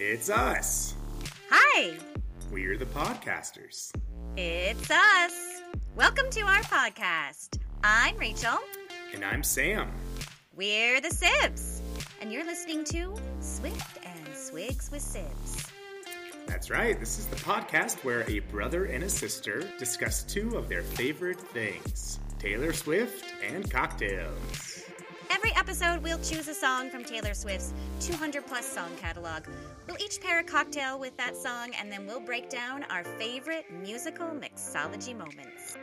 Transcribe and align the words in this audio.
It's 0.00 0.30
us. 0.30 0.94
Hi, 1.50 1.94
We're 2.52 2.78
the 2.78 2.86
podcasters. 2.86 3.90
it's 4.36 4.88
us. 4.92 5.60
Welcome 5.96 6.30
to 6.30 6.40
our 6.42 6.60
podcast. 6.62 7.58
I'm 7.82 8.16
Rachel. 8.16 8.58
And 9.12 9.24
I'm 9.24 9.42
Sam. 9.42 9.90
We're 10.54 11.00
the 11.00 11.08
Sibs. 11.08 11.80
And 12.20 12.32
you're 12.32 12.46
listening 12.46 12.84
to 12.84 13.16
Swift 13.40 13.98
and 14.06 14.36
Swigs 14.36 14.88
with 14.92 15.02
Sibs. 15.02 15.68
That's 16.46 16.70
right, 16.70 16.98
this 17.00 17.18
is 17.18 17.26
the 17.26 17.36
podcast 17.36 18.04
where 18.04 18.22
a 18.30 18.38
brother 18.38 18.84
and 18.84 19.02
a 19.02 19.10
sister 19.10 19.64
discuss 19.80 20.22
two 20.22 20.56
of 20.56 20.68
their 20.68 20.82
favorite 20.82 21.40
things 21.40 22.20
Taylor 22.38 22.72
Swift 22.72 23.24
and 23.44 23.68
cocktails. 23.68 24.67
Every 25.30 25.52
episode, 25.56 26.02
we'll 26.02 26.18
choose 26.18 26.48
a 26.48 26.54
song 26.54 26.90
from 26.90 27.04
Taylor 27.04 27.34
Swift's 27.34 27.72
200 28.00 28.46
plus 28.46 28.66
song 28.66 28.90
catalog. 29.00 29.44
We'll 29.86 29.98
each 29.98 30.20
pair 30.20 30.40
a 30.40 30.44
cocktail 30.44 30.98
with 30.98 31.16
that 31.16 31.36
song, 31.36 31.72
and 31.78 31.92
then 31.92 32.06
we'll 32.06 32.20
break 32.20 32.48
down 32.48 32.84
our 32.84 33.04
favorite 33.04 33.66
musical 33.82 34.28
mixology 34.28 35.16
moments. 35.16 35.76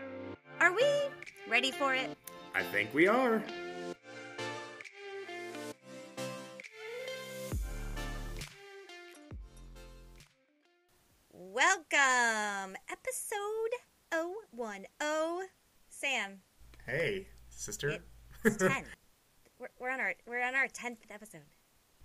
Are 0.59 0.73
we 0.73 0.85
ready 1.49 1.71
for 1.71 1.93
it? 1.93 2.17
I 2.55 2.63
think 2.63 2.93
we 2.93 3.07
are. 3.07 3.43
Welcome! 11.31 12.75
Episode 12.89 13.71
010. 14.11 14.85
Sam, 15.89 16.41
Hey, 16.85 17.27
sister. 17.49 17.99
it's 18.43 18.57
10. 18.57 18.83
we're, 19.85 19.91
on 19.91 19.99
our 19.99 20.15
we're 20.27 20.43
on 20.43 20.55
our 20.55 20.67
10th 20.67 20.97
episode. 21.11 21.41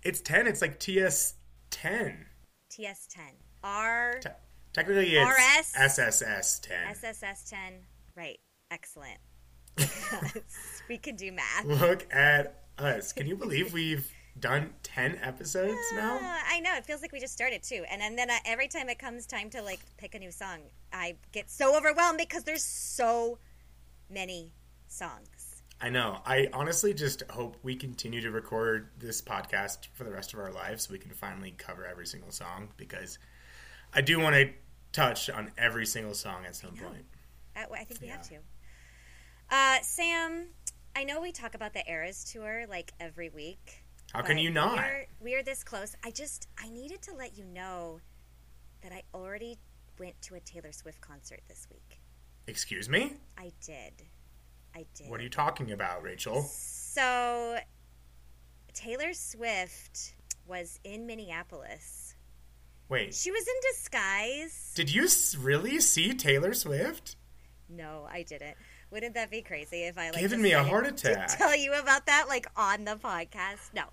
It's 0.03 0.21
10. 0.21 0.45
It's 0.45 0.61
like 0.61 0.79
TS 0.79 1.33
10. 1.71 2.25
TS10. 2.69 3.19
R 3.63 4.19
Te- 4.21 4.29
technically, 4.71 5.15
it's 5.15 5.29
RS? 5.29 5.73
SSS 5.75 6.59
10. 6.59 6.77
SSS 6.91 7.49
10. 7.49 7.59
Right. 8.15 8.39
Excellent. 8.69 9.17
we 10.89 10.97
can 10.97 11.15
do 11.15 11.31
math. 11.31 11.65
Look 11.65 12.07
at 12.13 12.65
us. 12.77 13.13
Can 13.13 13.25
you 13.25 13.35
believe 13.35 13.73
we've 13.73 14.11
done 14.39 14.73
10 14.83 15.19
episodes 15.23 15.79
now? 15.95 16.17
Uh, 16.17 16.39
I 16.49 16.59
know. 16.59 16.75
It 16.75 16.85
feels 16.85 17.01
like 17.01 17.11
we 17.11 17.19
just 17.19 17.33
started 17.33 17.63
too. 17.63 17.83
And, 17.89 18.03
and 18.03 18.15
then 18.15 18.29
uh, 18.29 18.35
every 18.45 18.67
time 18.67 18.89
it 18.89 18.99
comes 18.99 19.25
time 19.25 19.49
to 19.51 19.61
like 19.63 19.79
pick 19.97 20.13
a 20.13 20.19
new 20.19 20.31
song, 20.31 20.59
I 20.93 21.15
get 21.31 21.49
so 21.49 21.75
overwhelmed 21.75 22.19
because 22.19 22.43
there's 22.43 22.63
so 22.63 23.39
many 24.07 24.51
songs. 24.87 25.40
I 25.81 25.89
know. 25.89 26.19
I 26.25 26.47
honestly 26.53 26.93
just 26.93 27.23
hope 27.31 27.57
we 27.63 27.75
continue 27.75 28.21
to 28.21 28.29
record 28.29 28.89
this 28.99 29.21
podcast 29.21 29.87
for 29.93 30.03
the 30.03 30.11
rest 30.11 30.33
of 30.33 30.39
our 30.39 30.51
lives 30.51 30.83
so 30.83 30.93
we 30.93 30.99
can 30.99 31.11
finally 31.11 31.55
cover 31.57 31.87
every 31.87 32.05
single 32.05 32.31
song 32.31 32.69
because 32.77 33.17
I 33.91 34.01
do 34.01 34.19
want 34.19 34.35
to 34.35 34.51
touch 34.91 35.29
on 35.29 35.51
every 35.57 35.87
single 35.87 36.13
song 36.13 36.45
at 36.45 36.55
some 36.55 36.75
know. 36.75 36.83
point. 36.83 37.05
I 37.55 37.83
think 37.83 37.99
we 38.01 38.07
have 38.07 38.27
to. 38.29 38.37
Uh, 39.49 39.77
Sam, 39.81 40.47
I 40.95 41.03
know 41.03 41.19
we 41.19 41.31
talk 41.31 41.55
about 41.55 41.73
the 41.73 41.89
Eras 41.89 42.23
tour 42.31 42.65
like 42.69 42.93
every 42.99 43.29
week. 43.29 43.83
How 44.13 44.21
can 44.21 44.37
you 44.37 44.49
not? 44.51 44.77
We're, 44.77 45.05
we're 45.19 45.43
this 45.43 45.63
close. 45.63 45.95
I 46.03 46.11
just 46.11 46.47
I 46.61 46.69
needed 46.69 47.01
to 47.03 47.15
let 47.15 47.37
you 47.37 47.45
know 47.45 48.01
that 48.81 48.91
I 48.91 49.03
already 49.13 49.57
went 49.99 50.21
to 50.23 50.35
a 50.35 50.39
Taylor 50.39 50.71
Swift 50.71 51.01
concert 51.01 51.41
this 51.47 51.67
week. 51.71 52.01
Excuse 52.47 52.87
me? 52.87 53.13
I 53.37 53.51
did. 53.65 54.03
I 54.75 54.85
did. 54.95 55.09
What 55.09 55.19
are 55.19 55.23
you 55.23 55.29
talking 55.29 55.71
about, 55.71 56.01
Rachel? 56.03 56.43
So, 56.43 57.57
Taylor 58.73 59.13
Swift 59.13 60.15
was 60.47 60.79
in 60.83 61.05
Minneapolis. 61.05 62.15
Wait, 62.89 63.13
She 63.13 63.31
was 63.31 63.47
in 63.47 63.53
disguise. 63.71 64.73
did 64.75 64.93
you 64.93 65.07
really 65.39 65.79
see 65.79 66.13
Taylor 66.13 66.53
Swift? 66.53 67.15
No, 67.69 68.05
I 68.11 68.23
didn't. 68.23 68.57
Wouldn't 68.91 69.13
that 69.13 69.31
be 69.31 69.41
crazy 69.41 69.83
if 69.83 69.97
I 69.97 70.09
like 70.09 70.19
Giving 70.19 70.41
me 70.41 70.51
a 70.51 70.61
heart 70.63 70.83
to 70.97 71.09
attack. 71.11 71.37
tell 71.37 71.55
you 71.55 71.73
about 71.73 72.05
that 72.07 72.25
like 72.27 72.47
on 72.57 72.83
the 72.83 72.95
podcast? 72.97 73.73
No. 73.73 73.83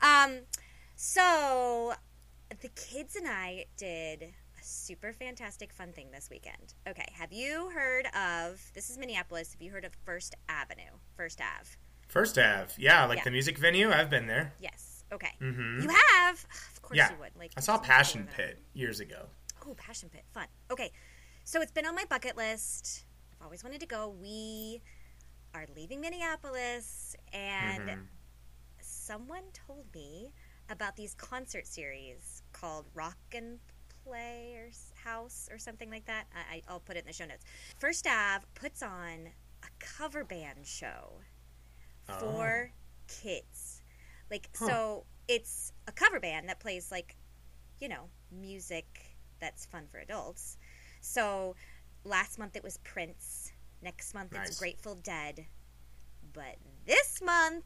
Um. 0.00 0.40
So, 0.94 1.94
the 2.60 2.68
kids 2.68 3.16
and 3.16 3.26
I 3.28 3.66
did 3.76 4.32
super 4.66 5.12
fantastic 5.12 5.72
fun 5.72 5.92
thing 5.92 6.10
this 6.10 6.28
weekend. 6.30 6.74
Okay, 6.88 7.06
have 7.12 7.32
you 7.32 7.70
heard 7.70 8.06
of? 8.14 8.60
This 8.74 8.90
is 8.90 8.98
Minneapolis. 8.98 9.52
Have 9.52 9.62
you 9.62 9.70
heard 9.70 9.84
of 9.84 9.92
First 10.04 10.34
Avenue? 10.48 10.98
First 11.16 11.40
Ave. 11.40 11.70
First 12.08 12.38
Ave. 12.38 12.72
Yeah, 12.76 13.04
like 13.06 13.18
Yeah. 13.18 13.24
the 13.24 13.30
music 13.30 13.58
venue. 13.58 13.90
I've 13.90 14.10
been 14.10 14.26
there. 14.26 14.54
Yes. 14.60 15.04
Okay. 15.12 15.32
Mm-hmm. 15.40 15.82
You 15.82 15.88
have. 15.88 16.44
Of 16.74 16.82
course 16.82 16.96
Yeah. 16.98 17.10
you 17.12 17.18
would. 17.20 17.36
Like 17.36 17.52
I 17.56 17.60
saw 17.60 17.78
Passion. 17.78 18.28
Pit 18.36 18.60
years 18.74 19.00
ago. 19.00 19.26
Oh, 19.66 19.74
Passion 19.74 20.08
Pit, 20.08 20.24
fun. 20.32 20.46
Okay, 20.70 20.92
so 21.44 21.60
it's 21.60 21.72
been 21.72 21.86
on 21.86 21.94
my 21.94 22.04
bucket 22.08 22.36
list. 22.36 23.04
I've 23.32 23.44
always 23.44 23.62
wanted 23.64 23.80
to 23.80 23.86
go. 23.86 24.08
We 24.08 24.82
are 25.54 25.66
leaving 25.74 26.00
Minneapolis, 26.00 27.16
and 27.32 27.88
Mhm. 27.88 28.06
someone 28.80 29.50
told 29.52 29.92
me 29.94 30.32
about 30.68 30.96
these 30.96 31.14
concert 31.14 31.66
series 31.66 32.42
called 32.52 32.86
Rock 32.94 33.18
and 33.32 33.60
Play 34.06 34.54
or 34.56 34.70
House 35.08 35.48
or 35.50 35.58
something 35.58 35.90
like 35.90 36.06
that. 36.06 36.26
I, 36.34 36.56
I- 36.56 36.62
I'll 36.68 36.80
put 36.80 36.96
it 36.96 37.00
in 37.00 37.06
the 37.06 37.12
show 37.12 37.26
notes. 37.26 37.44
First 37.78 38.06
Ave 38.06 38.44
puts 38.54 38.82
on 38.82 39.28
a 39.62 39.66
cover 39.78 40.24
band 40.24 40.64
show 40.64 41.20
for 42.20 42.70
oh. 42.72 42.74
kids. 43.08 43.82
Like, 44.30 44.48
Huh. 44.56 44.66
so 44.68 45.04
it's 45.28 45.72
a 45.88 45.92
cover 45.92 46.20
band 46.20 46.48
that 46.48 46.60
plays, 46.60 46.90
like, 46.90 47.16
you 47.80 47.88
know, 47.88 48.08
music 48.30 49.16
that's 49.40 49.66
fun 49.66 49.86
for 49.90 49.98
adults. 49.98 50.56
So 51.00 51.54
last 52.04 52.38
month 52.38 52.56
it 52.56 52.62
was 52.62 52.78
Prince. 52.78 53.52
Next 53.82 54.14
month 54.14 54.32
Nice. 54.32 54.48
it's 54.48 54.58
Grateful 54.58 54.94
Dead. 54.96 55.46
But 56.32 56.56
this 56.86 57.20
month 57.22 57.64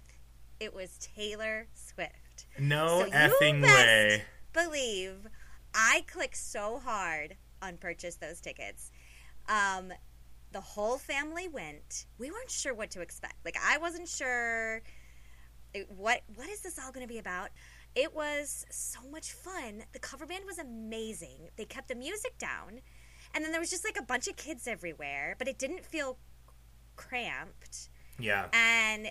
it 0.59 0.75
was 0.75 0.99
Taylor 0.99 1.69
Swift. 1.75 2.47
No 2.59 3.05
So 3.05 3.11
effing 3.11 3.62
way. 3.62 4.25
Believe 4.53 5.29
I 5.75 6.04
clicked 6.06 6.36
so 6.36 6.78
hard 6.78 7.36
on 7.62 7.76
purchase 7.76 8.16
those 8.16 8.41
tickets. 8.41 8.91
Um, 9.48 9.92
the 10.53 10.60
whole 10.60 10.98
family 10.98 11.48
went. 11.48 12.06
We 12.19 12.31
weren't 12.31 12.50
sure 12.50 12.75
what 12.75 12.91
to 12.92 13.00
expect. 13.00 13.36
Like 13.44 13.56
I 13.62 13.78
wasn't 13.78 14.08
sure 14.08 14.82
what 15.97 16.22
what 16.34 16.48
is 16.48 16.60
this 16.62 16.78
all 16.78 16.91
going 16.92 17.06
to 17.06 17.12
be 17.12 17.19
about. 17.19 17.50
It 17.94 18.14
was 18.14 18.66
so 18.70 19.00
much 19.10 19.32
fun. 19.32 19.82
The 19.92 19.98
cover 19.98 20.26
band 20.26 20.44
was 20.47 20.58
amazing. 20.58 21.48
They 21.56 21.64
kept 21.64 21.88
the 21.88 21.94
music 21.94 22.38
down, 22.38 22.81
and 23.34 23.44
then 23.44 23.50
there 23.50 23.60
was 23.60 23.70
just 23.70 23.84
like 23.84 23.98
a 23.98 24.02
bunch 24.02 24.28
of 24.28 24.37
kids 24.37 24.69
everywhere, 24.69 25.34
but 25.38 25.48
it 25.48 25.58
didn't 25.58 25.84
feel 25.84 26.16
cramped 26.97 27.88
Yeah. 28.19 28.47
and 28.52 29.08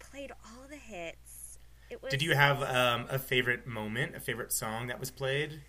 played 0.00 0.32
all 0.44 0.66
the 0.68 0.76
hits. 0.76 1.58
It 1.88 2.02
was 2.02 2.10
Did 2.10 2.22
you 2.22 2.34
have 2.34 2.62
um, 2.62 3.06
a 3.10 3.18
favorite 3.18 3.66
moment, 3.66 4.16
a 4.16 4.20
favorite 4.20 4.52
song 4.52 4.88
that 4.88 4.98
was 4.98 5.10
played? 5.12 5.60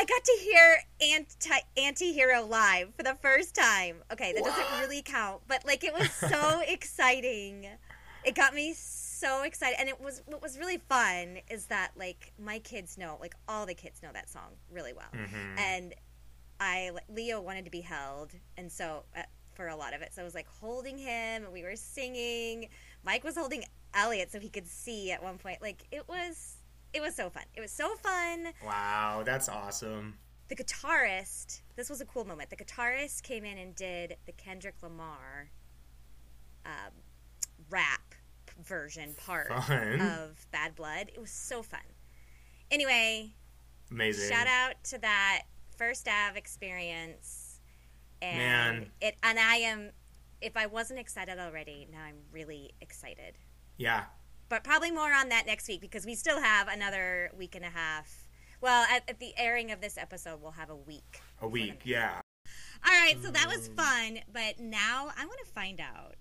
I 0.00 0.04
got 0.06 0.24
to 0.24 0.38
hear 0.40 0.78
anti 1.12 1.58
anti-hero 1.76 2.46
live 2.46 2.94
for 2.96 3.02
the 3.02 3.16
first 3.20 3.54
time. 3.54 3.96
Okay, 4.10 4.32
that 4.32 4.40
What? 4.40 4.56
doesn't 4.56 4.80
really 4.80 5.02
count, 5.02 5.42
but 5.46 5.66
like 5.66 5.84
it 5.84 5.92
was 5.92 6.10
so 6.10 6.60
exciting. 6.66 7.66
It 8.24 8.34
got 8.34 8.54
me 8.54 8.72
so 8.74 9.42
excited 9.42 9.76
and 9.78 9.90
it 9.90 10.00
was 10.00 10.22
what 10.24 10.40
was 10.40 10.58
really 10.58 10.78
fun 10.88 11.38
is 11.50 11.66
that 11.66 11.90
like 11.96 12.32
my 12.38 12.60
kids 12.60 12.96
know, 12.96 13.18
like 13.20 13.34
all 13.46 13.66
the 13.66 13.74
kids 13.74 14.02
know 14.02 14.08
that 14.14 14.30
song 14.30 14.52
really 14.72 14.94
well. 14.94 15.10
Mhm. 15.12 15.58
And 15.58 15.94
I 16.58 16.92
Leo 17.10 17.42
wanted 17.42 17.66
to 17.66 17.70
be 17.70 17.82
held 17.82 18.32
and 18.56 18.72
so 18.72 19.04
uh, 19.14 19.22
for 19.52 19.68
a 19.68 19.76
lot 19.76 19.92
of 19.92 20.00
it. 20.00 20.14
So 20.14 20.22
I 20.22 20.24
was 20.24 20.34
like 20.34 20.48
holding 20.48 20.96
him 20.96 21.44
and 21.44 21.52
we 21.52 21.62
were 21.62 21.76
singing. 21.76 22.70
Mike 23.04 23.22
was 23.22 23.36
holding 23.36 23.64
Elliot 23.92 24.32
so 24.32 24.38
he 24.40 24.48
could 24.48 24.66
see 24.66 25.12
at 25.12 25.22
one 25.22 25.36
point. 25.36 25.60
Like 25.60 25.84
it 25.90 26.08
was 26.08 26.56
it 26.92 27.00
was 27.00 27.14
so 27.14 27.30
fun. 27.30 27.44
It 27.54 27.60
was 27.60 27.70
so 27.70 27.94
fun 27.96 28.48
Wow, 28.64 29.22
that's 29.24 29.48
awesome. 29.48 30.14
the 30.48 30.56
guitarist 30.56 31.60
this 31.76 31.88
was 31.88 32.00
a 32.00 32.04
cool 32.04 32.24
moment 32.24 32.50
the 32.50 32.56
guitarist 32.56 33.22
came 33.22 33.44
in 33.44 33.56
and 33.58 33.74
did 33.74 34.16
the 34.26 34.32
kendrick 34.32 34.74
lamar 34.82 35.50
um, 36.66 36.92
rap 37.70 38.14
version 38.64 39.14
part 39.16 39.48
Fun. 39.48 40.00
of 40.00 40.46
bad 40.50 40.74
blood 40.74 41.10
it 41.14 41.20
was 41.20 41.30
so 41.30 41.62
fun 41.62 41.80
anyway 42.70 43.30
Amazing. 43.90 44.28
shout 44.30 44.46
out 44.46 44.74
to 44.84 44.98
that 44.98 45.42
first 45.78 46.06
av 46.08 46.36
experience 46.36 47.60
and 48.20 48.80
Man. 48.80 48.90
it 49.00 49.14
and 49.22 49.38
i 49.38 49.54
am 49.56 49.90
if 50.42 50.56
i 50.56 50.66
wasn't 50.66 50.98
excited 50.98 51.38
already 51.38 51.88
now 51.90 52.02
i'm 52.02 52.16
really 52.32 52.72
excited 52.82 53.38
Yeah. 53.78 54.04
But 54.50 54.64
probably 54.64 54.90
more 54.90 55.10
on 55.14 55.30
that 55.30 55.46
next 55.46 55.68
week 55.68 55.80
because 55.80 56.04
we 56.04 56.14
still 56.14 56.40
have 56.40 56.68
another 56.68 57.30
week 57.38 57.54
and 57.54 57.64
a 57.64 57.70
half. 57.70 58.26
Well, 58.60 58.84
at, 58.90 59.08
at 59.08 59.18
the 59.18 59.32
airing 59.38 59.70
of 59.70 59.80
this 59.80 59.96
episode, 59.96 60.42
we'll 60.42 60.50
have 60.50 60.68
a 60.68 60.76
week. 60.76 61.22
A 61.40 61.48
week. 61.48 61.80
Yeah. 61.84 62.20
All 62.84 62.92
right, 62.92 63.16
so 63.22 63.30
that 63.30 63.46
was 63.46 63.68
fun, 63.68 64.18
but 64.32 64.58
now 64.58 65.10
I 65.16 65.24
want 65.24 65.38
to 65.46 65.52
find 65.52 65.80
out. 65.80 66.16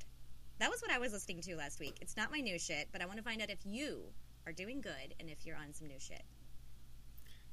That 0.59 0.69
was 0.69 0.81
what 0.81 0.91
I 0.91 0.99
was 0.99 1.11
listening 1.11 1.41
to 1.41 1.55
last 1.55 1.79
week. 1.79 1.97
It's 2.01 2.15
not 2.15 2.31
my 2.31 2.39
new 2.39 2.59
shit, 2.59 2.89
but 2.91 3.01
I 3.01 3.05
want 3.05 3.17
to 3.17 3.23
find 3.23 3.41
out 3.41 3.49
if 3.49 3.65
you 3.65 4.03
are 4.45 4.53
doing 4.53 4.79
good 4.79 5.15
and 5.19 5.29
if 5.29 5.45
you're 5.45 5.55
on 5.57 5.73
some 5.73 5.87
new 5.87 5.99
shit. 5.99 6.23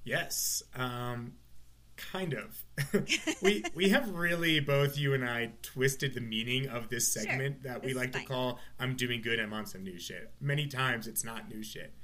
Yes. 0.05 0.63
Um, 0.75 1.35
kind 1.97 2.35
of. 2.35 2.63
we 3.43 3.65
we 3.75 3.89
have 3.91 4.11
really 4.11 4.61
both 4.61 4.97
you 4.99 5.15
and 5.15 5.25
I 5.25 5.53
twisted 5.63 6.15
the 6.15 6.21
meaning 6.21 6.69
of 6.69 6.89
this 6.89 7.13
Sure. 7.13 7.23
segment 7.23 7.63
that 7.63 7.83
we 7.85 7.95
like 7.95 8.13
to 8.13 8.23
call 8.25 8.59
"I'm 8.79 8.97
doing 8.97 9.23
good. 9.23 9.41
I'm 9.41 9.53
on 9.53 9.67
some 9.67 9.83
new 9.85 9.99
shit." 9.99 10.33
Many 10.41 10.67
times 10.67 11.07
it's 11.07 11.25
not 11.25 11.49
new 11.49 11.63
shit. 11.63 11.95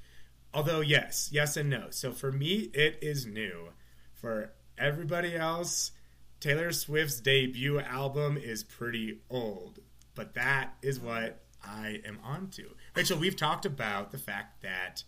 Although 0.55 0.81
yes, 0.81 1.29
yes 1.33 1.56
and 1.56 1.71
no. 1.71 1.87
So 1.91 2.12
for 2.12 2.31
me, 2.33 2.71
it 2.75 2.99
is 3.03 3.27
new. 3.27 3.69
For 4.15 4.53
everybody 4.79 5.35
else, 5.35 5.93
Taylor 6.41 6.73
Swift's 6.73 7.21
debut 7.21 7.81
album 7.81 8.37
is 8.37 8.62
pretty 8.65 9.21
old, 9.31 9.79
but 10.15 10.35
that 10.35 10.75
is 10.83 11.00
what 11.00 11.43
I 11.65 12.00
am 12.05 12.19
onto. 12.23 12.71
Rachel, 12.94 13.19
we've 13.19 13.37
talked 13.37 13.65
about 13.65 14.11
the 14.11 14.19
fact 14.19 14.62
that 14.62 15.05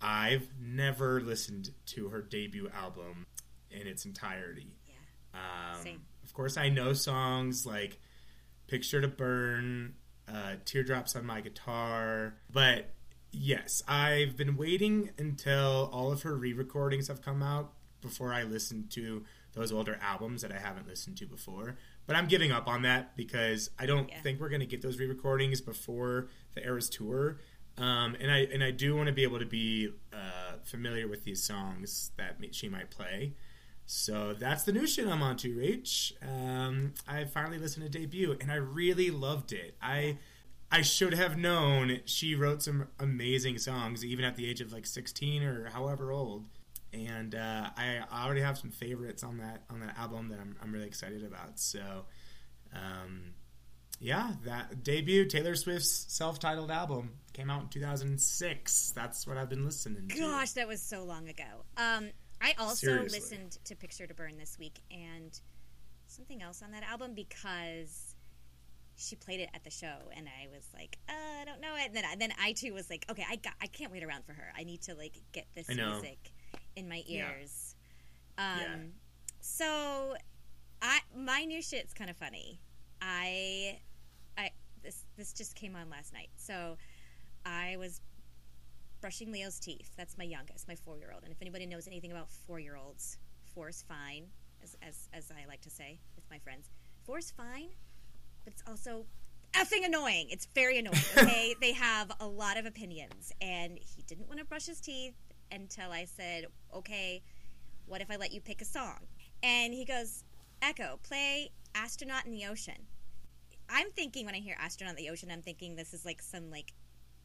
I've 0.00 0.48
never 0.60 1.20
listened 1.20 1.70
to 1.86 2.08
her 2.08 2.20
debut 2.20 2.68
album 2.74 3.26
in 3.78 3.86
its 3.86 4.04
entirety. 4.04 4.68
Yeah. 4.88 5.40
Um, 5.74 5.82
Same. 5.82 6.00
Of 6.22 6.32
course, 6.32 6.56
I 6.56 6.68
know 6.68 6.92
songs 6.92 7.66
like 7.66 7.98
Picture 8.66 9.00
to 9.00 9.08
Burn, 9.08 9.94
uh, 10.28 10.54
Teardrops 10.64 11.14
on 11.16 11.26
My 11.26 11.40
Guitar, 11.40 12.34
but 12.50 12.90
yes, 13.30 13.82
I've 13.86 14.36
been 14.36 14.56
waiting 14.56 15.10
until 15.18 15.90
all 15.92 16.10
of 16.12 16.22
her 16.22 16.34
re 16.36 16.52
recordings 16.52 17.08
have 17.08 17.20
come 17.20 17.42
out 17.42 17.72
before 18.00 18.32
I 18.32 18.42
listen 18.44 18.86
to 18.90 19.24
those 19.52 19.70
older 19.70 19.98
albums 20.02 20.42
that 20.42 20.50
I 20.52 20.58
haven't 20.58 20.88
listened 20.88 21.16
to 21.18 21.26
before. 21.26 21.76
But 22.06 22.16
I'm 22.16 22.26
giving 22.26 22.52
up 22.52 22.66
on 22.68 22.82
that 22.82 23.16
because 23.16 23.70
I 23.78 23.86
don't 23.86 24.08
Yeah. 24.08 24.20
think 24.22 24.40
we're 24.40 24.48
going 24.48 24.60
to 24.60 24.66
get 24.66 24.82
those 24.82 24.98
re 24.98 25.06
recordings 25.06 25.60
before 25.60 26.28
the 26.54 26.64
Eras 26.64 26.88
tour. 26.90 27.38
Um, 27.76 28.14
and 28.20 28.30
I 28.30 28.38
and 28.52 28.62
I 28.62 28.70
do 28.72 28.94
want 28.96 29.06
to 29.08 29.12
be 29.12 29.22
able 29.24 29.38
to 29.40 29.46
be 29.46 29.90
uh, 30.12 30.58
familiar 30.64 31.06
with 31.08 31.24
these 31.24 31.42
songs 31.42 32.12
that 32.16 32.36
she 32.52 32.68
might 32.68 32.90
play. 32.90 33.34
So 33.86 34.34
that's 34.38 34.64
the 34.64 34.72
new 34.72 34.86
shit 34.86 35.06
I'm 35.06 35.22
on 35.22 35.36
to, 35.38 35.54
Rach. 35.54 36.12
Um, 36.22 36.94
I 37.06 37.24
finally 37.24 37.58
listened 37.58 37.84
to 37.84 37.98
debut, 37.98 38.36
and 38.40 38.50
I 38.50 38.56
really 38.56 39.10
loved 39.10 39.52
it. 39.52 39.76
I 39.82 40.18
I 40.70 40.82
should 40.82 41.14
have 41.14 41.36
known 41.36 42.00
she 42.04 42.34
wrote 42.34 42.62
some 42.62 42.88
amazing 42.98 43.58
songs, 43.58 44.04
even 44.04 44.24
at 44.24 44.36
the 44.36 44.48
age 44.48 44.60
of 44.60 44.72
like 44.72 44.86
16 44.86 45.42
or 45.42 45.68
however 45.70 46.10
old. 46.10 46.46
And 46.92 47.34
uh, 47.34 47.70
I 47.76 48.00
already 48.12 48.40
have 48.40 48.56
some 48.56 48.70
favorites 48.70 49.22
on 49.22 49.38
that 49.38 49.62
on 49.68 49.80
that 49.80 49.98
album 49.98 50.28
that 50.30 50.40
I'm 50.40 50.56
I'm 50.62 50.72
really 50.72 50.86
excited 50.86 51.24
about. 51.24 51.58
So, 51.58 52.06
um, 52.72 53.34
yeah, 54.00 54.32
that 54.44 54.82
debut 54.82 55.26
Taylor 55.26 55.54
Swift's 55.54 56.06
self-titled 56.08 56.70
album 56.70 57.10
came 57.32 57.50
out 57.50 57.62
in 57.62 57.68
2006. 57.68 58.92
That's 58.94 59.26
what 59.26 59.36
I've 59.36 59.48
been 59.48 59.64
listening 59.64 60.08
to. 60.08 60.18
Gosh, 60.18 60.52
that 60.52 60.68
was 60.68 60.80
so 60.80 61.04
long 61.04 61.28
ago. 61.28 61.44
Um, 61.76 62.10
I 62.44 62.54
also 62.58 62.86
Seriously. 62.88 63.20
listened 63.20 63.56
to 63.64 63.74
Picture 63.74 64.06
to 64.06 64.12
Burn 64.12 64.36
this 64.36 64.58
week 64.58 64.80
and 64.90 65.40
something 66.06 66.42
else 66.42 66.62
on 66.62 66.72
that 66.72 66.82
album 66.82 67.14
because 67.14 68.14
she 68.96 69.16
played 69.16 69.40
it 69.40 69.48
at 69.54 69.64
the 69.64 69.70
show, 69.70 70.10
and 70.14 70.28
I 70.28 70.46
was 70.54 70.68
like, 70.74 70.98
uh, 71.08 71.12
I 71.40 71.44
don't 71.46 71.60
know 71.62 71.74
it. 71.74 71.86
And 71.86 71.96
then, 71.96 72.04
I, 72.04 72.16
then 72.16 72.32
I 72.40 72.52
too 72.52 72.74
was 72.74 72.90
like, 72.90 73.06
okay, 73.10 73.24
I 73.28 73.36
got, 73.36 73.54
I 73.62 73.66
can't 73.66 73.90
wait 73.90 74.04
around 74.04 74.26
for 74.26 74.34
her. 74.34 74.52
I 74.56 74.62
need 74.64 74.82
to 74.82 74.94
like 74.94 75.20
get 75.32 75.46
this 75.54 75.68
music 75.68 76.32
in 76.76 76.86
my 76.88 77.02
Yeah. 77.06 77.30
ears. 77.32 77.74
Um, 78.36 78.44
Yeah. 78.60 78.76
so 79.40 80.14
I 80.82 81.00
my 81.16 81.44
new 81.46 81.62
shit's 81.62 81.94
kind 81.94 82.10
of 82.10 82.16
funny. 82.18 82.60
I, 83.00 83.78
I 84.36 84.50
this 84.82 85.06
this 85.16 85.32
just 85.32 85.54
came 85.56 85.74
on 85.76 85.88
last 85.88 86.12
night, 86.12 86.28
so 86.36 86.76
I 87.46 87.76
was 87.78 88.00
brushing 89.04 89.30
Leo's 89.30 89.58
teeth. 89.58 89.90
That's 89.98 90.16
my 90.16 90.24
youngest, 90.24 90.66
my 90.66 90.76
four 90.76 90.96
year 90.96 91.10
old. 91.12 91.24
And 91.24 91.30
if 91.30 91.36
anybody 91.42 91.66
knows 91.66 91.86
anything 91.86 92.10
about 92.10 92.30
four 92.30 92.58
year 92.58 92.74
olds, 92.74 93.18
four 93.54 93.68
is 93.68 93.84
fine, 93.86 94.28
as, 94.62 94.74
as, 94.80 95.10
as 95.12 95.30
I 95.30 95.46
like 95.46 95.60
to 95.60 95.68
say 95.68 95.98
with 96.16 96.24
my 96.30 96.38
friends. 96.38 96.70
Four 97.04 97.18
is 97.18 97.30
fine, 97.30 97.68
but 98.44 98.54
it's 98.54 98.62
also 98.66 99.04
effing 99.52 99.84
annoying. 99.84 100.28
It's 100.30 100.46
very 100.54 100.78
annoying. 100.78 100.96
Okay, 101.18 101.54
they 101.60 101.74
have 101.74 102.12
a 102.18 102.26
lot 102.26 102.56
of 102.56 102.64
opinions, 102.64 103.30
and 103.42 103.76
he 103.76 104.00
didn't 104.06 104.26
want 104.26 104.38
to 104.40 104.46
brush 104.46 104.64
his 104.64 104.80
teeth 104.80 105.16
until 105.52 105.92
I 105.92 106.06
said, 106.06 106.46
"Okay, 106.74 107.22
what 107.84 108.00
if 108.00 108.10
I 108.10 108.16
let 108.16 108.32
you 108.32 108.40
pick 108.40 108.62
a 108.62 108.64
song?" 108.64 109.00
And 109.42 109.74
he 109.74 109.84
goes, 109.84 110.24
"Echo, 110.62 110.98
play 111.02 111.50
Astronaut 111.74 112.24
in 112.24 112.32
the 112.32 112.46
Ocean." 112.46 112.86
I'm 113.68 113.90
thinking 113.90 114.24
when 114.24 114.34
I 114.34 114.38
hear 114.38 114.56
Astronaut 114.58 114.98
in 114.98 115.04
the 115.04 115.10
Ocean, 115.10 115.30
I'm 115.30 115.42
thinking 115.42 115.76
this 115.76 115.92
is 115.92 116.06
like 116.06 116.22
some 116.22 116.50
like 116.50 116.72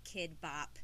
kid 0.04 0.42
bop 0.42 0.78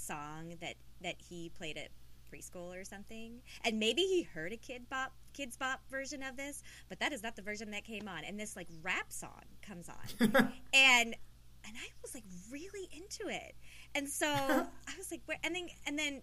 song 0.00 0.54
that 0.60 0.74
that 1.02 1.16
he 1.18 1.50
played 1.56 1.76
at 1.76 1.88
preschool 2.30 2.80
or 2.80 2.84
something. 2.84 3.40
And 3.64 3.78
maybe 3.78 4.02
he 4.02 4.22
heard 4.22 4.52
a 4.52 4.56
kid 4.56 4.88
bop 4.88 5.12
Kidz 5.36 5.58
Bop 5.58 5.80
version 5.90 6.22
of 6.22 6.36
this 6.36 6.62
but 6.88 6.98
that 7.00 7.12
is 7.12 7.22
not 7.22 7.36
the 7.36 7.42
version 7.42 7.70
that 7.72 7.84
came 7.84 8.08
on. 8.08 8.24
And 8.24 8.38
this 8.38 8.56
like 8.56 8.68
rap 8.82 9.12
song 9.12 9.42
comes 9.62 9.88
on. 9.88 10.32
And 10.72 11.14
and 11.62 11.76
i 11.76 11.88
was 12.02 12.14
like 12.14 12.24
really 12.50 12.88
into 12.92 13.28
it. 13.28 13.54
And 13.94 14.08
so 14.08 14.26
i 14.28 14.92
was 14.96 15.10
like 15.10 15.22
where 15.26 15.38
and 15.44 15.54
then 15.54 15.68
and 15.86 15.98
then 15.98 16.22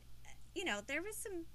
you 0.55 0.65
know 0.65 0.79
there 0.87 1.01
was 1.01 1.15
some 1.15 1.45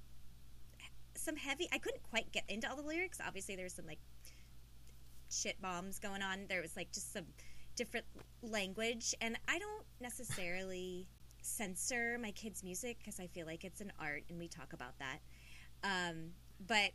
some 1.14 1.36
heavy 1.36 1.68
i 1.72 1.78
couldn't 1.78 2.02
quite 2.02 2.30
get 2.32 2.44
into 2.48 2.68
all 2.68 2.76
the 2.76 2.82
lyrics. 2.82 3.18
Obviously 3.24 3.56
there's 3.56 3.74
some 3.74 3.86
like 3.86 4.00
shit 5.30 5.60
bombs 5.62 5.98
going 5.98 6.22
on. 6.22 6.46
There 6.48 6.60
was 6.60 6.76
like 6.76 6.92
just 6.92 7.12
some 7.12 7.24
different 7.74 8.06
language. 8.42 9.14
And 9.20 9.36
i 9.48 9.58
don't 9.58 9.84
necessarily 10.00 11.08
censor 11.42 12.18
my 12.20 12.30
kids 12.30 12.62
music 12.62 12.98
because 12.98 13.18
i 13.20 13.26
feel 13.26 13.46
like 13.46 13.64
it's 13.64 13.80
an 13.80 13.92
art 14.00 14.22
and 14.30 14.38
we 14.38 14.48
talk 14.48 14.72
about 14.72 14.98
that 14.98 15.18
um, 15.84 16.30
but 16.66 16.90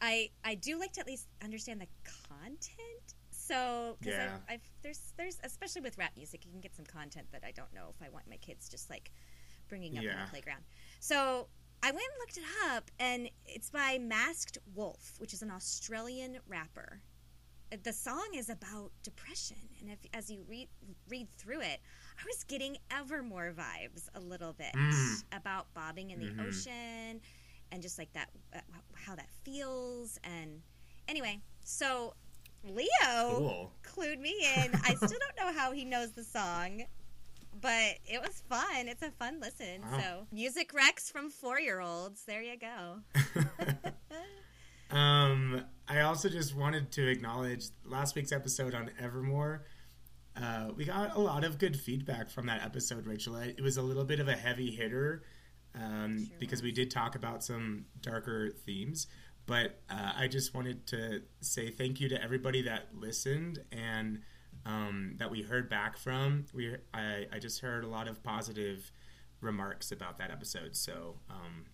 i 0.00 0.28
i 0.44 0.54
do 0.54 0.78
like 0.78 0.92
to 0.92 1.00
at 1.00 1.06
least 1.06 1.28
understand 1.42 1.80
the 1.80 1.86
content 2.28 3.14
so 3.30 3.96
because 4.00 4.14
Yeah. 4.14 4.34
I've, 4.48 4.54
I've 4.54 4.60
there's 4.82 5.12
there's 5.16 5.38
especially 5.44 5.82
with 5.82 5.96
rap 5.98 6.12
music 6.16 6.44
you 6.44 6.50
can 6.50 6.60
get 6.60 6.74
some 6.74 6.84
content 6.84 7.26
that 7.32 7.42
i 7.46 7.52
don't 7.52 7.72
know 7.74 7.86
if 7.94 8.06
i 8.06 8.10
want 8.10 8.28
my 8.28 8.36
kids 8.36 8.68
just 8.68 8.90
like 8.90 9.10
bringing 9.68 9.96
up 9.96 10.04
in 10.04 10.10
Yeah. 10.10 10.24
the 10.24 10.30
playground 10.30 10.62
so 11.00 11.48
i 11.82 11.86
went 11.90 12.04
and 12.04 12.18
looked 12.20 12.36
it 12.38 12.44
up 12.74 12.90
and 12.98 13.30
it's 13.46 13.70
by 13.70 13.98
masked 14.00 14.58
wolf 14.74 15.14
which 15.18 15.32
is 15.32 15.42
an 15.42 15.50
australian 15.50 16.38
rapper 16.48 17.00
the 17.82 17.92
song 17.92 18.28
is 18.34 18.48
about 18.48 18.92
depression 19.02 19.56
and 19.80 19.90
if 19.90 19.98
as 20.14 20.30
you 20.30 20.44
read 20.48 20.68
read 21.08 21.26
through 21.36 21.60
it 21.60 21.80
i 22.18 22.24
was 22.26 22.44
getting 22.44 22.76
ever 22.90 23.22
more 23.22 23.52
vibes 23.56 24.08
a 24.14 24.20
little 24.20 24.52
bit 24.52 24.72
Mm. 24.74 25.22
about 25.32 25.72
bobbing 25.74 26.10
in 26.10 26.18
the 26.18 26.26
Mhm. 26.30 26.48
ocean 26.48 27.20
and 27.72 27.82
just 27.82 27.98
like 27.98 28.12
that 28.14 28.30
uh, 28.54 28.60
how 28.94 29.14
that 29.14 29.28
feels 29.44 30.18
and 30.24 30.62
anyway 31.08 31.40
so 31.64 32.14
leo 32.64 32.88
Cool. 33.36 33.72
clued 33.82 34.18
me 34.20 34.30
in 34.56 34.74
i 34.84 34.94
still 34.94 35.18
don't 35.18 35.36
know 35.46 35.52
how 35.58 35.72
he 35.72 35.84
knows 35.84 36.12
the 36.12 36.24
song 36.24 36.84
but 37.60 37.98
it 38.04 38.20
was 38.20 38.42
fun 38.48 38.88
it's 38.88 39.02
a 39.02 39.10
fun 39.12 39.40
listen 39.40 39.82
Wow. 39.82 39.98
so 39.98 40.26
music 40.32 40.72
recs 40.72 41.10
from 41.10 41.30
four 41.30 41.58
year 41.60 41.80
olds 41.80 42.24
there 42.24 42.42
you 42.42 42.56
go 42.58 43.00
um, 44.90 45.64
I 45.88 46.00
also 46.02 46.28
just 46.28 46.54
wanted 46.54 46.90
to 46.92 47.08
acknowledge 47.08 47.66
last 47.84 48.14
week's 48.14 48.32
episode 48.32 48.74
on 48.74 48.90
Evermore. 49.00 49.64
Uh, 50.40 50.70
we 50.76 50.84
got 50.84 51.16
a 51.16 51.20
lot 51.20 51.44
of 51.44 51.58
good 51.58 51.78
feedback 51.78 52.30
from 52.30 52.46
that 52.46 52.62
episode, 52.62 53.06
Rachel. 53.06 53.36
It 53.36 53.60
was 53.62 53.76
a 53.76 53.82
little 53.82 54.04
bit 54.04 54.20
of 54.20 54.28
a 54.28 54.34
heavy 54.36 54.70
hitter 54.70 55.22
um, 55.74 56.18
Sure 56.26 56.36
because 56.38 56.62
we 56.62 56.72
did 56.72 56.90
talk 56.90 57.14
about 57.14 57.42
some 57.42 57.86
darker 58.02 58.50
themes. 58.50 59.06
But 59.46 59.80
uh, 59.88 60.12
I 60.16 60.26
just 60.28 60.54
wanted 60.54 60.86
to 60.88 61.22
say 61.40 61.70
thank 61.70 62.00
you 62.00 62.08
to 62.08 62.22
everybody 62.22 62.62
that 62.62 62.88
listened 62.94 63.60
and 63.70 64.20
um, 64.64 65.14
that 65.18 65.30
we 65.30 65.42
heard 65.42 65.70
back 65.70 65.96
from. 65.96 66.46
We 66.52 66.74
I, 66.92 67.26
I 67.32 67.38
just 67.38 67.60
heard 67.60 67.84
a 67.84 67.88
lot 67.88 68.08
of 68.08 68.22
positive 68.22 68.90
remarks 69.40 69.92
about 69.92 70.18
that 70.18 70.30
episode. 70.30 70.74
So 70.76 71.14
um, 71.30 71.66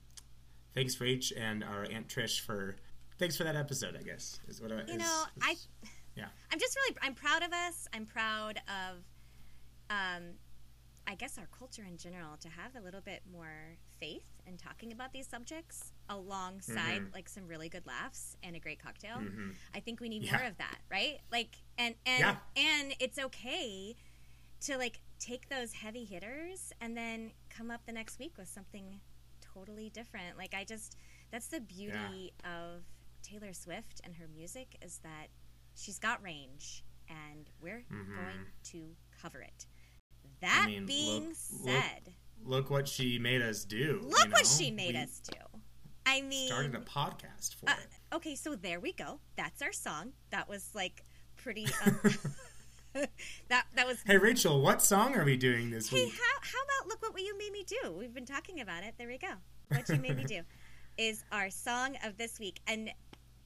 thanks, 0.75 0.97
Rach, 0.97 1.33
and 1.37 1.65
our 1.65 1.87
Aunt 1.91 2.09
Trish 2.09 2.41
for 2.41 2.77
thanks 3.19 3.37
for 3.37 3.45
that 3.45 3.57
episode. 3.57 3.97
I 3.99 4.03
guess 4.03 4.39
is 4.49 4.61
what 4.61 4.71
I. 4.71 4.77
you 4.77 4.83
is- 4.95 4.99
know 4.99 5.25
i 5.41 5.55
yeah. 6.17 6.27
i'm 6.53 6.59
just 6.59 6.77
really 6.77 6.97
i'm 7.03 7.15
proud 7.15 7.43
of 7.43 7.53
us 7.53 7.87
i'm 7.95 8.07
proud 8.07 8.59
of 8.69 8.99
um 9.91 10.23
i 11.07 11.15
guess 11.15 11.39
our 11.39 11.49
culture 11.59 11.85
in 11.89 11.97
general 11.97 12.37
to 12.39 12.49
have 12.49 12.75
a 12.77 12.81
little 12.81 13.01
bit 13.01 13.23
more 13.31 13.77
faith 13.99 14.25
in 14.47 14.57
talking 14.57 14.93
about 14.93 15.13
these 15.13 15.27
subjects 15.27 15.93
alongside 16.09 17.01
Mhm. 17.03 17.15
like 17.15 17.29
some 17.29 17.47
really 17.47 17.69
good 17.69 17.87
laughs 17.87 18.37
and 18.43 18.55
a 18.57 18.59
great 18.61 18.79
cocktail 18.83 19.17
Mhm. 19.19 19.55
i 19.75 19.81
think 19.81 20.01
we 20.01 20.09
need 20.09 20.23
Yeah. 20.25 20.37
more 20.37 20.47
of 20.47 20.57
that 20.59 20.79
right 20.91 21.21
like 21.31 21.57
and 21.79 21.95
and 22.07 22.21
Yeah. 22.21 22.37
and 22.57 22.95
it's 23.01 23.19
okay 23.19 23.97
to 24.63 24.77
like 24.79 25.01
take 25.19 25.49
those 25.49 25.73
heavy 25.73 26.05
hitters 26.05 26.73
and 26.81 26.97
then 26.97 27.33
come 27.49 27.71
up 27.71 27.85
the 27.87 27.93
next 27.93 28.19
week 28.19 28.37
with 28.39 28.49
something 28.49 29.01
totally 29.41 29.91
different 29.91 30.37
like 30.39 30.55
i 30.55 30.65
just 30.65 30.97
that's 31.31 31.47
the 31.49 31.61
beauty 31.61 32.33
of 32.45 32.83
taylor 33.23 33.53
swift 33.53 34.01
and 34.05 34.17
her 34.17 34.27
music 34.29 34.77
is 34.83 34.99
that 34.99 35.29
she's 35.75 35.99
got 35.99 36.23
range 36.23 36.85
and 37.09 37.51
we're 37.61 37.85
Mhm. 37.91 38.15
going 38.17 38.47
to 38.65 38.97
cover 39.21 39.41
it 39.41 39.67
that 40.41 40.65
mean, 40.67 40.87
being 40.87 41.29
look- 41.29 41.37
look- 41.65 41.69
said 41.83 42.15
Look 42.45 42.71
what 42.71 42.89
she 42.89 43.19
made 43.21 43.41
us 43.43 43.65
do. 43.65 44.01
look, 44.03 44.25
you 44.27 44.31
what 44.33 44.47
she 44.47 44.71
made 44.73 44.95
We- 44.95 45.01
us 45.01 45.21
do 45.21 45.39
I 46.05 46.21
mean, 46.23 46.49
started 46.49 46.75
a 46.75 46.81
podcast 46.81 47.55
for 47.55 47.71
uh, 47.71 47.75
it. 47.81 47.89
okay, 48.17 48.35
so 48.35 48.57
there 48.57 48.81
we 48.81 48.93
go. 48.93 49.21
That's 49.37 49.63
our 49.63 49.73
song. 49.73 50.13
That 50.31 50.49
was 50.49 50.75
like 50.75 51.05
pretty. 51.37 51.67
Um, 51.87 52.01
that 53.49 53.67
that 53.75 53.87
was. 53.87 54.03
Hey 54.05 54.19
Rachel, 54.19 54.61
what 54.61 54.83
song 54.83 55.15
are 55.17 55.25
we 55.25 55.37
doing 55.37 55.71
this 55.71 55.89
Hey, 55.89 56.05
week? 56.05 56.13
Hey, 56.15 56.19
how 56.19 56.41
how 56.43 56.63
about 56.65 56.89
look 56.89 57.13
what 57.15 57.23
you 57.23 57.39
made 57.39 57.53
me 57.53 57.65
do? 57.65 57.93
We've 57.93 58.13
been 58.13 58.27
talking 58.27 58.61
about 58.61 58.83
it. 58.85 58.95
There 58.99 59.07
we 59.09 59.17
go. 59.19 59.33
What 59.69 59.89
you 59.89 59.97
made 59.97 60.17
me 60.17 60.25
do 60.25 60.43
is 60.99 61.25
our 61.33 61.49
song 61.51 61.97
of 62.05 62.17
this 62.19 62.39
week, 62.41 62.61
and 62.67 62.91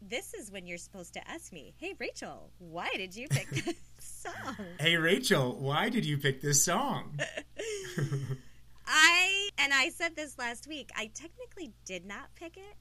this 0.02 0.34
is 0.34 0.50
when 0.50 0.66
you're 0.66 0.78
supposed 0.78 1.14
to 1.14 1.28
ask 1.28 1.52
me, 1.52 1.74
"Hey 1.78 1.94
Rachel, 1.98 2.50
why 2.58 2.90
did 2.96 3.14
you 3.16 3.28
pick 3.28 3.48
this 3.64 3.74
song?" 3.98 4.56
Hey 4.78 4.96
Rachel, 4.96 5.56
why 5.58 5.88
did 5.88 6.04
you 6.04 6.18
pick 6.18 6.40
this 6.40 6.64
song? 6.64 7.18
I 8.86 9.48
and 9.58 9.72
I 9.72 9.88
said 9.90 10.14
this 10.16 10.38
last 10.38 10.66
week. 10.68 10.90
I 10.96 11.10
technically 11.12 11.72
did 11.84 12.04
not 12.04 12.34
pick 12.34 12.56
it. 12.56 12.76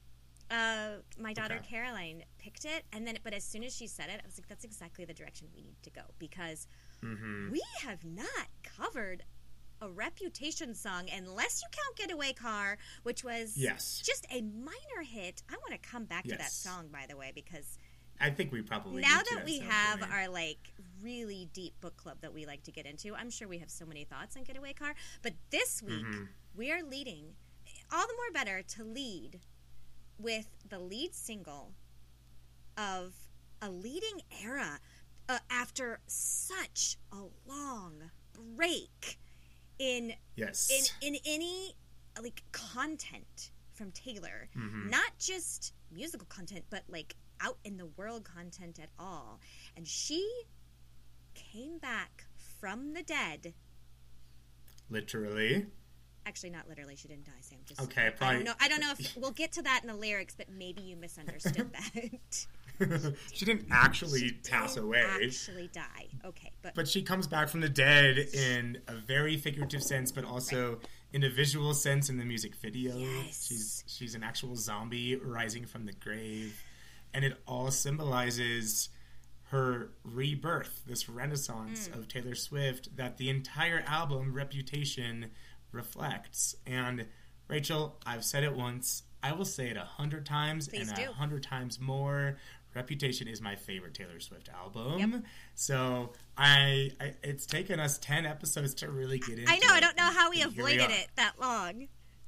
Uh, 0.51 0.97
my 1.19 1.33
daughter 1.33 1.55
Okay. 1.55 1.67
Caroline 1.69 2.23
picked 2.37 2.65
it, 2.65 2.83
and 2.93 3.07
then 3.07 3.17
but 3.23 3.33
as 3.33 3.43
soon 3.43 3.63
as 3.63 3.75
she 3.75 3.87
said 3.87 4.09
it, 4.09 4.21
I 4.23 4.25
was 4.27 4.37
like, 4.37 4.47
"That's 4.47 4.63
exactly 4.63 5.03
the 5.05 5.13
direction 5.13 5.47
we 5.55 5.61
need 5.63 5.81
to 5.83 5.89
go," 5.89 6.01
because 6.19 6.67
hmm 7.01 7.49
we 7.51 7.61
have 7.81 8.03
not 8.05 8.47
covered 8.63 9.23
a 9.85 9.89
reputation 9.89 10.73
song 10.73 11.07
unless 11.15 11.61
you 11.61 11.67
count 11.71 11.95
Getaway 11.95 12.33
Car, 12.33 12.77
which 13.03 13.23
was 13.23 13.55
Yes. 13.55 14.01
just 14.03 14.25
a 14.31 14.41
minor 14.41 15.03
hit. 15.03 15.43
I 15.49 15.53
want 15.57 15.79
to 15.81 15.89
come 15.89 16.05
back 16.05 16.23
to 16.25 16.35
that 16.35 16.51
song, 16.51 16.87
by 16.91 17.05
the 17.07 17.15
way, 17.15 17.31
because 17.33 17.77
I 18.19 18.31
think 18.31 18.51
we 18.51 18.61
probably 18.61 19.01
now 19.01 19.21
that 19.21 19.39
at 19.39 19.45
we 19.45 19.59
have 19.59 19.99
point. 19.99 20.11
our 20.11 20.27
like 20.29 20.73
really 21.01 21.49
deep 21.53 21.79
book 21.81 21.97
club 21.97 22.17
that 22.21 22.33
we 22.33 22.45
like 22.45 22.63
to 22.63 22.71
get 22.71 22.85
into, 22.85 23.13
I'm 23.15 23.29
sure 23.29 23.47
we 23.47 23.59
have 23.59 23.69
so 23.69 23.85
many 23.85 24.05
thoughts 24.05 24.35
on 24.35 24.43
Getaway 24.43 24.73
Car. 24.73 24.95
But 25.21 25.33
this 25.51 25.83
week 25.83 26.05
Mhm. 26.05 26.29
we 26.55 26.71
are 26.71 26.81
leading, 26.81 27.35
all 27.91 28.07
the 28.07 28.15
more 28.15 28.31
better 28.33 28.63
to 28.63 28.83
lead 28.83 29.41
with 30.17 30.47
the 30.67 30.79
lead 30.79 31.13
single 31.13 31.75
of 32.77 33.13
a 33.61 33.69
leading 33.69 34.21
era 34.41 34.79
uh, 35.27 35.39
after 35.49 35.99
such 36.07 36.97
a 37.11 37.25
long 37.45 38.11
break 38.33 39.17
in 39.79 40.13
yes, 40.35 40.69
in 41.01 41.13
in 41.15 41.19
any 41.25 41.75
like 42.21 42.43
content 42.51 43.51
from 43.73 43.91
Taylor, 43.91 44.49
Mhm. 44.55 44.89
not 44.89 45.17
just 45.19 45.73
musical 45.91 46.25
content, 46.27 46.65
but 46.69 46.83
like 46.87 47.15
out 47.41 47.57
in 47.65 47.75
the 47.77 47.85
world 47.85 48.23
content 48.23 48.79
at 48.79 48.89
all. 48.97 49.41
And 49.75 49.85
she 49.87 50.43
came 51.33 51.77
back 51.77 52.25
from 52.59 52.93
the 52.93 53.03
dead. 53.03 53.53
literally. 54.89 55.65
Actually, 56.27 56.49
not 56.51 56.67
literally. 56.67 56.95
She 56.95 57.07
didn't 57.07 57.25
die, 57.25 57.31
Sam. 57.41 57.59
Just 57.65 57.81
Okay, 57.81 58.07
I 58.07 58.09
probably- 58.11 58.37
don't 58.37 58.45
know. 58.45 58.53
I 58.59 58.67
don't 58.67 58.79
know 58.81 58.91
if 58.97 59.15
we'll 59.17 59.31
get 59.31 59.51
to 59.53 59.61
that 59.63 59.81
in 59.83 59.87
the 59.87 59.95
lyrics, 59.95 60.35
but 60.35 60.49
maybe 60.49 60.81
you 60.81 60.95
misunderstood 60.95 61.71
that. 61.93 62.47
she 63.33 63.45
didn't 63.45 63.67
actually 63.71 64.19
She 64.19 64.31
pass 64.49 64.75
didn't 64.75 64.87
away. 64.87 65.05
Actually, 65.25 65.69
die. 65.73 66.07
Okay, 66.25 66.51
but 66.61 66.75
But 66.75 66.87
she 66.87 67.01
comes 67.01 67.27
back 67.27 67.49
from 67.49 67.61
the 67.61 67.69
dead 67.69 68.17
in 68.17 68.79
a 68.87 68.95
very 68.95 69.37
figurative 69.37 69.81
sense, 69.83 70.11
but 70.11 70.25
also 70.25 70.79
in 71.13 71.23
a 71.23 71.29
visual 71.29 71.73
sense 71.73 72.09
in 72.09 72.17
the 72.17 72.25
music 72.25 72.55
video. 72.55 72.97
Yes. 72.97 73.45
She's 73.47 73.83
she's 73.87 74.15
an 74.15 74.23
actual 74.23 74.55
zombie 74.55 75.15
rising 75.15 75.65
from 75.65 75.85
the 75.85 75.93
grave, 75.93 76.61
and 77.13 77.23
it 77.23 77.37
all 77.47 77.71
symbolizes 77.71 78.89
her 79.49 79.91
rebirth, 80.03 80.81
this 80.87 81.07
renaissance 81.07 81.87
Mm. 81.87 81.99
of 81.99 82.07
Taylor 82.07 82.33
Swift 82.35 82.95
that 82.97 83.17
the 83.17 83.29
entire 83.29 83.83
album 83.85 84.33
Reputation 84.33 85.29
reflects. 85.71 86.55
And 86.65 87.05
Rachel, 87.47 87.97
I've 88.05 88.25
said 88.25 88.43
it 88.43 88.55
once, 88.55 89.03
I 89.21 89.33
will 89.33 89.45
say 89.45 89.69
it 89.69 89.77
a 89.77 89.81
hundred 89.85 90.25
times 90.25 90.67
Please 90.67 90.89
and 90.89 90.97
a 90.99 91.11
hundred 91.13 91.43
times 91.43 91.79
more. 91.79 92.37
Reputation 92.75 93.27
is 93.27 93.41
my 93.41 93.55
favorite 93.55 93.93
Taylor 93.93 94.19
Swift 94.19 94.49
album. 94.49 94.99
Yep. 94.99 95.23
So 95.55 96.11
I, 96.37 96.91
I, 96.99 97.13
it's 97.23 97.45
taken 97.45 97.79
us 97.79 97.97
ten 97.97 98.25
episodes 98.25 98.73
to 98.75 98.89
really 98.91 99.19
get 99.19 99.39
into. 99.39 99.51
I 99.51 99.57
know. 99.59 99.69
I 99.69 99.79
don't 99.79 99.95
know 99.95 100.11
how 100.11 100.29
we 100.29 100.41
avoided 100.41 100.81
are. 100.81 100.89
it 100.91 101.07
that 101.15 101.39
long, 101.39 101.87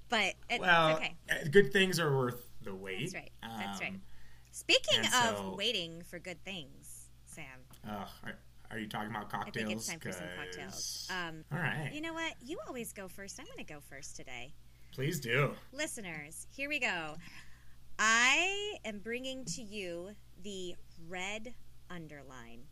but 0.10 0.34
it, 0.50 0.62
Well, 0.62 0.90
it's 0.90 1.00
okay. 1.00 1.16
uh, 1.30 1.36
good 1.52 1.74
things 1.74 2.00
are 2.00 2.16
worth 2.16 2.48
the 2.64 2.74
wait. 2.74 3.12
That's 3.12 3.14
right. 3.16 3.32
That's 3.42 3.82
right. 3.82 3.90
Um, 3.90 4.02
Speaking 4.52 5.00
of 5.02 5.38
so- 5.38 5.56
waiting 5.58 6.02
for 6.10 6.18
good 6.18 6.42
things, 6.44 7.10
Sam, 7.26 7.46
ugh, 7.88 8.08
are, 8.24 8.34
are 8.72 8.80
you 8.80 8.88
talking 8.88 9.12
about 9.12 9.30
cocktails? 9.30 9.66
I 9.66 9.68
think 9.68 9.78
it's 9.78 9.88
time 9.88 10.00
for 10.00 10.12
some 10.14 10.28
cocktails. 10.38 11.08
Um, 11.12 11.44
All 11.52 11.60
right. 11.60 11.92
you 11.94 12.02
know 12.02 12.14
what? 12.14 12.34
You 12.44 12.58
always 12.68 12.92
go 12.94 13.08
first. 13.08 13.38
I'm 13.40 13.46
going 13.46 13.58
to 13.66 13.72
go 13.74 13.80
first 13.90 14.16
today. 14.16 14.54
Please 14.94 15.20
do. 15.20 15.52
Listeners, 15.74 16.48
here 16.56 16.70
we 16.70 16.80
go. 16.80 17.16
I 18.00 18.78
am 18.86 19.00
bringing 19.00 19.44
to 19.46 19.62
you 19.62 20.12
the 20.44 20.76
red 21.08 21.54
underline. 21.90 22.64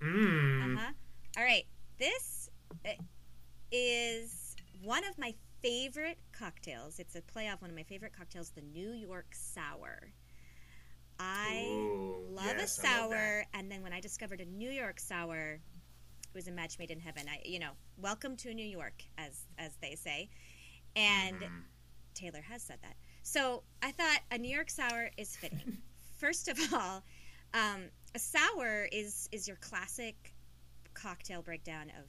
Mmm. 0.00 0.76
Uh 0.76 0.80
huh. 0.80 0.92
All 1.38 1.44
right. 1.44 1.66
This 1.98 2.48
uh, 2.86 2.90
is 3.70 4.56
one 4.82 5.04
of 5.04 5.18
my 5.18 5.34
favorite 5.62 6.18
cocktails. 6.32 6.98
It's 6.98 7.14
a 7.16 7.22
play 7.22 7.48
off 7.48 7.60
one 7.60 7.70
of 7.70 7.76
my 7.76 7.82
favorite 7.82 8.12
cocktails, 8.16 8.50
the 8.50 8.62
New 8.62 8.92
York 8.92 9.28
Sour. 9.34 10.12
I 11.18 11.52
Ooh, 11.62 12.24
love 12.30 12.56
yes, 12.56 12.78
a 12.78 12.80
I 12.80 12.82
love 13.00 13.10
sour, 13.10 13.44
and 13.52 13.70
then 13.70 13.82
when 13.82 13.92
I 13.92 14.00
discovered 14.00 14.40
a 14.40 14.46
New 14.46 14.70
York 14.70 14.98
sour, 14.98 15.60
it 15.60 16.34
was 16.34 16.48
a 16.48 16.52
match 16.52 16.78
made 16.78 16.90
in 16.90 17.00
heaven. 17.00 17.24
I, 17.28 17.40
you 17.44 17.58
know, 17.58 17.72
welcome 17.98 18.36
to 18.38 18.54
New 18.54 18.66
York, 18.66 19.04
as 19.18 19.46
as 19.58 19.76
they 19.82 19.94
say, 19.96 20.30
and 20.96 21.36
Mhm. 21.42 21.62
Taylor 22.14 22.42
has 22.42 22.62
said 22.62 22.78
that. 22.82 22.96
So 23.22 23.64
I 23.82 23.92
thought 23.92 24.20
a 24.30 24.38
New 24.38 24.52
York 24.54 24.70
sour 24.70 25.10
is 25.16 25.36
fitting. 25.36 25.78
First 26.20 26.48
of 26.48 26.58
all, 26.74 27.02
um, 27.54 27.84
a 28.14 28.18
sour 28.18 28.86
is 28.92 29.28
is 29.32 29.48
your 29.48 29.56
classic 29.56 30.34
cocktail 30.92 31.40
breakdown 31.40 31.90
of 31.98 32.04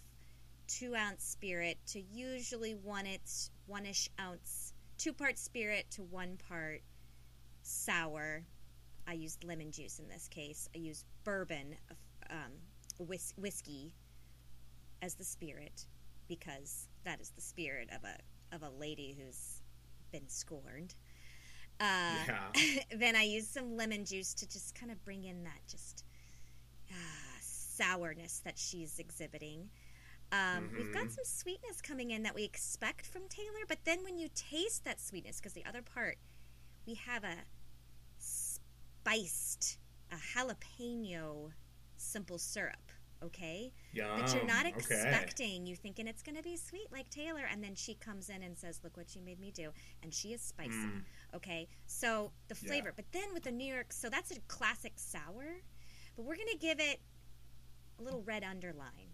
two 0.68 0.96
ounce 0.96 1.24
spirit 1.24 1.78
to 1.88 2.02
usually 2.02 2.74
one 2.74 3.06
it's 3.06 3.52
one 3.68 3.86
ish 3.86 4.10
ounce, 4.20 4.74
two 4.98 5.14
part 5.14 5.38
spirit 5.38 5.86
to 5.92 6.04
one 6.04 6.38
part 6.50 6.82
sour. 7.64 8.44
I 9.08 9.14
used 9.14 9.46
lemon 9.46 9.72
juice 9.72 10.00
in 10.00 10.10
this 10.10 10.28
case. 10.28 10.68
I 10.76 10.80
used 10.80 11.06
bourbon, 11.24 11.76
um, 12.30 12.52
whis- 13.00 13.34
whiskey, 13.38 13.94
as 15.02 15.16
the 15.16 15.24
spirit 15.24 15.86
because 16.28 16.90
that 17.06 17.22
is 17.22 17.30
the 17.32 17.42
spirit 17.42 17.90
of 17.96 18.04
a 18.04 18.56
of 18.56 18.62
a 18.62 18.70
lady 18.78 19.18
who's 19.18 19.62
been 20.12 20.28
scorned. 20.28 20.96
Uh, 21.82 22.26
Yeah. 22.28 22.52
then 22.96 23.16
I 23.16 23.24
used 23.24 23.52
some 23.52 23.76
lemon 23.76 24.06
juice 24.06 24.34
to 24.36 24.48
just 24.48 24.76
kind 24.76 24.92
of 24.92 25.04
bring 25.04 25.24
in 25.26 25.44
that 25.44 25.60
just 25.68 26.06
uh, 26.92 26.94
sourness 27.42 28.40
that 28.46 28.58
she's 28.58 29.00
exhibiting. 29.00 29.70
Um, 30.32 30.70
We've 30.78 30.94
got 30.94 31.08
Mhm. 31.08 31.12
some 31.12 31.26
sweetness 31.26 31.82
coming 31.82 32.12
in 32.12 32.24
that 32.24 32.36
we 32.36 32.44
expect 32.44 33.06
from 33.06 33.28
Taylor, 33.28 33.66
but 33.68 33.80
then 33.84 34.04
when 34.04 34.18
you 34.18 34.30
taste 34.34 34.84
that 34.86 35.02
sweetness, 35.02 35.38
because 35.38 35.54
the 35.54 35.66
other 35.66 35.82
part, 35.82 36.18
we 36.86 36.94
have 36.94 37.24
a 37.24 37.36
spiced, 38.18 39.78
a 40.12 40.16
jalapeno 40.16 41.52
simple 41.98 42.38
syrup, 42.38 42.92
okay? 43.24 43.74
that 43.94 44.34
you're 44.34 44.46
not 44.46 44.66
Yum, 44.66 44.74
okay. 44.76 44.78
expecting. 44.78 45.66
You 45.66 45.76
thinking 45.76 46.08
it's 46.08 46.24
going 46.24 46.36
to 46.38 46.42
be 46.44 46.56
sweet 46.58 46.92
like 46.92 47.10
Taylor, 47.10 47.44
and 47.52 47.64
then 47.64 47.76
she 47.76 47.94
comes 47.96 48.30
in 48.30 48.42
and 48.44 48.58
says, 48.58 48.80
"Look 48.84 48.96
what 48.98 49.16
you 49.16 49.22
made 49.22 49.40
me 49.40 49.52
do," 49.52 49.72
and 50.02 50.14
she 50.14 50.34
is 50.34 50.42
spicy. 50.42 50.72
Mm. 50.72 51.04
Okay, 51.34 51.68
so 51.86 52.32
the 52.48 52.56
Yeah. 52.56 52.68
flavor, 52.68 52.94
but 52.96 53.12
then 53.12 53.34
with 53.34 53.44
the 53.44 53.52
New 53.52 53.72
York, 53.74 53.94
so 53.94 54.10
that's 54.10 54.32
a 54.32 54.40
classic 54.42 54.94
sour, 54.98 55.62
but 56.16 56.24
we're 56.26 56.36
going 56.36 56.50
to 56.50 56.58
give 56.58 56.80
it 56.80 57.00
a 58.00 58.04
little 58.04 58.22
red 58.24 58.44
underline, 58.44 59.14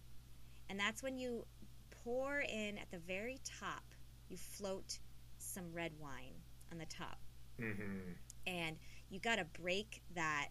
and 0.70 0.80
that's 0.80 1.04
when 1.04 1.18
you 1.18 1.46
pour 1.90 2.40
in 2.42 2.78
at 2.78 2.90
the 2.92 3.00
very 3.00 3.40
top. 3.44 3.84
You 4.30 4.38
float 4.38 5.00
some 5.38 5.72
red 5.74 5.94
wine 6.00 6.34
on 6.72 6.78
the 6.80 6.86
top 6.86 7.20
Mhm. 7.60 8.18
and 8.46 8.78
you 9.10 9.20
got 9.20 9.38
to 9.38 9.46
break 9.46 10.02
that 10.16 10.50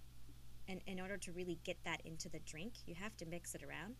and 0.69 0.81
in 0.87 1.01
order 1.01 1.17
to 1.19 1.33
really 1.33 1.59
get 1.65 1.83
that 1.85 2.01
into 2.07 2.29
the 2.29 2.39
drink 2.41 2.75
you 2.87 2.95
have 2.95 3.17
to 3.19 3.27
mix 3.27 3.55
it 3.55 3.63
around 3.63 3.97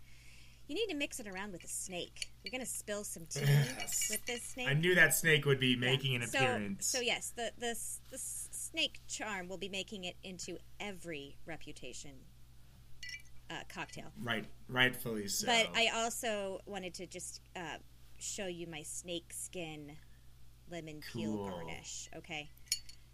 you 0.69 0.75
need 0.75 0.87
to 0.89 0.97
mix 0.97 1.21
it 1.21 1.27
around 1.29 1.53
with 1.53 1.63
a 1.65 1.69
snake 1.69 2.31
you're 2.43 2.51
going 2.51 2.61
to 2.65 2.67
spill 2.71 3.05
some 3.05 3.25
tea 3.31 3.41
with 4.11 4.25
this 4.27 4.43
snake 4.43 4.69
I 4.69 4.75
knew 4.75 4.95
that 4.95 5.15
snake 5.15 5.45
would 5.45 5.61
be 5.61 5.69
Yeah. 5.69 5.77
making 5.79 6.15
an 6.17 6.27
so, 6.27 6.39
appearance. 6.39 6.87
so 6.87 7.01
yes 7.01 7.33
the, 7.37 7.53
the 7.59 7.77
the 8.11 8.19
snake 8.19 9.01
charm 9.09 9.49
will 9.49 9.59
be 9.59 9.69
making 9.69 10.05
it 10.05 10.17
into 10.25 10.59
every 10.81 11.37
reputation 11.47 12.13
uh, 13.51 13.55
cocktail 13.69 14.07
Right, 14.21 14.45
rightfully 14.69 15.29
so. 15.29 15.47
but 15.47 15.69
i 15.75 15.89
also 15.95 16.61
wanted 16.67 16.95
to 16.95 17.07
just 17.07 17.41
uh, 17.55 17.79
show 18.19 18.47
you 18.47 18.67
my 18.67 18.83
snake 18.83 19.33
skin 19.33 19.93
lemon 20.71 21.01
peel 21.13 21.49
garnish 21.49 22.09
okay 22.17 22.51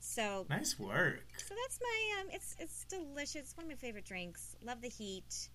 so 0.05 0.47
nice 0.51 0.77
work. 0.81 1.23
So 1.37 1.55
that's 1.63 1.79
my 1.81 2.21
um. 2.21 2.27
It's 2.33 2.57
it's 2.59 2.85
delicious. 2.87 3.57
One 3.57 3.67
of 3.67 3.71
my 3.71 3.77
favorite 3.77 4.05
drinks. 4.05 4.57
Love 4.61 4.81
the 4.83 4.89
heat. 4.89 5.49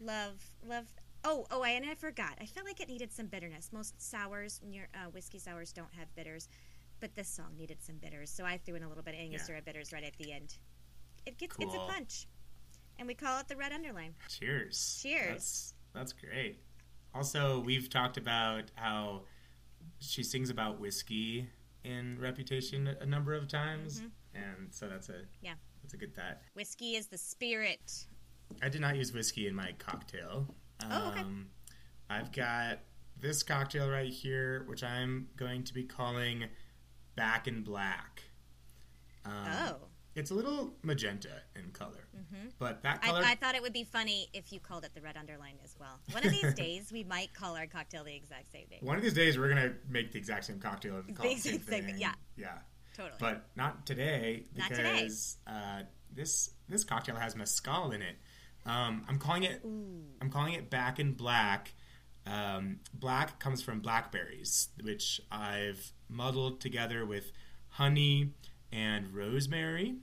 Love 0.00 0.34
love. 0.68 0.86
Oh 1.24 1.46
oh. 1.50 1.62
I 1.62 1.70
and 1.70 1.84
I 1.86 1.94
forgot. 1.94 2.34
I 2.40 2.46
felt 2.46 2.66
like 2.66 2.80
it 2.80 2.88
needed 2.88 3.12
some 3.12 3.26
bitterness. 3.26 3.70
Most 3.72 4.00
sours, 4.00 4.60
your 4.70 4.88
uh, 4.94 5.10
whiskey 5.10 5.38
sours, 5.38 5.72
don't 5.72 5.92
have 5.98 6.14
bitters, 6.14 6.48
but 7.00 7.14
this 7.14 7.28
song 7.28 7.56
needed 7.56 7.78
some 7.82 7.96
bitters, 7.96 8.30
so 8.30 8.44
I 8.44 8.58
threw 8.58 8.74
in 8.74 8.82
a 8.82 8.88
little 8.88 9.02
bit 9.02 9.14
of 9.14 9.20
Angostura 9.20 9.60
bitters 9.62 9.92
right 9.92 10.04
at 10.04 10.16
the 10.18 10.32
end. 10.32 10.56
It 11.26 11.38
gets 11.38 11.56
it's 11.58 11.74
a 11.74 11.78
punch, 11.78 12.26
and 12.98 13.08
we 13.08 13.14
call 13.14 13.40
it 13.40 13.48
the 13.48 13.56
red 13.56 13.72
underline. 13.72 14.14
Cheers. 14.28 15.00
Cheers. 15.02 15.28
That's, 15.28 15.74
that's 15.94 16.12
great. 16.12 16.58
Also, 17.14 17.60
we've 17.60 17.88
talked 17.88 18.16
about 18.16 18.64
how 18.74 19.22
she 20.00 20.22
sings 20.22 20.50
about 20.50 20.80
whiskey 20.80 21.48
in 21.84 22.18
Reputation 22.20 22.88
a 23.00 23.06
number 23.06 23.34
of 23.34 23.48
times, 23.48 24.02
and 24.34 24.68
so 24.70 24.88
that's 24.88 25.08
a 25.08 25.12
Mm-hmm. 25.12 25.22
Yeah. 25.42 25.54
that's 25.82 25.94
a 25.94 25.96
good 25.96 26.14
that. 26.16 26.42
Whiskey 26.54 26.96
is 26.96 27.06
the 27.06 27.18
spirit. 27.18 28.06
I 28.62 28.68
did 28.68 28.80
not 28.80 28.96
use 28.96 29.12
whiskey 29.12 29.46
in 29.46 29.54
my 29.54 29.72
cocktail. 29.78 30.46
Oh, 30.82 31.08
okay. 31.10 31.20
Um, 31.20 31.46
I've 32.10 32.32
got 32.32 32.80
this 33.20 33.42
cocktail 33.42 33.88
right 33.88 34.12
here, 34.12 34.64
which 34.66 34.82
I'm 34.82 35.28
going 35.36 35.64
to 35.64 35.74
be 35.74 35.84
calling 35.84 36.44
Back 37.16 37.48
in 37.48 37.62
Black. 37.62 38.22
Um, 39.24 39.32
oh, 39.48 39.76
It's 40.14 40.30
a 40.30 40.34
little 40.34 40.74
magenta 40.82 41.42
in 41.56 41.70
color, 41.70 42.08
but 42.58 42.82
that 42.82 43.00
I, 43.02 43.06
color. 43.06 43.22
I 43.24 43.34
thought 43.36 43.54
it 43.54 43.62
would 43.62 43.72
be 43.72 43.84
funny 43.84 44.28
if 44.34 44.52
you 44.52 44.60
called 44.60 44.84
it 44.84 44.94
the 44.94 45.00
red 45.00 45.16
underline 45.16 45.54
as 45.64 45.74
well. 45.80 45.98
One 46.12 46.26
of 46.26 46.32
these 46.32 46.52
days, 46.56 46.92
we 46.92 47.04
might 47.04 47.32
call 47.32 47.56
our 47.56 47.66
cocktail 47.66 48.04
the 48.04 48.14
exact 48.14 48.52
same 48.52 48.66
thing. 48.66 48.80
one 48.82 48.96
of 48.96 49.02
these 49.02 49.14
days, 49.14 49.38
we're 49.38 49.48
gonna 49.48 49.72
make 49.88 50.12
the 50.12 50.18
exact 50.18 50.44
same 50.44 50.60
cocktail 50.60 50.96
and 50.96 51.16
call 51.16 51.26
the 51.26 51.36
same 51.36 51.58
thing. 51.58 51.94
yeah. 51.96 52.12
yeah. 52.36 52.58
Totally. 52.94 53.16
But 53.18 53.46
not 53.56 53.86
today 53.86 54.44
Not 54.56 54.70
because 54.70 55.38
today. 55.46 55.56
Uh, 55.58 55.82
this 56.14 56.50
this 56.68 56.84
cocktail 56.84 57.16
has 57.16 57.34
mezcal 57.34 57.90
in 57.90 58.02
it. 58.02 58.16
Um, 58.66 59.04
I'm 59.08 59.18
calling 59.18 59.42
it 59.44 59.60
Ooh. 59.64 60.04
I'm 60.20 60.30
calling 60.30 60.54
it 60.54 60.70
Back 60.70 60.98
in 60.98 61.12
Black. 61.12 61.74
Um, 62.26 62.80
black 62.94 63.38
comes 63.38 63.62
from 63.62 63.80
blackberries, 63.80 64.68
which 64.82 65.20
I've 65.30 65.92
muddled 66.08 66.60
together 66.60 67.04
with 67.04 67.30
honey 67.68 68.30
and 68.72 69.14
rosemary, 69.14 69.96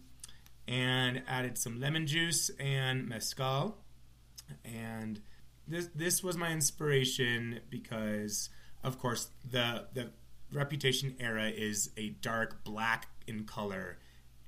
and 0.68 1.24
added 1.28 1.58
some 1.58 1.80
lemon 1.80 2.06
juice 2.06 2.52
and 2.60 3.08
mezcal. 3.08 3.78
And 4.64 5.22
this 5.68 5.90
this 5.96 6.24
was 6.24 6.38
my 6.38 6.52
inspiration 6.52 7.62
because, 7.70 8.50
of 8.84 9.00
course, 9.00 9.30
the 9.50 9.88
the 9.94 10.12
Reputation 10.54 11.16
era 11.18 11.48
is 11.48 11.92
a 11.96 12.10
dark 12.10 12.66
black 12.66 13.08
in 13.26 13.46
color 13.46 13.98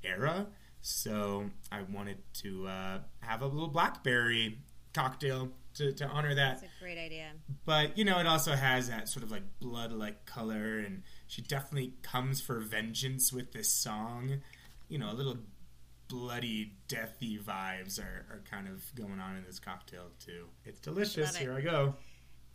era. 0.04 0.48
So 0.86 1.50
I 1.72 1.84
wanted 1.84 2.18
to 2.42 2.68
uh, 2.68 3.00
have 3.22 3.42
a 3.42 3.48
little 3.48 3.70
blackberry 3.70 4.60
cocktail 4.94 5.50
to, 5.76 5.94
to 5.94 6.06
honor 6.06 6.36
that. 6.36 6.60
That's 6.60 6.64
a 6.64 6.84
great 6.84 6.98
idea. 6.98 7.32
But 7.64 7.98
you 7.98 8.04
know, 8.04 8.20
it 8.20 8.28
also 8.28 8.52
has 8.52 8.90
that 8.90 9.08
sort 9.08 9.24
of 9.24 9.32
like 9.32 9.44
blood 9.62 9.94
like 9.94 10.26
color, 10.26 10.80
and 10.80 11.04
she 11.26 11.42
definitely 11.42 11.94
comes 12.02 12.42
for 12.42 12.60
vengeance 12.60 13.32
with 13.32 13.54
this 13.54 13.74
song. 13.74 14.42
You 14.90 14.98
know, 14.98 15.10
a 15.10 15.14
little 15.14 15.38
bloody, 16.10 16.74
deathy 16.90 17.42
vibes 17.42 17.98
are, 17.98 18.26
are 18.30 18.44
kind 18.52 18.68
of 18.68 18.84
going 18.94 19.22
on 19.22 19.38
in 19.38 19.46
this 19.46 19.60
cocktail 19.60 20.10
too. 20.20 20.48
It's 20.66 20.82
delicious. 20.82 21.34
It. 21.36 21.44
Here 21.44 21.54
I 21.54 21.62
go. 21.62 21.96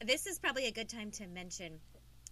This 0.04 0.26
is 0.26 0.38
probably 0.38 0.66
a 0.66 0.70
good 0.70 0.90
time 0.90 1.10
to 1.12 1.26
mention, 1.26 1.80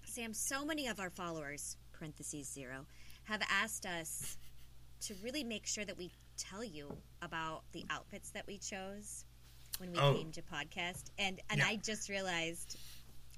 Sam. 0.04 0.34
So 0.34 0.62
many 0.62 0.88
of 0.88 1.00
our 1.00 1.08
followers 1.08 1.78
(parentheses 1.92 2.52
zero) 2.52 2.84
have 3.24 3.40
asked 3.50 3.86
us 3.86 4.36
to 5.06 5.14
really 5.22 5.44
make 5.44 5.66
sure 5.66 5.84
that 5.84 5.96
we 5.96 6.10
tell 6.36 6.62
you 6.64 6.96
about 7.22 7.62
the 7.72 7.84
outfits 7.90 8.30
that 8.30 8.46
we 8.46 8.58
chose 8.58 9.24
when 9.78 9.92
we 9.92 9.98
Oh. 9.98 10.14
came 10.14 10.32
to 10.32 10.42
podcast. 10.42 11.10
And 11.18 11.40
and 11.50 11.58
Yeah. 11.60 11.66
I 11.68 11.76
just 11.76 12.08
realized, 12.08 12.76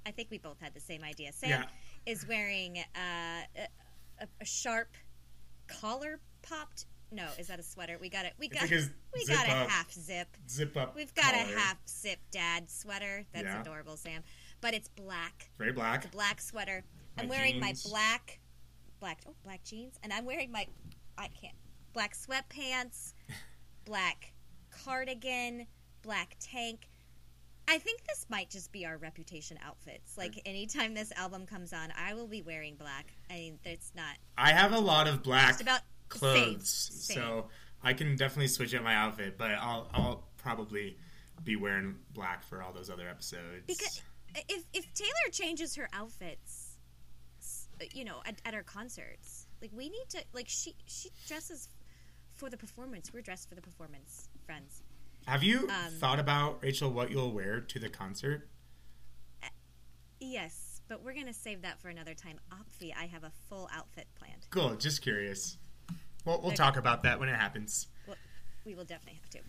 I 0.06 0.10
think 0.10 0.30
we 0.30 0.38
both 0.38 0.58
had 0.60 0.74
the 0.74 0.80
same 0.80 1.02
idea. 1.04 1.32
Sam 1.32 1.50
Yeah. 1.50 1.68
is 2.06 2.26
wearing 2.26 2.78
uh, 2.78 3.42
a, 3.56 4.26
a, 4.40 4.44
sharp 4.44 4.96
collar 5.66 6.20
popped. 6.42 6.86
No, 7.10 7.26
is 7.38 7.46
that 7.46 7.58
a 7.58 7.62
sweater? 7.62 7.98
We 7.98 8.08
got 8.10 8.26
it. 8.26 8.34
We 8.38 8.48
got 8.48 8.68
we 9.14 9.26
got 9.26 9.46
a 9.48 9.52
up. 9.52 9.70
half 9.70 9.90
zip. 9.92 10.28
Zip 10.48 10.76
up. 10.76 10.94
We've 10.94 11.14
got 11.14 11.32
collar. 11.34 11.44
a 11.54 11.58
half 11.58 11.78
zip 11.88 12.18
dad 12.30 12.70
sweater. 12.70 13.24
That's 13.32 13.44
Yeah. 13.46 13.60
adorable, 13.60 13.96
Sam. 13.96 14.22
But 14.60 14.74
it's 14.74 14.88
black. 14.88 15.50
Very 15.58 15.72
black. 15.72 15.98
It's 16.04 16.06
a 16.06 16.10
Black 16.10 16.40
sweater. 16.40 16.84
My 17.16 17.22
I'm 17.22 17.28
wearing 17.28 17.60
jeans. 17.60 17.84
my 17.84 17.90
black 17.90 18.40
black 19.00 19.20
oh 19.28 19.34
black 19.44 19.62
jeans. 19.64 19.98
And 20.02 20.12
I'm 20.12 20.24
wearing 20.24 20.50
my 20.50 20.66
I 21.18 21.28
can't 21.28 21.54
black 21.92 22.14
sweatpants, 22.14 23.12
black 23.84 24.32
cardigan, 24.70 25.66
black 26.02 26.36
tank. 26.38 26.88
I 27.70 27.78
think 27.78 28.04
this 28.06 28.24
might 28.30 28.48
just 28.48 28.72
be 28.72 28.86
our 28.86 28.96
reputation 28.96 29.58
outfits. 29.62 30.16
Like 30.16 30.40
anytime 30.46 30.94
this 30.94 31.12
album 31.16 31.44
comes 31.44 31.72
on, 31.72 31.92
I 31.98 32.14
will 32.14 32.26
be 32.28 32.40
wearing 32.40 32.76
black. 32.76 33.12
I 33.30 33.34
mean, 33.34 33.58
it's 33.64 33.92
not 33.94 34.16
I 34.38 34.52
have 34.52 34.72
a 34.72 34.78
lot 34.78 35.06
of 35.06 35.22
black 35.22 35.60
about 35.60 35.80
clothes, 36.08 36.70
Same, 36.70 37.16
same. 37.16 37.16
so 37.16 37.48
I 37.82 37.92
can 37.92 38.16
definitely 38.16 38.48
switch 38.48 38.74
up 38.74 38.82
my 38.82 38.94
outfit. 38.94 39.36
But 39.36 39.50
I'll 39.50 39.88
I'll 39.92 40.24
probably 40.38 40.96
be 41.44 41.56
wearing 41.56 41.96
black 42.14 42.42
for 42.42 42.62
all 42.62 42.72
those 42.72 42.90
other 42.90 43.08
episodes. 43.08 43.64
Because 43.66 44.00
if 44.48 44.64
if 44.72 44.92
Taylor 44.94 45.30
changes 45.32 45.74
her 45.76 45.88
outfits, 45.92 46.76
you 47.92 48.04
know, 48.04 48.20
at, 48.24 48.40
at 48.44 48.54
our 48.54 48.62
concerts, 48.62 49.37
like 49.60 49.70
we 49.74 49.88
need 49.88 50.06
to 50.10 50.22
like 50.32 50.48
she 50.48 50.74
she 50.86 51.10
dresses 51.26 51.68
for 52.34 52.48
the 52.50 52.56
performance. 52.56 53.12
We're 53.12 53.22
dressed 53.22 53.48
for 53.48 53.54
the 53.54 53.62
performance, 53.62 54.28
friends. 54.46 54.82
have 55.26 55.42
you 55.42 55.68
um, 55.68 55.92
thought 55.98 56.18
about 56.20 56.62
Rachel 56.62 56.90
what 56.90 57.10
you'll 57.10 57.32
wear 57.32 57.60
to 57.60 57.78
the 57.78 57.88
concert? 57.88 58.48
Yes, 60.20 60.80
but 60.88 61.02
we're 61.04 61.14
gonna 61.14 61.32
save 61.32 61.62
that 61.62 61.80
for 61.80 61.88
another 61.88 62.14
time. 62.14 62.38
Opfi, 62.52 62.92
I 62.98 63.06
have 63.06 63.24
a 63.24 63.32
full 63.48 63.68
outfit 63.72 64.06
planned. 64.18 64.46
Cool. 64.50 64.74
Just 64.76 65.00
curious. 65.02 65.58
Well, 66.24 66.38
we'll 66.40 66.48
Okay. 66.48 66.56
talk 66.56 66.76
about 66.76 67.02
that 67.04 67.18
when 67.20 67.28
it 67.28 67.36
happens. 67.36 67.86
We 68.64 68.74
will 68.74 68.84
definitely 68.84 69.20
have 69.22 69.30
to. 69.30 69.40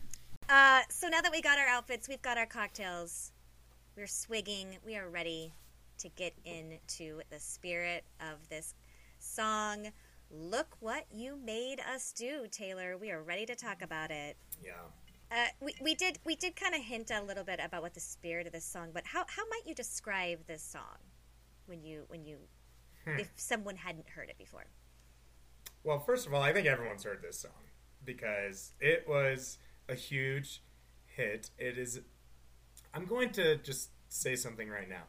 Uh, 0.47 0.81
so 0.89 1.07
now 1.09 1.19
that 1.21 1.31
we 1.31 1.41
got 1.41 1.57
our 1.59 1.67
outfits, 1.67 2.07
we've 2.07 2.21
got 2.21 2.37
our 2.37 2.45
cocktails. 2.45 3.31
We're 3.97 4.07
swigging. 4.07 4.77
We 4.85 4.95
are 4.95 5.09
ready 5.09 5.53
to 5.97 6.09
get 6.09 6.33
into 6.45 7.21
the 7.29 7.39
spirit 7.39 8.05
of 8.21 8.47
this 8.47 8.73
song. 9.29 9.91
Look 10.31 10.75
what 10.79 11.05
you 11.11 11.37
made 11.37 11.79
us 11.79 12.11
do, 12.11 12.45
Taylor. 12.51 12.97
We 12.97 13.11
are 13.11 13.21
ready 13.21 13.45
to 13.47 13.55
talk 13.55 13.81
about 13.81 14.11
it. 14.11 14.37
Yeah. 14.63 14.71
Uh, 15.31 15.47
we, 15.61 15.73
we 15.81 15.95
did 15.95 16.19
we 16.25 16.35
did 16.35 16.55
kind 16.55 16.73
of 16.75 16.81
hint 16.81 17.11
a 17.11 17.23
little 17.23 17.43
bit 17.43 17.59
about 17.63 17.81
what 17.81 17.93
the 17.93 17.99
spirit 17.99 18.47
of 18.47 18.53
this 18.53 18.65
song, 18.65 18.89
but 18.93 19.05
how, 19.05 19.25
how 19.27 19.43
might 19.49 19.61
you 19.65 19.75
describe 19.75 20.39
this 20.47 20.63
song 20.63 20.97
when 21.67 21.83
you 21.83 22.03
when 22.07 22.25
you 22.25 22.37
Hmm. 23.05 23.19
if 23.19 23.29
someone 23.35 23.77
hadn't 23.77 24.09
heard 24.09 24.29
it 24.29 24.37
before? 24.37 24.65
Well, 25.83 25.99
first 25.99 26.27
of 26.27 26.33
all, 26.33 26.41
I 26.41 26.51
think 26.51 26.67
everyone's 26.67 27.03
heard 27.03 27.21
this 27.21 27.39
song 27.39 27.51
because 28.03 28.73
it 28.81 29.05
was 29.07 29.57
a 29.87 29.95
huge 29.95 30.61
hit. 31.05 31.49
It 31.57 31.77
is. 31.77 32.01
I'm 32.93 33.05
going 33.05 33.31
to 33.33 33.55
just 33.57 33.91
say 34.09 34.35
something 34.35 34.69
right 34.69 34.89
now. 34.89 35.03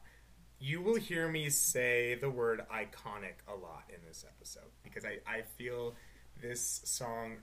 You 0.60 0.82
will 0.82 0.96
hear 0.96 1.26
me 1.26 1.48
say 1.48 2.16
the 2.16 2.28
word 2.28 2.60
iconic 2.70 3.36
a 3.48 3.54
lot 3.54 3.84
in 3.88 3.96
this 4.06 4.24
episode 4.28 4.70
because 4.84 5.04
I, 5.06 5.18
I 5.26 5.42
feel 5.56 5.94
this 6.40 6.82
song 6.84 7.38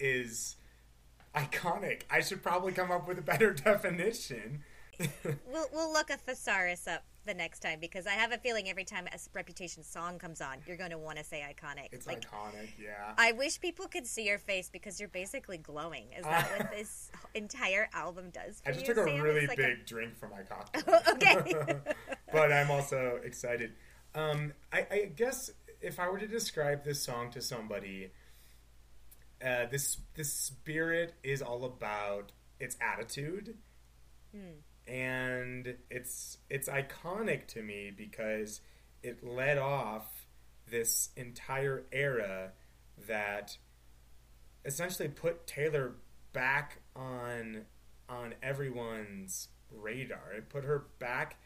is 0.00 0.56
iconic. 1.36 2.02
I 2.10 2.20
should 2.20 2.42
probably 2.42 2.72
come 2.72 2.90
up 2.90 3.06
with 3.06 3.18
a 3.18 3.22
better 3.22 3.52
definition. 3.54 4.64
We'll 5.24 5.66
we'll 5.72 5.92
look 5.92 6.10
a 6.10 6.16
thesaurus 6.16 6.86
up 6.86 7.04
the 7.24 7.34
next 7.34 7.60
time 7.60 7.78
because 7.80 8.06
I 8.06 8.12
have 8.12 8.32
a 8.32 8.38
feeling 8.38 8.68
every 8.68 8.84
time 8.84 9.06
a 9.06 9.18
reputation 9.34 9.82
song 9.82 10.18
comes 10.18 10.40
on, 10.40 10.58
you're 10.66 10.76
going 10.76 10.90
to 10.90 10.98
want 10.98 11.18
to 11.18 11.24
say 11.24 11.44
iconic. 11.48 11.88
it's 11.92 12.06
like 12.06 12.20
iconic, 12.22 12.68
yeah. 12.80 13.12
I 13.16 13.32
wish 13.32 13.60
people 13.60 13.86
could 13.86 14.06
see 14.06 14.24
your 14.26 14.38
face 14.38 14.68
because 14.68 14.98
you're 15.00 15.08
basically 15.08 15.58
glowing. 15.58 16.06
Is 16.16 16.24
that 16.24 16.50
what 16.58 16.70
this 16.76 17.10
entire 17.34 17.88
album 17.94 18.30
does? 18.30 18.60
For 18.60 18.70
I 18.70 18.72
just 18.72 18.86
you, 18.86 18.94
took 18.94 19.06
a 19.06 19.08
Sam? 19.10 19.20
really 19.20 19.46
like 19.46 19.56
big 19.56 19.86
drink 19.86 20.16
from 20.16 20.30
my 20.30 20.42
cocktail. 20.42 21.00
Okay. 21.12 21.54
But 22.32 22.52
I'm 22.52 22.70
also 22.70 23.20
excited. 23.22 23.72
Um, 24.14 24.52
I, 24.72 24.86
I 24.90 25.04
guess 25.14 25.50
if 25.80 25.98
I 25.98 26.08
were 26.08 26.18
to 26.18 26.26
describe 26.28 26.84
this 26.84 27.02
song 27.02 27.30
to 27.32 27.40
somebody, 27.40 28.12
uh, 29.44 29.66
this 29.70 29.98
this 30.14 30.32
spirit 30.32 31.14
is 31.22 31.42
all 31.42 31.64
about 31.64 32.32
its 32.60 32.76
attitude, 32.80 33.56
Hmm. 34.34 34.60
and 34.86 35.76
it's 35.90 36.38
it's 36.48 36.68
iconic 36.68 37.46
to 37.48 37.62
me 37.62 37.90
because 37.94 38.60
it 39.02 39.24
led 39.24 39.58
off 39.58 40.26
this 40.70 41.10
entire 41.16 41.84
era 41.92 42.52
that 43.08 43.56
essentially 44.64 45.08
put 45.08 45.46
Taylor 45.46 45.94
back 46.32 46.78
on 46.94 47.62
on 48.08 48.34
everyone's 48.42 49.48
radar. 49.70 50.32
It 50.36 50.48
put 50.48 50.64
her 50.64 50.86
back 50.98 51.36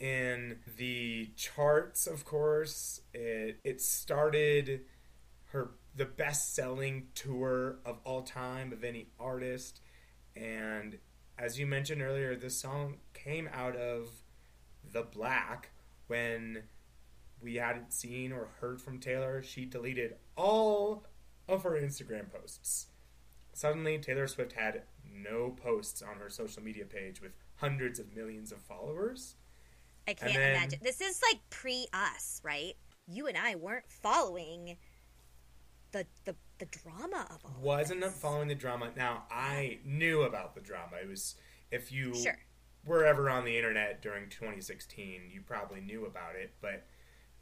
in 0.00 0.58
the 0.76 1.30
charts, 1.36 2.06
of 2.06 2.24
course. 2.24 3.00
It 3.12 3.60
it 3.64 3.80
started 3.80 4.82
her 5.52 5.70
the 5.94 6.04
best 6.04 6.54
selling 6.54 7.08
tour 7.14 7.78
of 7.84 7.98
all 8.04 8.22
time 8.22 8.72
of 8.72 8.84
any 8.84 9.08
artist. 9.18 9.80
And 10.36 10.98
as 11.36 11.58
you 11.58 11.66
mentioned 11.66 12.02
earlier, 12.02 12.36
this 12.36 12.60
song 12.60 12.98
came 13.14 13.48
out 13.52 13.76
of 13.76 14.08
the 14.92 15.02
black 15.02 15.70
when 16.06 16.62
we 17.40 17.56
hadn't 17.56 17.92
seen 17.92 18.32
or 18.32 18.48
heard 18.60 18.80
from 18.80 18.98
Taylor, 18.98 19.42
she 19.42 19.64
deleted 19.64 20.16
all 20.36 21.04
of 21.48 21.62
her 21.62 21.72
Instagram 21.72 22.32
posts. 22.32 22.86
Suddenly, 23.52 23.98
Taylor 23.98 24.26
Swift 24.26 24.52
had 24.52 24.82
no 25.10 25.50
posts 25.50 26.02
on 26.02 26.16
her 26.16 26.30
social 26.30 26.62
media 26.62 26.84
page 26.84 27.20
with 27.20 27.32
hundreds 27.56 27.98
of 27.98 28.14
millions 28.14 28.52
of 28.52 28.60
followers. 28.60 29.34
I 30.08 30.14
can't 30.14 30.34
then- 30.34 30.56
imagine. 30.56 30.80
This 30.82 31.00
is 31.00 31.20
like 31.22 31.40
pre 31.50 31.86
us, 31.92 32.40
right? 32.44 32.74
You 33.06 33.26
and 33.26 33.36
I 33.38 33.54
weren't 33.54 33.88
following 33.90 34.76
the 35.92 36.06
the, 36.24 36.34
the 36.58 36.66
drama 36.66 37.26
of 37.30 37.38
all. 37.44 37.56
Wasn't 37.60 38.00
this. 38.00 38.18
following 38.18 38.48
the 38.48 38.54
drama. 38.54 38.90
Now, 38.96 39.24
I 39.30 39.78
knew 39.84 40.22
about 40.22 40.54
the 40.54 40.60
drama. 40.60 40.96
It 41.02 41.08
was, 41.08 41.36
if 41.70 41.90
you 41.92 42.14
Sure. 42.14 42.38
were 42.84 43.04
ever 43.06 43.30
on 43.30 43.44
the 43.44 43.56
internet 43.56 44.02
during 44.02 44.28
2016, 44.28 45.30
you 45.32 45.40
probably 45.42 45.80
knew 45.80 46.04
about 46.04 46.34
it. 46.36 46.52
But, 46.60 46.84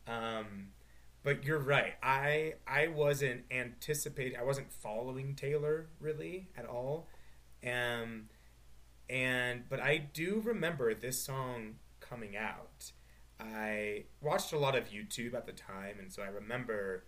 um, 0.07 0.69
but 1.25 1.45
you're 1.45 1.59
right. 1.59 1.95
I 2.03 2.55
I 2.67 2.87
wasn't 2.89 3.45
anticipating. 3.51 4.39
I 4.39 4.45
wasn't 4.45 4.71
following 4.73 5.35
Taylor 5.35 5.89
really 5.99 6.49
at 6.57 6.67
all. 6.67 7.09
Um, 7.67 8.29
and 9.11 9.65
but 9.69 9.81
I 9.81 9.97
do 9.99 10.41
remember 10.45 10.95
this 10.95 11.19
song 11.25 11.77
coming 12.09 12.37
out. 12.37 12.93
I 13.39 14.05
watched 14.21 14.53
a 14.53 14.59
lot 14.59 14.75
of 14.77 14.89
YouTube 14.91 15.35
at 15.35 15.47
the 15.47 15.53
time, 15.53 15.97
and 15.99 16.13
so 16.13 16.23
I 16.23 16.29
remember 16.29 17.05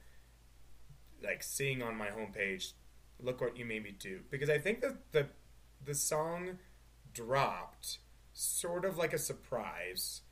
like 1.22 1.42
seeing 1.42 1.82
on 1.82 1.96
my 1.96 2.08
homepage, 2.08 2.72
"Look 3.20 3.40
what 3.40 3.56
you 3.56 3.64
made 3.64 3.82
me 3.82 3.92
do," 3.92 4.22
because 4.30 4.50
I 4.50 4.58
think 4.58 4.80
that 4.80 5.12
the 5.12 5.28
the 5.84 5.94
song 5.94 6.58
dropped 7.12 7.98
sort 8.32 8.84
of 8.84 8.96
like 8.98 9.12
a 9.12 9.18
surprise, 9.18 10.22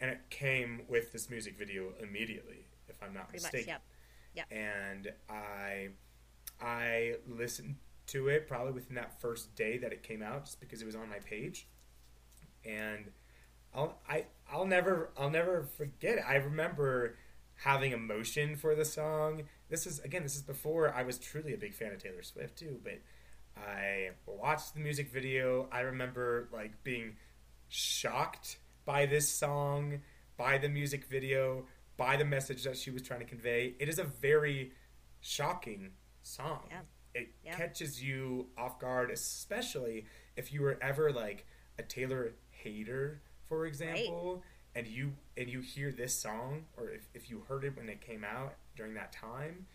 and 0.00 0.10
it 0.10 0.30
came 0.30 0.82
with 0.88 1.12
this 1.12 1.28
music 1.30 1.56
video 1.56 1.94
immediately, 2.00 2.66
if 2.88 3.02
I'm 3.02 3.12
not 3.14 3.28
Pretty 3.28 3.44
much, 3.44 3.52
mistaken. 3.52 3.80
yep. 4.34 4.46
And 4.50 5.12
I 5.28 5.90
I 6.60 7.16
listened 7.26 7.76
to 8.08 8.28
it 8.28 8.48
probably 8.48 8.72
within 8.72 8.94
that 8.96 9.20
first 9.20 9.54
day 9.54 9.78
that 9.78 9.92
it 9.92 10.02
came 10.02 10.22
out, 10.22 10.44
just 10.46 10.60
because 10.60 10.82
it 10.82 10.86
was 10.86 10.96
on 10.96 11.08
my 11.08 11.18
page, 11.20 11.68
and 12.64 13.10
I'll 13.74 13.98
I 14.08 14.26
I'll 14.50 14.66
never 14.66 15.10
I'll 15.16 15.30
never 15.30 15.62
forget 15.76 16.18
it. 16.18 16.24
I 16.26 16.36
remember 16.36 17.16
having 17.54 17.92
emotion 17.92 18.56
for 18.56 18.74
the 18.74 18.84
song. 18.84 19.44
This 19.68 19.86
is 19.86 20.00
again 20.00 20.22
this 20.22 20.36
is 20.36 20.42
before 20.42 20.92
I 20.92 21.02
was 21.02 21.18
truly 21.18 21.54
a 21.54 21.58
big 21.58 21.74
fan 21.74 21.92
of 21.92 22.02
Taylor 22.02 22.22
Swift 22.22 22.58
too, 22.58 22.80
but 22.82 23.00
I 23.56 24.10
watched 24.26 24.74
the 24.74 24.80
music 24.80 25.10
video. 25.12 25.68
I 25.72 25.80
remember 25.80 26.48
like 26.52 26.82
being 26.84 27.16
shocked 27.68 28.58
by 28.84 29.06
this 29.06 29.28
song, 29.28 30.00
by 30.36 30.58
the 30.58 30.68
music 30.68 31.04
video, 31.06 31.66
by 31.96 32.16
the 32.16 32.24
message 32.24 32.64
that 32.64 32.76
she 32.76 32.90
was 32.90 33.02
trying 33.02 33.20
to 33.20 33.26
convey. 33.26 33.74
It 33.78 33.88
is 33.88 33.98
a 33.98 34.04
very 34.04 34.72
shocking 35.20 35.92
song. 36.22 36.66
Yeah. 36.70 36.80
It 37.14 37.34
Yeah. 37.44 37.56
catches 37.56 38.02
you 38.02 38.48
off 38.56 38.78
guard, 38.78 39.10
especially 39.10 40.06
if 40.36 40.52
you 40.52 40.62
were 40.62 40.78
ever 40.82 41.12
like 41.12 41.46
a 41.78 41.82
Taylor 41.82 42.34
hater, 42.50 43.22
for 43.52 43.66
example, 43.66 44.42
and 44.74 44.86
you 44.86 45.12
and 45.36 45.46
you 45.46 45.60
hear 45.60 45.92
this 45.92 46.14
song, 46.14 46.64
or 46.78 46.88
if, 46.88 47.06
if 47.12 47.28
you 47.28 47.42
heard 47.46 47.64
it 47.64 47.76
when 47.76 47.90
it 47.90 48.00
came 48.00 48.24
out 48.24 48.54
during 48.74 48.94
that 48.94 49.12
time. 49.12 49.66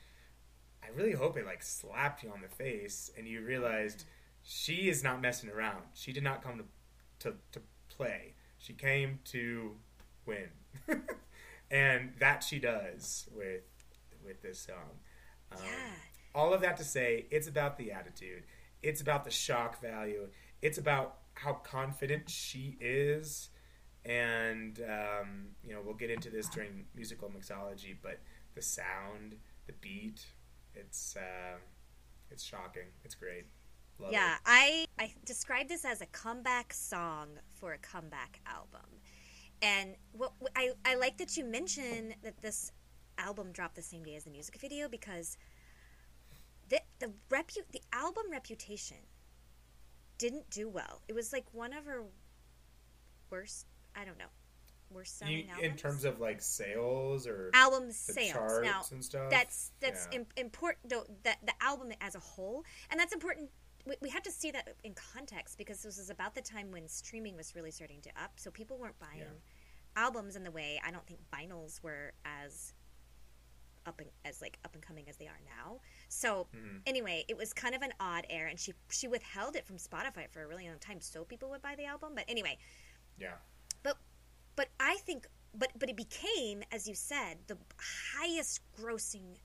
I 0.83 0.87
really 0.95 1.11
hope 1.11 1.37
it 1.37 1.45
like 1.45 1.61
slapped 1.61 2.23
you 2.23 2.31
on 2.31 2.41
the 2.41 2.47
face 2.47 3.11
and 3.17 3.27
you 3.27 3.41
realized 3.41 4.05
she 4.43 4.89
is 4.89 5.03
not 5.03 5.21
messing 5.21 5.49
around. 5.49 5.83
She 5.93 6.11
did 6.11 6.23
not 6.23 6.41
come 6.43 6.57
to 6.57 6.63
to, 7.19 7.35
to 7.51 7.61
play. 7.87 8.33
She 8.57 8.73
came 8.73 9.19
to 9.25 9.75
win, 10.25 10.49
and 11.71 12.13
that 12.19 12.43
she 12.43 12.57
does 12.57 13.27
with 13.35 13.61
with 14.25 14.41
this 14.41 14.59
song. 14.59 14.97
Um, 15.51 15.59
Yeah. 15.63 15.91
All 16.33 16.51
of 16.51 16.61
that 16.61 16.77
to 16.77 16.83
say, 16.83 17.25
it's 17.29 17.47
about 17.47 17.77
the 17.77 17.91
attitude. 17.91 18.43
It's 18.81 19.01
about 19.01 19.23
the 19.23 19.31
shock 19.31 19.81
value. 19.81 20.29
It's 20.63 20.79
about 20.79 21.17
how 21.35 21.53
confident 21.53 22.29
she 22.29 22.77
is, 22.79 23.49
and 24.07 24.79
um, 24.89 25.47
you 25.63 25.73
know 25.73 25.81
we'll 25.83 25.95
get 25.95 26.09
into 26.09 26.29
this 26.29 26.47
during 26.49 26.85
musical 26.95 27.29
mixology. 27.29 27.95
But 28.01 28.19
the 28.55 28.61
sound, 28.61 29.35
the 29.67 29.73
beat, 29.73 30.25
it's 30.73 31.15
uh, 31.15 31.57
it's 32.31 32.43
shocking. 32.43 32.87
It's 33.03 33.15
great. 33.15 33.45
Love 33.99 34.11
yeah, 34.13 34.35
it. 34.35 34.41
I 34.45 34.85
I 34.99 35.13
describe 35.25 35.67
this 35.67 35.83
as 35.83 36.01
a 36.01 36.05
comeback 36.07 36.73
song 36.73 37.29
for 37.53 37.73
a 37.73 37.77
comeback 37.77 38.39
album, 38.45 38.89
and 39.61 39.95
what 40.13 40.33
I 40.55 40.71
I 40.85 40.95
like 40.95 41.17
that 41.17 41.35
you 41.35 41.43
mention 41.43 42.13
that 42.23 42.41
this 42.41 42.71
album 43.17 43.51
dropped 43.51 43.75
the 43.75 43.81
same 43.81 44.03
day 44.03 44.15
as 44.15 44.23
the 44.23 44.29
music 44.29 44.57
video 44.57 44.87
because 44.87 45.37
the 46.69 46.79
the 46.99 47.11
repu- 47.29 47.71
the 47.71 47.81
album 47.91 48.25
reputation 48.31 48.97
didn't 50.17 50.49
do 50.49 50.69
well. 50.69 51.01
It 51.07 51.13
was 51.13 51.33
like 51.33 51.45
one 51.51 51.73
of 51.73 51.85
her 51.85 52.03
worst. 53.29 53.65
I 53.97 54.05
don't 54.05 54.17
know, 54.17 54.29
You- 54.95 55.03
selling 55.03 55.49
albums 55.49 55.65
in 55.65 55.75
terms 55.77 56.05
of 56.05 56.19
like 56.21 56.41
sales 56.41 57.27
or 57.27 57.49
album 57.53 57.91
sales. 57.91 58.63
Now 58.63 58.83
and 58.91 59.03
stuff. 59.03 59.29
that's 59.29 59.71
that's 59.81 60.07
Yeah. 60.11 60.19
im- 60.19 60.27
important 60.37 60.89
though 60.89 61.05
that 61.23 61.39
the 61.45 61.53
album 61.61 61.91
as 61.99 62.15
a 62.15 62.19
whole 62.19 62.63
and 62.89 62.97
that's 62.99 63.11
important 63.13 63.49
we, 63.85 63.95
we 64.01 64.09
have 64.09 64.23
to 64.23 64.31
see 64.31 64.51
that 64.51 64.75
in 64.83 64.93
context 64.93 65.57
because 65.57 65.81
this 65.81 65.97
was 65.97 66.09
about 66.09 66.35
the 66.35 66.41
time 66.41 66.71
when 66.71 66.87
streaming 66.87 67.35
was 67.35 67.55
really 67.55 67.71
starting 67.71 68.01
to 68.01 68.09
up 68.21 68.31
so 68.39 68.51
people 68.51 68.77
weren't 68.77 68.97
buying 68.99 69.19
Yeah. 69.19 70.03
albums 70.05 70.35
in 70.35 70.43
the 70.43 70.51
way 70.51 70.79
i 70.85 70.91
don't 70.91 71.05
think 71.07 71.19
vinyls 71.31 71.81
were 71.83 72.13
as 72.25 72.73
up 73.85 73.99
and, 74.01 74.09
as 74.25 74.41
like 74.41 74.57
up 74.65 74.73
and 74.73 74.83
coming 74.83 75.07
as 75.09 75.15
they 75.17 75.27
are 75.27 75.39
now 75.45 75.79
so 76.09 76.47
Mhm. 76.53 76.81
anyway 76.85 77.23
it 77.29 77.37
was 77.37 77.53
kind 77.53 77.73
of 77.75 77.81
an 77.81 77.93
odd 77.99 78.25
air 78.29 78.47
and 78.47 78.59
she 78.59 78.73
she 78.89 79.07
withheld 79.07 79.55
it 79.55 79.65
from 79.65 79.77
spotify 79.77 80.29
for 80.29 80.43
a 80.43 80.47
really 80.47 80.67
long 80.67 80.79
time 80.79 80.99
so 81.01 81.23
people 81.25 81.49
would 81.49 81.61
buy 81.61 81.75
the 81.75 81.85
album 81.85 82.13
but 82.15 82.25
anyway 82.27 82.57
yeah. 83.17 83.37
But 84.57 84.67
I 84.81 84.95
think, 84.95 85.27
but 85.57 85.69
but 85.79 85.89
it 85.89 85.95
became, 85.95 86.63
as 86.73 86.85
you 86.89 86.95
said, 86.95 87.37
the 87.47 87.57
highest 88.17 88.59
grossing 88.77 89.37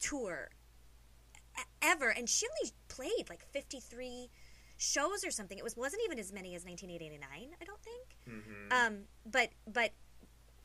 tour 0.00 0.48
ever, 1.82 2.08
and 2.08 2.28
she 2.28 2.46
only 2.46 2.72
played 2.88 3.28
like 3.28 3.44
fifty 3.52 3.80
three 3.80 4.30
shows 4.78 5.24
or 5.24 5.30
something. 5.30 5.58
It 5.58 5.64
was 5.64 5.76
wasn't 5.76 6.02
even 6.06 6.18
as 6.18 6.32
many 6.32 6.54
as 6.54 6.64
nineteen 6.64 6.90
eighty 6.90 7.10
nine. 7.10 7.50
I 7.60 7.64
don't 7.64 7.82
think. 7.82 8.16
hmm 8.26 8.72
Um, 8.72 9.02
but 9.30 9.50
but 9.66 9.90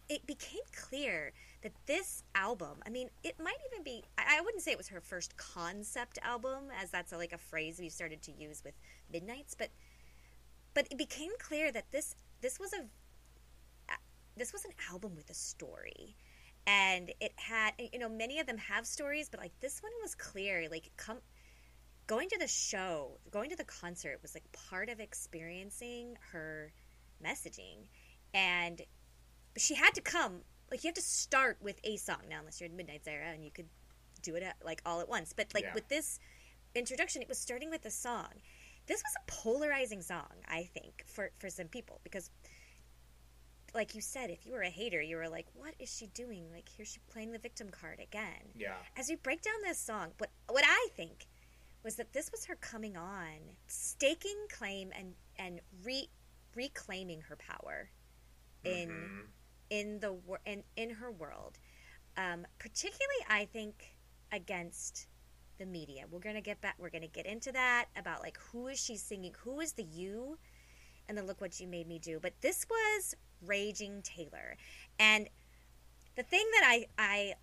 it 0.09 0.25
became 0.25 0.61
clear 0.73 1.33
that 1.63 1.73
this 1.85 2.23
album, 2.33 2.77
I 2.85 2.89
mean, 2.89 3.09
it 3.25 3.35
might 3.43 3.57
even 3.69 3.83
be, 3.83 4.03
I, 4.17 4.37
I 4.37 4.41
wouldn't 4.41 4.63
say 4.63 4.71
it 4.71 4.77
was 4.77 4.87
her 4.87 5.01
first 5.01 5.35
concept 5.35 6.17
album, 6.23 6.69
as 6.81 6.91
that's 6.91 7.11
a, 7.11 7.17
like 7.17 7.33
a 7.33 7.37
phrase 7.37 7.77
we 7.77 7.89
started 7.89 8.21
to 8.21 8.31
use 8.31 8.63
with 8.63 8.73
Midnights, 9.11 9.53
but 9.53 9.69
but 10.73 10.87
it 10.91 10.97
became 10.97 11.31
clear 11.39 11.71
that 11.71 11.91
this 11.91 12.15
this 12.41 12.59
was 12.59 12.71
a 12.73 12.85
this 14.37 14.53
was 14.53 14.65
an 14.65 14.71
album 14.91 15.15
with 15.15 15.29
a 15.29 15.33
story. 15.33 16.15
And 16.65 17.11
it 17.21 17.33
had 17.37 17.71
you 17.93 17.99
know 17.99 18.09
many 18.09 18.39
of 18.39 18.45
them 18.45 18.57
have 18.57 18.85
stories 18.85 19.29
but 19.29 19.39
like 19.39 19.57
this 19.61 19.81
one 19.81 19.91
was 20.01 20.15
clear 20.15 20.67
like 20.69 20.91
come 20.97 21.19
going 22.07 22.27
to 22.29 22.37
the 22.37 22.47
show 22.47 23.19
going 23.31 23.49
to 23.49 23.55
the 23.55 23.63
concert 23.63 24.19
was 24.21 24.33
like 24.33 24.43
part 24.51 24.89
of 24.89 24.99
experiencing 24.99 26.17
her 26.31 26.73
messaging. 27.23 27.87
And 28.33 28.81
she 29.57 29.75
had 29.75 29.93
to 29.95 30.01
come 30.01 30.41
like 30.69 30.83
you 30.83 30.89
have 30.89 30.95
to 30.95 31.01
start 31.01 31.57
with 31.61 31.79
a 31.83 31.95
song. 31.97 32.23
Now 32.29 32.39
unless 32.39 32.59
you're 32.59 32.69
in 32.69 32.75
Midnights 32.75 33.07
era 33.07 33.27
and 33.33 33.45
you 33.45 33.51
could 33.51 33.69
do 34.21 34.35
it 34.35 34.43
at, 34.43 34.57
like 34.63 34.81
all 34.85 34.99
at 34.99 35.07
once. 35.07 35.33
But 35.33 35.53
like 35.53 35.63
Yeah. 35.63 35.73
with 35.73 35.87
this 35.87 36.19
introduction 36.75 37.21
it 37.21 37.29
was 37.29 37.39
starting 37.39 37.69
with 37.69 37.85
a 37.85 37.91
song. 37.91 38.27
This 38.87 39.03
was 39.03 39.13
a 39.17 39.31
polarizing 39.31 40.01
song 40.01 40.31
i 40.47 40.63
think 40.63 41.03
for 41.05 41.31
for 41.39 41.49
some 41.49 41.67
people 41.67 41.99
because 42.05 42.29
like 43.77 43.95
you 43.95 44.01
said 44.01 44.29
if 44.29 44.45
you 44.45 44.51
were 44.53 44.63
a 44.63 44.69
hater 44.69 45.01
you 45.01 45.15
were 45.15 45.29
like 45.29 45.45
what 45.53 45.73
is 45.79 45.89
she 45.95 46.07
doing 46.07 46.43
like 46.51 46.67
here's 46.75 46.89
she 46.91 46.99
playing 47.11 47.31
the 47.31 47.39
victim 47.39 47.69
card 47.69 47.99
again 47.99 48.43
Yeah. 48.55 48.75
as 48.97 49.07
we 49.07 49.15
break 49.15 49.41
down 49.41 49.61
this 49.63 49.79
song, 49.79 50.07
what 50.17 50.31
what 50.49 50.63
I 50.65 50.87
think 50.95 51.27
was 51.83 51.95
that 51.95 52.11
this 52.11 52.31
was 52.31 52.45
her 52.45 52.55
coming 52.55 52.97
on, 52.97 53.37
staking 53.67 54.39
claim 54.49 54.91
and 54.99 55.13
and 55.37 55.61
re, 55.85 56.09
reclaiming 56.55 57.21
her 57.29 57.35
power 57.37 57.89
in 58.65 58.89
Mhm. 58.89 59.27
in 59.69 59.99
the 59.99 60.11
wor- 60.11 60.41
in 60.45 60.63
in 60.75 60.89
her 61.01 61.11
world, 61.11 61.59
um, 62.17 62.45
particularly 62.59 63.23
I 63.29 63.45
think 63.45 63.95
against 64.31 65.07
the 65.59 65.65
media. 65.65 66.05
We're 66.09 66.19
gonna 66.27 66.41
get 66.41 66.59
back. 66.61 66.75
We're 66.79 66.89
gonna 66.89 67.07
get 67.19 67.25
into 67.25 67.51
that 67.53 67.85
about 67.95 68.21
like 68.21 68.37
who 68.51 68.67
is 68.67 68.79
she 68.83 68.97
singing? 68.97 69.33
Who 69.45 69.59
is 69.61 69.73
the 69.73 69.83
you? 69.83 70.37
And 71.07 71.17
then 71.17 71.25
look 71.25 71.39
what 71.39 71.59
you 71.59 71.67
made 71.67 71.87
me 71.87 71.99
do. 71.99 72.19
But 72.19 72.33
this 72.41 72.65
was 72.69 73.15
Raging 73.45 74.01
Taylor, 74.03 74.57
and 74.99 75.29
the 76.15 76.23
thing 76.23 76.45
that 76.53 76.63
I 76.65 76.85
I 76.97 77.33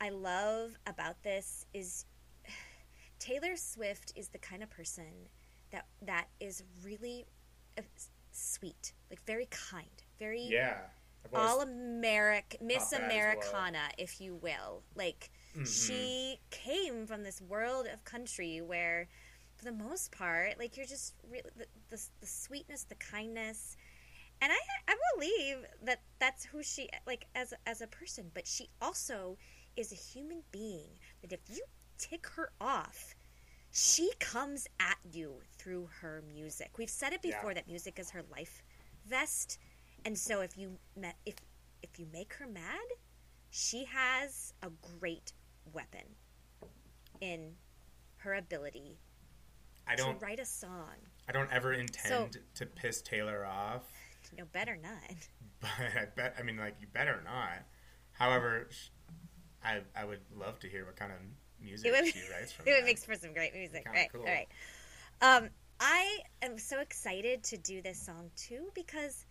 I 0.00 0.08
love 0.10 0.72
about 0.86 1.22
this 1.22 1.66
is 1.74 2.04
Taylor 3.18 3.56
Swift 3.56 4.12
is 4.16 4.28
the 4.28 4.38
kind 4.38 4.62
of 4.62 4.70
person 4.70 5.28
that 5.70 5.86
that 6.02 6.26
is 6.40 6.62
really 6.84 7.26
uh, 7.76 7.82
sweet, 8.32 8.92
like 9.10 9.22
very 9.24 9.46
kind, 9.50 10.02
very 10.18 10.40
Yeah. 10.42 10.78
all 11.34 11.60
American 11.60 12.66
Miss 12.66 12.92
as 12.92 12.98
well. 12.98 13.10
Americana, 13.10 13.90
if 13.98 14.20
you 14.20 14.34
will. 14.34 14.82
Like 14.94 15.30
Mhm. 15.54 15.66
she 15.66 16.40
came 16.50 17.06
from 17.06 17.22
this 17.22 17.40
world 17.40 17.86
of 17.86 18.04
country 18.04 18.60
where, 18.62 19.08
for 19.56 19.64
the 19.64 19.72
most 19.72 20.10
part, 20.12 20.58
like 20.58 20.76
you're 20.76 20.86
just 20.86 21.14
really 21.28 21.50
the, 21.56 21.66
the, 21.90 22.00
the 22.20 22.26
sweetness, 22.26 22.84
the 22.84 22.94
kindness, 22.94 23.76
and 24.40 24.52
I 24.52 24.58
I 24.86 24.94
believe 25.14 25.64
that 25.82 26.02
that's 26.18 26.44
who 26.44 26.62
she 26.62 26.88
like 27.06 27.26
as 27.34 27.52
a- 27.52 27.68
as 27.68 27.80
a 27.80 27.86
person. 27.86 28.30
But 28.34 28.46
she 28.46 28.70
also 28.80 29.36
is 29.76 29.92
a 29.92 29.96
human 29.96 30.42
being 30.50 30.98
that 31.22 31.32
if 31.32 31.40
you 31.48 31.64
tick 31.98 32.26
her 32.36 32.52
off. 32.60 33.14
She 33.70 34.12
comes 34.18 34.66
at 34.80 34.96
you 35.12 35.42
through 35.58 35.90
her 36.00 36.22
music. 36.26 36.78
We've 36.78 36.88
said 36.88 37.12
it 37.12 37.20
Yeah. 37.22 37.36
before 37.36 37.52
that 37.52 37.66
music 37.66 37.98
is 37.98 38.10
her 38.10 38.22
life 38.22 38.62
vest, 39.04 39.58
and 40.06 40.18
so 40.18 40.40
if 40.40 40.56
you 40.56 40.78
met 40.96 41.16
if 41.26 41.34
if 41.82 41.98
you 41.98 42.06
make 42.06 42.32
her 42.34 42.46
mad, 42.46 42.86
she 43.50 43.84
has 43.84 44.54
a 44.62 44.70
great 44.70 45.32
weapon 45.72 46.16
in 47.20 47.56
her 48.18 48.34
ability 48.34 48.98
I 49.86 49.96
don't. 49.96 50.20
write 50.20 50.40
a 50.40 50.44
song. 50.46 50.96
I 51.28 51.32
don't 51.32 51.50
ever 51.52 51.72
intend 51.72 52.38
to 52.54 52.66
piss 52.66 53.02
Taylor 53.02 53.44
off, 53.44 53.84
No, 54.36 54.44
better 54.52 54.76
not. 54.76 55.16
but 55.60 55.70
I 55.78 56.04
bet. 56.16 56.34
I 56.38 56.42
mean, 56.42 56.56
like 56.56 56.76
you 56.80 56.86
better 56.92 57.20
not. 57.24 57.64
However, 58.12 58.68
I 59.64 59.80
I 59.96 60.04
would 60.04 60.20
love 60.36 60.58
to 60.60 60.68
hear 60.68 60.84
what 60.84 60.96
kind 60.96 61.12
of 61.12 61.18
music 61.60 61.90
would, 61.92 62.06
she 62.06 62.20
writes 62.32 62.52
from. 62.52 62.66
it 62.68 62.72
would 62.72 62.84
make 62.84 62.98
for 62.98 63.14
some 63.14 63.32
great 63.32 63.54
music. 63.54 63.86
Right, 63.92 64.08
cool. 64.12 64.22
all 64.22 64.26
right. 64.28 64.48
Um, 65.20 65.48
I 65.80 66.18
am 66.42 66.58
so 66.58 66.80
excited 66.80 67.42
to 67.44 67.56
do 67.56 67.82
this 67.82 67.98
song 68.00 68.30
too 68.36 68.68
because 68.74 69.24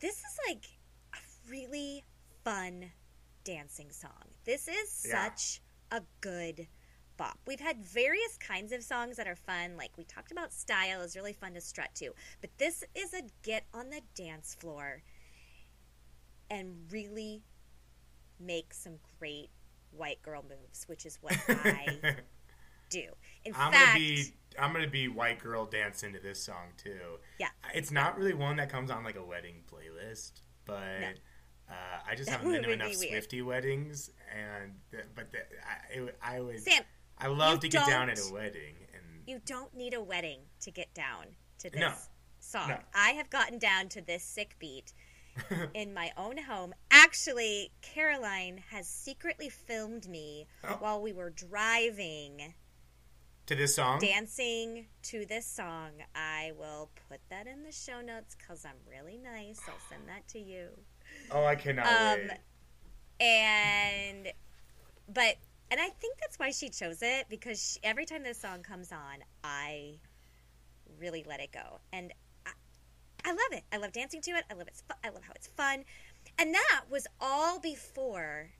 this 0.00 0.16
is 0.18 0.38
like 0.48 0.64
a 1.14 1.50
really 1.50 2.04
fun 2.44 2.90
dancing 3.44 3.90
song. 3.90 4.24
This 4.44 4.68
is 4.68 5.06
Yeah. 5.08 5.24
such 5.28 5.60
a 5.90 6.02
good 6.20 6.66
bop. 7.16 7.38
We've 7.46 7.60
had 7.60 7.84
various 7.84 8.36
kinds 8.38 8.72
of 8.72 8.82
songs 8.82 9.16
that 9.16 9.26
are 9.26 9.36
fun. 9.36 9.76
Like 9.76 9.90
we 9.96 10.04
talked 10.04 10.32
about 10.32 10.52
style 10.52 11.00
is 11.02 11.16
really 11.16 11.32
fun 11.32 11.54
to 11.54 11.60
strut 11.60 11.94
to. 11.96 12.10
But 12.40 12.50
this 12.58 12.84
is 12.94 13.12
a 13.14 13.22
get 13.42 13.64
on 13.72 13.90
the 13.90 14.00
dance 14.14 14.54
floor 14.54 15.02
and 16.50 16.74
really 16.90 17.42
make 18.40 18.74
some 18.74 18.94
great 19.18 19.50
white 19.90 20.20
girl 20.22 20.44
moves, 20.48 20.84
which 20.88 21.06
is 21.06 21.18
what 21.20 21.36
I 21.48 22.16
do. 22.90 23.04
In 23.44 23.54
I'm 23.56 23.72
fact, 23.72 23.86
gonna 23.86 23.98
be 23.98 24.24
I'm 24.58 24.72
gonna 24.72 24.88
be 24.88 25.08
white 25.08 25.40
girl 25.40 25.64
dance 25.66 26.02
into 26.02 26.20
this 26.20 26.42
song 26.42 26.72
too. 26.76 27.18
Yeah. 27.38 27.48
it's 27.74 27.90
not 27.90 28.16
really 28.18 28.34
one 28.34 28.56
that 28.56 28.68
comes 28.70 28.90
on 28.90 29.04
like 29.04 29.16
a 29.16 29.24
wedding 29.24 29.62
playlist, 29.70 30.40
but 30.64 31.00
No. 31.00 31.08
uh, 31.70 31.74
I 32.08 32.14
just 32.14 32.28
That 32.30 32.38
haven't 32.40 32.52
been 32.52 32.62
to 32.64 32.72
enough. 32.72 32.94
Swifty 32.94 33.42
weddings, 33.42 34.10
and 34.32 34.72
but 35.14 35.30
the, 35.32 35.38
I, 35.38 35.98
it, 36.08 36.18
I 36.22 36.40
would 36.40 36.60
Sam, 36.60 36.82
I 37.18 37.28
love 37.28 37.54
you 37.54 37.60
to 37.60 37.68
get 37.68 37.86
down 37.86 38.10
at 38.10 38.18
a 38.18 38.32
wedding, 38.32 38.74
and 38.92 39.02
you 39.26 39.40
don't 39.44 39.74
need 39.74 39.94
a 39.94 40.02
wedding 40.02 40.40
to 40.60 40.70
get 40.70 40.92
down 40.94 41.26
to 41.58 41.70
this 41.70 41.80
No. 41.80 41.94
song. 42.40 42.68
No. 42.68 42.78
I 42.94 43.10
have 43.10 43.30
gotten 43.30 43.58
down 43.58 43.88
to 43.90 44.00
this 44.02 44.22
sick 44.24 44.56
beat 44.58 44.92
in 45.74 45.94
my 45.94 46.12
own 46.16 46.38
home. 46.38 46.74
Actually, 46.90 47.72
Caroline 47.82 48.62
has 48.70 48.88
secretly 48.88 49.48
filmed 49.48 50.08
me 50.08 50.46
Oh. 50.64 50.76
while 50.80 51.00
we 51.02 51.12
were 51.12 51.30
driving 51.30 52.54
to 53.46 53.54
this 53.54 53.74
song. 53.76 53.98
dancing 54.00 54.86
to 55.02 55.24
this 55.26 55.46
song. 55.46 55.90
I 56.14 56.52
will 56.58 56.90
put 57.08 57.20
that 57.30 57.46
in 57.46 57.62
the 57.62 57.72
show 57.72 58.00
notes 58.00 58.34
because 58.34 58.64
I'm 58.64 58.78
really 58.90 59.18
nice. 59.18 59.60
I'll 59.68 59.74
send 59.88 60.08
that 60.08 60.26
to 60.28 60.38
you. 60.38 60.68
Oh, 61.30 61.44
I 61.44 61.54
cannot 61.54 61.86
Um, 61.86 62.28
wait. 62.28 62.38
and 63.20 64.32
but 65.08 65.36
and 65.74 65.80
I 65.82 65.88
think 65.88 66.18
that's 66.20 66.38
why 66.38 66.52
she 66.52 66.68
chose 66.68 67.02
it 67.02 67.26
because 67.28 67.60
she, 67.72 67.80
every 67.82 68.04
time 68.06 68.22
this 68.22 68.40
song 68.40 68.62
comes 68.62 68.92
on, 68.92 69.24
I 69.42 69.96
really 71.00 71.24
let 71.28 71.40
it 71.40 71.50
go, 71.50 71.80
and 71.92 72.12
I, 72.46 72.50
I 73.24 73.30
love 73.30 73.40
it. 73.50 73.64
I 73.72 73.78
love 73.78 73.90
dancing 73.90 74.20
to 74.20 74.30
it. 74.32 74.44
I 74.48 74.54
love 74.54 74.68
it's. 74.68 74.82
Fu- 74.82 74.94
I 75.02 75.08
love 75.10 75.24
how 75.24 75.32
it's 75.34 75.48
fun, 75.48 75.82
and 76.38 76.54
that 76.54 76.82
was 76.88 77.08
all 77.20 77.58
before 77.58 78.50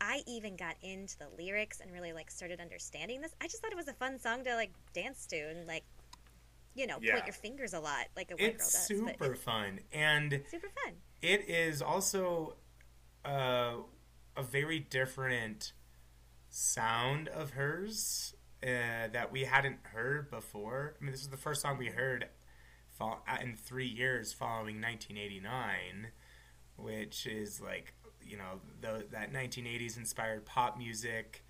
I 0.00 0.22
even 0.26 0.56
got 0.56 0.76
into 0.82 1.18
the 1.18 1.28
lyrics 1.36 1.80
and 1.80 1.92
really 1.92 2.14
like 2.14 2.30
started 2.30 2.58
understanding 2.58 3.20
this. 3.20 3.34
I 3.38 3.48
just 3.48 3.60
thought 3.60 3.70
it 3.72 3.76
was 3.76 3.88
a 3.88 3.92
fun 3.92 4.18
song 4.18 4.42
to 4.44 4.54
like 4.54 4.70
dance 4.94 5.26
to 5.26 5.36
and 5.36 5.66
like 5.66 5.84
you 6.74 6.86
know 6.86 6.96
Yeah. 7.02 7.12
point 7.16 7.26
your 7.26 7.34
fingers 7.34 7.74
a 7.74 7.80
lot 7.80 8.06
like 8.16 8.30
a 8.30 8.34
white 8.34 8.54
It's 8.54 8.72
girl 8.72 8.80
does. 8.80 8.86
super 9.18 9.34
fun, 9.34 9.80
and 9.92 10.40
super 10.50 10.68
fun. 10.84 10.94
it 11.20 11.50
is 11.50 11.82
also 11.82 12.54
uh, 13.26 13.72
a 14.38 14.42
very 14.42 14.78
different 14.80 15.72
sound 16.48 17.28
of 17.28 17.50
hers 17.50 18.34
uh, 18.62 19.08
that 19.12 19.30
we 19.30 19.44
hadn't 19.44 19.78
heard 19.82 20.30
before. 20.30 20.94
I 21.00 21.04
mean, 21.04 21.12
this 21.12 21.22
is 21.22 21.28
the 21.28 21.36
first 21.36 21.62
song 21.62 21.78
we 21.78 21.88
heard 21.88 22.28
uh, 23.00 23.14
in 23.42 23.56
three 23.56 23.86
years 23.86 24.32
following 24.32 24.80
1989, 24.80 26.08
which 26.76 27.26
is 27.26 27.60
like 27.60 27.94
you 28.22 28.36
know 28.36 28.60
the, 28.80 29.06
that 29.12 29.32
1980s 29.32 29.96
inspired 29.96 30.46
pop 30.46 30.78
music, 30.78 31.44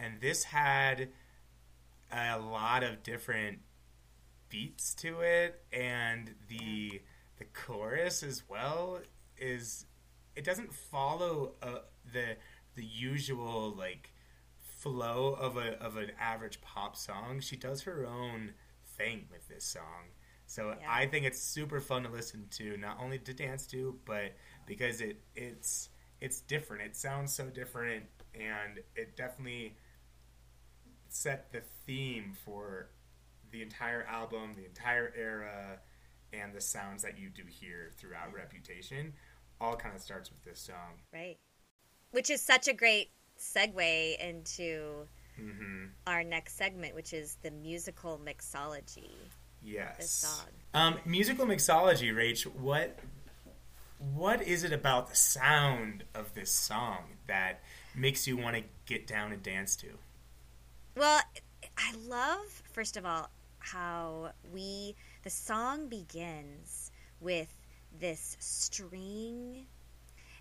and 0.00 0.20
this 0.20 0.44
had 0.44 1.10
a 2.10 2.38
lot 2.38 2.82
of 2.82 3.02
different 3.02 3.58
beats 4.48 4.94
to 4.94 5.20
it, 5.20 5.62
and 5.72 6.34
the 6.48 7.00
the 7.38 7.44
chorus 7.44 8.22
as 8.22 8.42
well 8.48 9.00
is 9.36 9.86
it 10.34 10.44
doesn't 10.44 10.72
follow 10.72 11.52
uh, 11.62 11.78
the 12.12 12.36
the 12.74 12.84
usual 12.84 13.74
like 13.76 14.12
flow 14.78 15.34
of 15.38 15.56
a 15.56 15.80
of 15.82 15.96
an 15.96 16.12
average 16.20 16.60
pop 16.60 16.96
song. 16.96 17.40
She 17.40 17.56
does 17.56 17.82
her 17.82 18.06
own 18.06 18.52
thing 18.96 19.26
with 19.30 19.48
this 19.48 19.64
song. 19.64 20.12
So 20.46 20.76
Yeah. 20.80 20.86
I 20.88 21.06
think 21.06 21.26
it's 21.26 21.40
super 21.42 21.80
fun 21.80 22.04
to 22.04 22.08
listen 22.08 22.48
to, 22.52 22.76
not 22.76 22.98
only 23.00 23.18
to 23.18 23.34
dance 23.34 23.66
to, 23.68 23.98
but 24.04 24.34
because 24.66 25.00
it 25.00 25.20
it's 25.34 25.90
it's 26.20 26.40
different. 26.40 26.82
It 26.82 26.96
sounds 26.96 27.32
so 27.34 27.46
different 27.46 28.04
and 28.34 28.80
it 28.94 29.16
definitely 29.16 29.76
set 31.08 31.52
the 31.52 31.62
theme 31.86 32.32
for 32.44 32.90
the 33.50 33.62
entire 33.62 34.04
album, 34.04 34.54
the 34.54 34.64
entire 34.64 35.12
era, 35.16 35.80
and 36.32 36.54
the 36.54 36.60
sounds 36.60 37.02
that 37.02 37.18
you 37.18 37.30
do 37.30 37.42
hear 37.48 37.90
throughout 37.96 38.32
Reputation. 38.34 39.14
All 39.60 39.74
kind 39.74 39.96
of 39.96 40.02
starts 40.02 40.30
with 40.30 40.44
this 40.44 40.60
song. 40.60 41.00
Right. 41.12 41.38
Which 42.10 42.30
is 42.30 42.42
such 42.42 42.68
a 42.68 42.72
great 42.72 43.10
segue 43.38 44.18
into 44.18 45.06
hmm 45.36 45.86
our 46.06 46.24
next 46.24 46.56
segment, 46.56 46.94
which 46.94 47.12
is 47.12 47.36
the 47.42 47.50
musical 47.50 48.18
mixology. 48.24 49.30
Yes. 49.62 50.44
Um, 50.74 50.96
musical 51.04 51.46
mixology, 51.46 52.12
Rach. 52.12 52.44
What 52.46 52.98
what 53.98 54.42
is 54.42 54.64
it 54.64 54.72
about 54.72 55.08
the 55.10 55.16
sound 55.16 56.04
of 56.14 56.34
this 56.34 56.50
song 56.50 57.16
that 57.26 57.60
makes 57.94 58.26
you 58.26 58.36
want 58.36 58.56
to 58.56 58.62
get 58.86 59.06
down 59.06 59.32
and 59.32 59.42
dance 59.42 59.76
to? 59.76 59.88
Well, 60.96 61.22
I 61.76 61.94
love, 62.06 62.62
first 62.72 62.96
of 62.96 63.06
all, 63.06 63.30
how 63.58 64.32
we, 64.52 64.96
the 65.22 65.30
song 65.30 65.88
begins 65.88 66.90
with 67.20 67.52
this 67.98 68.36
string 68.40 69.66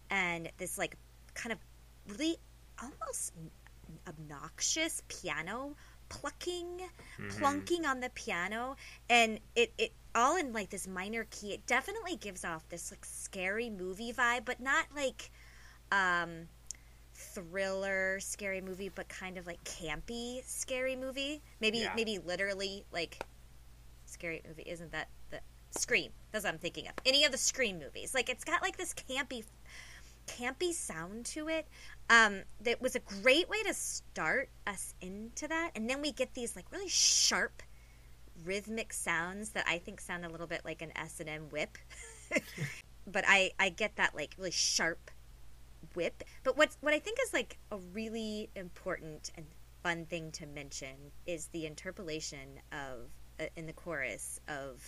and 0.10 0.52
this, 0.58 0.78
like, 0.78 0.96
kind 1.34 1.54
of 1.54 1.60
really 2.18 2.38
almost 2.82 3.34
obnoxious 4.08 5.02
piano 5.08 5.76
plucking, 6.10 6.82
Mm-hmm. 7.20 7.30
plunking 7.44 7.86
on 7.86 8.00
the 8.00 8.10
piano, 8.12 8.76
and 9.10 9.40
it, 9.56 9.74
it 9.78 9.92
all 10.16 10.38
in 10.38 10.54
like 10.54 10.70
this 10.70 10.88
minor 10.88 11.26
key. 11.32 11.54
It 11.54 11.66
definitely 11.66 12.16
gives 12.16 12.46
off 12.46 12.68
this 12.70 12.92
like 12.92 13.04
scary 13.04 13.70
movie 13.70 14.14
vibe, 14.14 14.46
but 14.46 14.60
not 14.60 14.86
like 14.96 15.32
um 15.92 16.48
thriller 17.14 18.20
scary 18.20 18.62
movie, 18.62 18.90
but 18.90 19.10
kind 19.10 19.38
of 19.38 19.48
like 19.48 19.64
campy 19.64 20.44
scary 20.46 20.96
movie. 20.96 21.42
Maybe 21.60 21.80
Yeah. 21.80 21.94
maybe 21.96 22.20
literally 22.20 22.86
like 22.92 23.24
scary 24.06 24.42
movie. 24.48 24.64
Isn't 24.64 24.92
that 24.92 25.10
the 25.32 25.40
Scream? 25.72 26.12
That's 26.32 26.46
what 26.46 26.54
I'm 26.54 26.60
thinking 26.60 26.88
of. 26.88 26.94
Any 27.06 27.26
of 27.26 27.32
the 27.32 27.38
Scream 27.38 27.80
movies. 27.80 28.14
Like 28.14 28.30
it's 28.30 28.44
got 28.44 28.62
like 28.62 28.78
this 28.78 28.94
campy 28.94 29.44
campy 30.28 30.74
sound 30.74 31.26
to 31.26 31.48
it. 31.48 31.68
Um, 32.10 32.44
that 32.62 32.82
was 32.82 32.96
a 32.96 33.00
great 33.00 33.50
way 33.50 33.64
to 33.64 33.74
start 33.74 34.50
us 34.66 34.94
into 35.02 35.48
that, 35.48 35.72
and 35.76 35.90
then 35.90 36.02
we 36.02 36.12
get 36.12 36.34
these 36.34 36.56
like 36.56 36.72
really 36.72 36.90
sharp 36.90 37.64
rhythmic 38.46 38.94
sounds 38.94 39.50
that 39.50 39.66
I 39.68 39.80
think 39.80 40.00
sound 40.00 40.26
a 40.26 40.30
little 40.30 40.48
bit 40.48 40.62
like 40.64 40.82
an 40.82 40.92
S 40.96 41.20
and 41.20 41.30
M 41.30 41.50
whip. 41.50 41.78
but 43.08 43.24
I 43.28 43.52
I 43.60 43.70
get 43.70 43.96
that 43.96 44.16
like 44.16 44.36
really 44.38 44.52
sharp 44.52 45.12
whip. 45.96 46.24
But 46.44 46.58
what's 46.58 46.78
what 46.82 46.94
I 46.94 47.00
think 47.00 47.18
is 47.24 47.34
like 47.34 47.58
a 47.72 47.78
really 47.78 48.50
important 48.56 49.32
and 49.36 49.46
fun 49.84 50.06
thing 50.06 50.32
to 50.34 50.46
mention 50.46 50.96
is 51.26 51.48
the 51.48 51.66
interpolation 51.66 52.60
of 52.72 53.10
uh, 53.40 53.46
in 53.56 53.66
the 53.66 53.74
chorus 53.74 54.40
of 54.48 54.84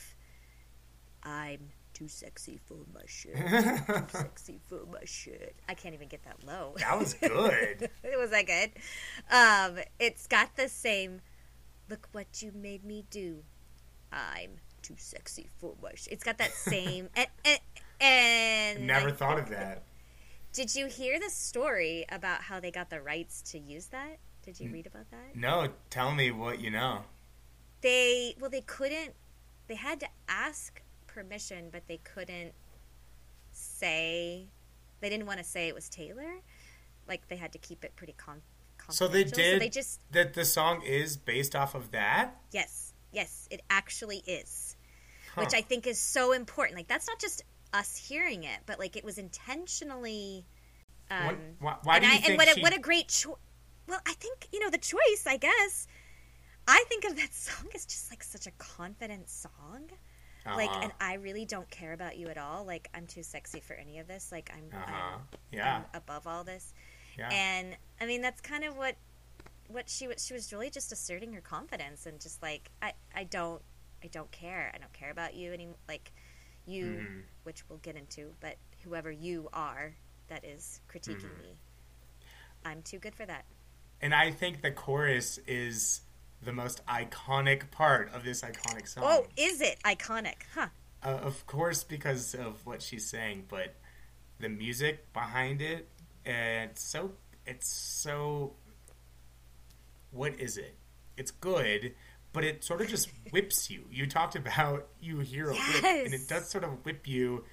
I'm 1.24 1.70
too 2.00 2.08
sexy 2.08 2.58
for 2.66 2.78
my 2.94 3.02
shit. 3.08 3.36
too 3.88 4.06
sexy 4.18 4.60
for 4.70 4.80
my 4.92 5.04
shit. 5.04 5.56
I 5.68 5.74
can't 5.74 5.94
even 5.94 6.08
get 6.08 6.24
that 6.24 6.38
low. 6.46 6.76
That 6.78 6.98
was 6.98 7.14
good. 7.14 7.90
it 8.04 8.18
was 8.18 8.30
that 8.30 8.48
good. 8.48 8.72
Um, 9.30 9.84
it's 10.00 10.26
got 10.28 10.56
the 10.56 10.70
same. 10.70 11.20
Look 11.90 12.08
what 12.14 12.42
you 12.42 12.52
made 12.56 12.86
me 12.86 13.04
do. 13.10 13.44
I'm 14.14 14.52
too 14.82 14.96
sexy 14.98 15.50
for 15.60 15.74
my 15.84 15.92
shit. 15.96 16.14
It's 16.14 16.24
got 16.24 16.38
that 16.38 16.52
same. 16.54 17.10
and, 17.16 17.28
and, 17.44 17.60
and 18.00 18.88
Never 18.88 19.10
I- 19.10 19.14
thought 19.14 19.38
of 19.40 19.50
that. 19.50 19.84
Did 20.54 20.74
you 20.76 20.88
hear 20.88 21.20
the 21.20 21.30
story 21.30 22.06
about 22.10 22.42
how 22.42 22.60
they 22.60 22.72
got 22.72 22.90
the 22.90 23.02
rights 23.02 23.42
to 23.52 23.60
use 23.60 23.88
that? 23.88 24.18
Did 24.44 24.60
you 24.60 24.72
read 24.72 24.88
about 24.88 25.10
that? 25.12 25.36
No, 25.36 25.68
tell 25.92 26.12
me 26.16 26.32
what 26.32 26.60
you 26.60 26.72
know. 26.72 27.02
They 27.82 28.36
well, 28.40 28.50
they 28.50 28.62
couldn't. 28.62 29.14
They 29.68 29.76
had 29.76 30.00
to 30.00 30.08
ask 30.28 30.82
permission, 31.14 31.70
but 31.72 31.88
they 31.88 31.98
couldn't 31.98 32.54
say. 33.52 34.48
They 35.02 35.10
didn't 35.10 35.26
want 35.28 35.40
to 35.40 35.46
say 35.46 35.68
it 35.68 35.76
was 35.76 35.90
Taylor. 35.90 36.40
Like 37.08 37.28
they 37.28 37.36
had 37.38 37.52
to 37.54 37.58
keep 37.58 37.84
it 37.84 37.96
pretty 37.96 38.14
con- 38.18 38.42
So 38.90 39.08
they 39.08 39.24
did- 39.24 39.54
So 39.54 39.60
they 39.60 39.70
just 39.70 40.00
That 40.12 40.34
the 40.34 40.46
song 40.46 40.82
is 40.84 41.18
based 41.18 41.56
off 41.56 41.76
of 41.76 41.92
that? 41.92 42.36
yes, 42.52 42.94
yes, 43.12 43.48
it 43.50 43.62
actually 43.70 44.18
is, 44.28 44.76
Huh. 45.36 45.42
which 45.42 45.54
I 45.54 45.62
think 45.62 45.88
is 45.88 45.98
so 46.00 46.32
important. 46.34 46.78
Like 46.78 46.88
that's 46.88 47.08
not 47.08 47.20
just 47.20 47.44
us 47.74 47.96
hearing 47.96 48.44
it, 48.44 48.60
but 48.66 48.80
like 48.80 48.96
it 48.96 49.04
was 49.04 49.18
intentionally. 49.18 50.46
Um, 51.10 51.56
What- 51.60 51.60
why, 51.60 51.78
why 51.84 51.96
and 51.98 52.04
do 52.04 52.08
you 52.10 52.14
I, 52.14 52.18
think 52.18 52.30
and 52.30 52.38
what 52.38 52.48
she... 52.56 52.60
a, 52.60 52.64
what 52.64 52.76
a 52.76 52.80
great 52.80 53.08
choice. 53.08 53.36
Well, 53.88 54.02
I 54.06 54.14
think 54.14 54.48
you 54.52 54.60
know 54.60 54.70
the 54.70 54.78
choice. 54.78 55.24
I 55.26 55.38
guess 55.38 55.88
I 56.68 56.84
think 56.90 57.06
of 57.06 57.16
that 57.16 57.34
song 57.48 57.68
as 57.74 57.86
just 57.86 58.12
like 58.12 58.24
such 58.24 58.46
a 58.48 58.52
confident 58.52 59.30
song. 59.30 59.90
Like, 60.56 60.70
Uh-huh. 60.70 60.80
and 60.84 60.94
I 61.00 61.14
really 61.16 61.46
don't 61.46 61.70
care 61.70 61.94
about 61.94 62.18
you 62.18 62.28
at 62.28 62.38
all. 62.38 62.66
Like, 62.66 62.90
I'm 62.94 63.08
too 63.08 63.24
sexy 63.24 63.60
for 63.60 63.74
any 63.74 64.00
of 64.00 64.08
this. 64.08 64.32
Like, 64.32 64.52
I'm, 64.54 64.70
Uh-huh. 64.74 64.94
I'm, 64.94 65.22
Yeah. 65.52 65.78
I'm 65.78 65.86
above 65.94 66.28
all 66.28 66.44
this. 66.44 66.74
yeah. 67.18 67.30
And 67.32 67.78
I 68.02 68.06
mean, 68.06 68.22
that's 68.22 68.42
kind 68.42 68.64
of 68.64 68.76
what 68.78 68.96
what 69.68 69.88
she 69.88 70.08
was. 70.08 70.26
She 70.26 70.34
was 70.34 70.52
really 70.52 70.72
just 70.72 70.92
asserting 70.92 71.32
her 71.34 71.42
confidence 71.42 72.08
and 72.08 72.20
just 72.20 72.42
like, 72.42 72.72
I, 72.82 72.94
I 73.14 73.24
don't, 73.24 73.62
I 74.04 74.08
don't 74.08 74.32
care. 74.32 74.72
I 74.74 74.80
don't 74.80 74.92
care 74.94 75.12
about 75.12 75.36
you 75.36 75.54
any. 75.54 75.68
Like, 75.88 76.12
you, 76.66 76.86
Mhm. 76.86 77.24
which 77.44 77.68
we'll 77.70 77.78
get 77.80 77.96
into, 77.96 78.34
but 78.40 78.58
whoever 78.84 79.12
you 79.12 79.48
are 79.54 79.94
that 80.28 80.44
is 80.44 80.82
critiquing 80.90 81.22
Mhm. 81.22 81.38
me, 81.40 81.58
I'm 82.66 82.82
too 82.82 82.98
good 83.00 83.14
for 83.16 83.26
that. 83.28 83.46
And 84.02 84.14
I 84.16 84.32
think 84.32 84.62
the 84.62 84.72
chorus 84.72 85.38
is 85.46 86.02
the 86.42 86.54
most 86.54 86.86
iconic 86.86 87.70
part 87.72 88.14
of 88.14 88.24
this 88.24 88.42
iconic 88.42 88.88
song. 88.88 89.04
Oh, 89.06 89.28
is 89.38 89.62
it 89.62 89.78
iconic? 89.84 90.44
Huh? 90.54 90.68
Uh, 91.04 91.20
of 91.22 91.46
course, 91.48 91.84
because 91.84 92.34
of 92.34 92.66
what 92.66 92.82
she's 92.82 93.06
saying, 93.06 93.46
but 93.50 93.76
the 94.40 94.50
music 94.50 95.12
behind 95.14 95.62
it, 95.62 95.88
and 96.26 96.72
it's 96.72 96.84
so 96.84 97.12
it's 97.46 97.68
so. 97.68 98.54
What 100.12 100.40
is 100.40 100.58
it? 100.58 100.76
It's 101.18 101.32
good, 101.32 101.94
but 102.34 102.44
it 102.44 102.64
sort 102.64 102.82
of 102.82 102.88
just 102.88 103.10
whips 103.32 103.70
you. 103.70 103.86
You 103.92 104.08
talked 104.08 104.36
about 104.36 104.88
you 105.02 105.20
hear 105.20 105.50
a 105.50 105.54
whip, 105.54 105.84
and 105.84 106.14
it 106.14 106.28
does 106.28 106.50
sort 106.50 106.64
of 106.64 106.86
whip 106.86 107.08
you. 107.08 107.44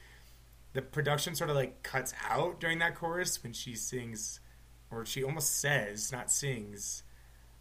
The 0.72 0.82
production 0.82 1.34
sort 1.34 1.50
of 1.50 1.56
like 1.56 1.82
cuts 1.82 2.12
out 2.28 2.60
during 2.60 2.80
that 2.80 2.94
chorus 2.94 3.42
when 3.42 3.52
she 3.52 3.74
sings, 3.74 4.40
or 4.90 5.06
she 5.06 5.24
almost 5.24 5.58
says, 5.58 6.12
not 6.12 6.30
sings. 6.30 7.02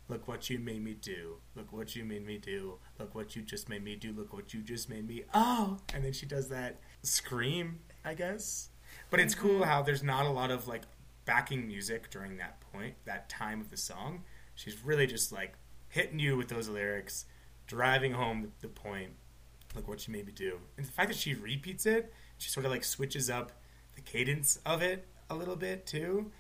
Look 0.08 0.28
what 0.28 0.50
you 0.50 0.60
made 0.60 0.84
me 0.84 0.94
do. 0.94 1.38
Look 1.56 1.74
what 1.74 1.96
you 1.96 2.06
made 2.06 2.26
me 2.26 2.38
do. 2.38 2.78
Look 3.00 3.16
what 3.16 3.36
you 3.36 3.42
just 3.42 3.70
made 3.70 3.84
me 3.84 3.96
do. 3.96 4.14
Look 4.14 4.34
what 4.34 4.54
you 4.54 4.62
just 4.62 4.88
made 4.88 5.08
me. 5.08 5.24
Oh! 5.34 5.80
And 5.94 6.06
then 6.06 6.14
she 6.14 6.28
does 6.28 6.50
that 6.50 6.80
scream, 7.02 7.80
I 8.04 8.14
guess. 8.14 8.70
But 9.10 9.20
it's 9.20 9.34
cool 9.34 9.62
mm-hmm. 9.62 9.70
how 9.70 9.82
there's 9.82 10.04
not 10.04 10.26
a 10.26 10.30
lot 10.30 10.52
of 10.52 10.68
like 10.68 10.84
backing 11.26 11.66
music 11.66 12.12
during 12.12 12.38
that 12.38 12.62
point, 12.72 12.94
that 13.06 13.30
time 13.30 13.60
of 13.62 13.72
the 13.72 13.78
song. 13.78 14.24
She's 14.54 14.84
really 14.86 15.08
just 15.08 15.32
like 15.32 15.54
hitting 15.90 16.20
you 16.20 16.38
with 16.38 16.50
those 16.50 16.70
lyrics, 16.70 17.26
driving 17.66 18.12
home 18.12 18.44
the, 18.44 18.68
the 18.68 18.68
point. 18.68 19.12
Look 19.76 19.88
what 19.88 20.08
you 20.08 20.14
made 20.14 20.28
me 20.28 20.34
do. 20.34 20.60
And 20.78 20.86
the 20.86 20.92
fact 20.92 21.10
that 21.10 21.18
she 21.18 21.34
repeats 21.34 21.88
it, 21.88 22.14
she 22.38 22.50
sort 22.50 22.66
of 22.66 22.72
like 22.72 22.84
switches 22.84 23.30
up 23.30 23.54
the 23.96 24.02
cadence 24.02 24.60
of 24.66 24.84
it 24.84 25.08
a 25.30 25.36
little 25.36 25.56
bit 25.56 25.88
too 25.88 26.32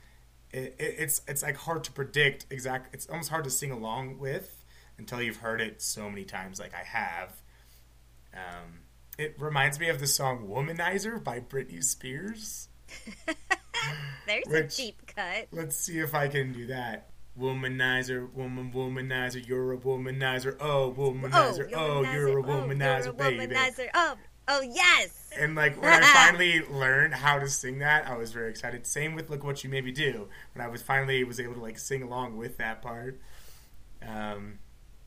it, 0.55 0.75
it, 0.79 0.95
it's 0.99 1.21
it's 1.27 1.43
like 1.43 1.57
hard 1.57 1.83
to 1.83 1.91
predict 1.91 2.45
exact. 2.49 2.93
It's 2.93 3.07
almost 3.07 3.29
hard 3.29 3.43
to 3.43 3.49
sing 3.49 3.71
along 3.71 4.19
with 4.19 4.63
until 4.97 5.21
you've 5.21 5.37
heard 5.37 5.59
it 5.59 5.81
so 5.81 6.09
many 6.09 6.23
times, 6.23 6.59
like 6.59 6.73
I 6.73 6.83
have. 6.83 7.33
Um, 8.33 8.79
it 9.17 9.35
reminds 9.39 9.79
me 9.79 9.89
of 9.89 9.99
the 9.99 10.07
song 10.07 10.47
"Womanizer" 10.47 11.21
by 11.23 11.39
Britney 11.41 11.83
Spears. 11.83 12.69
There's 14.27 14.45
Which- 14.47 14.73
a 14.79 14.81
deep 14.81 15.01
cut. 15.13 15.47
Let's 15.51 15.75
see 15.75 15.99
if 15.99 16.15
I 16.15 16.27
can 16.27 16.53
do 16.53 16.67
that. 16.67 17.09
Womanizer, 17.37 18.31
woman, 18.33 18.71
womanizer, 18.73 19.45
you're 19.45 19.73
a 19.73 19.77
womanizer. 19.77 20.55
Oh, 20.61 20.95
womanizer, 20.97 21.69
oh, 21.75 22.01
you're 22.03 22.39
a 22.39 22.43
womanizer, 22.43 23.03
you're 23.05 23.09
a 23.09 23.13
baby. 23.13 23.53
womanizer. 23.53 23.89
Oh, 23.93 24.15
oh 24.47 24.61
yes. 24.61 25.29
And 25.37 25.55
like 25.55 25.81
when 25.81 25.91
I 25.91 26.01
finally 26.13 26.61
learned 26.65 27.13
how 27.13 27.39
to 27.39 27.49
sing 27.49 27.79
that, 27.79 28.07
I 28.07 28.15
was 28.17 28.31
very 28.31 28.49
excited. 28.49 28.85
Same 28.87 29.15
with 29.15 29.29
"Look 29.29 29.43
What 29.43 29.63
You 29.63 29.69
Made 29.69 29.85
Me 29.85 29.91
Do." 29.91 30.29
When 30.53 30.65
I 30.65 30.69
was 30.69 30.81
finally 30.81 31.23
was 31.23 31.39
able 31.39 31.55
to 31.55 31.61
like 31.61 31.77
sing 31.77 32.03
along 32.03 32.37
with 32.37 32.57
that 32.57 32.81
part. 32.81 33.19
Um, 34.05 34.59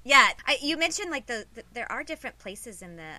Yeah, 0.04 0.28
I, 0.46 0.58
you 0.62 0.76
mentioned 0.76 1.10
like 1.10 1.26
the, 1.26 1.46
the 1.54 1.64
there 1.72 1.90
are 1.90 2.02
different 2.02 2.38
places 2.38 2.82
in 2.82 2.96
the 2.96 3.12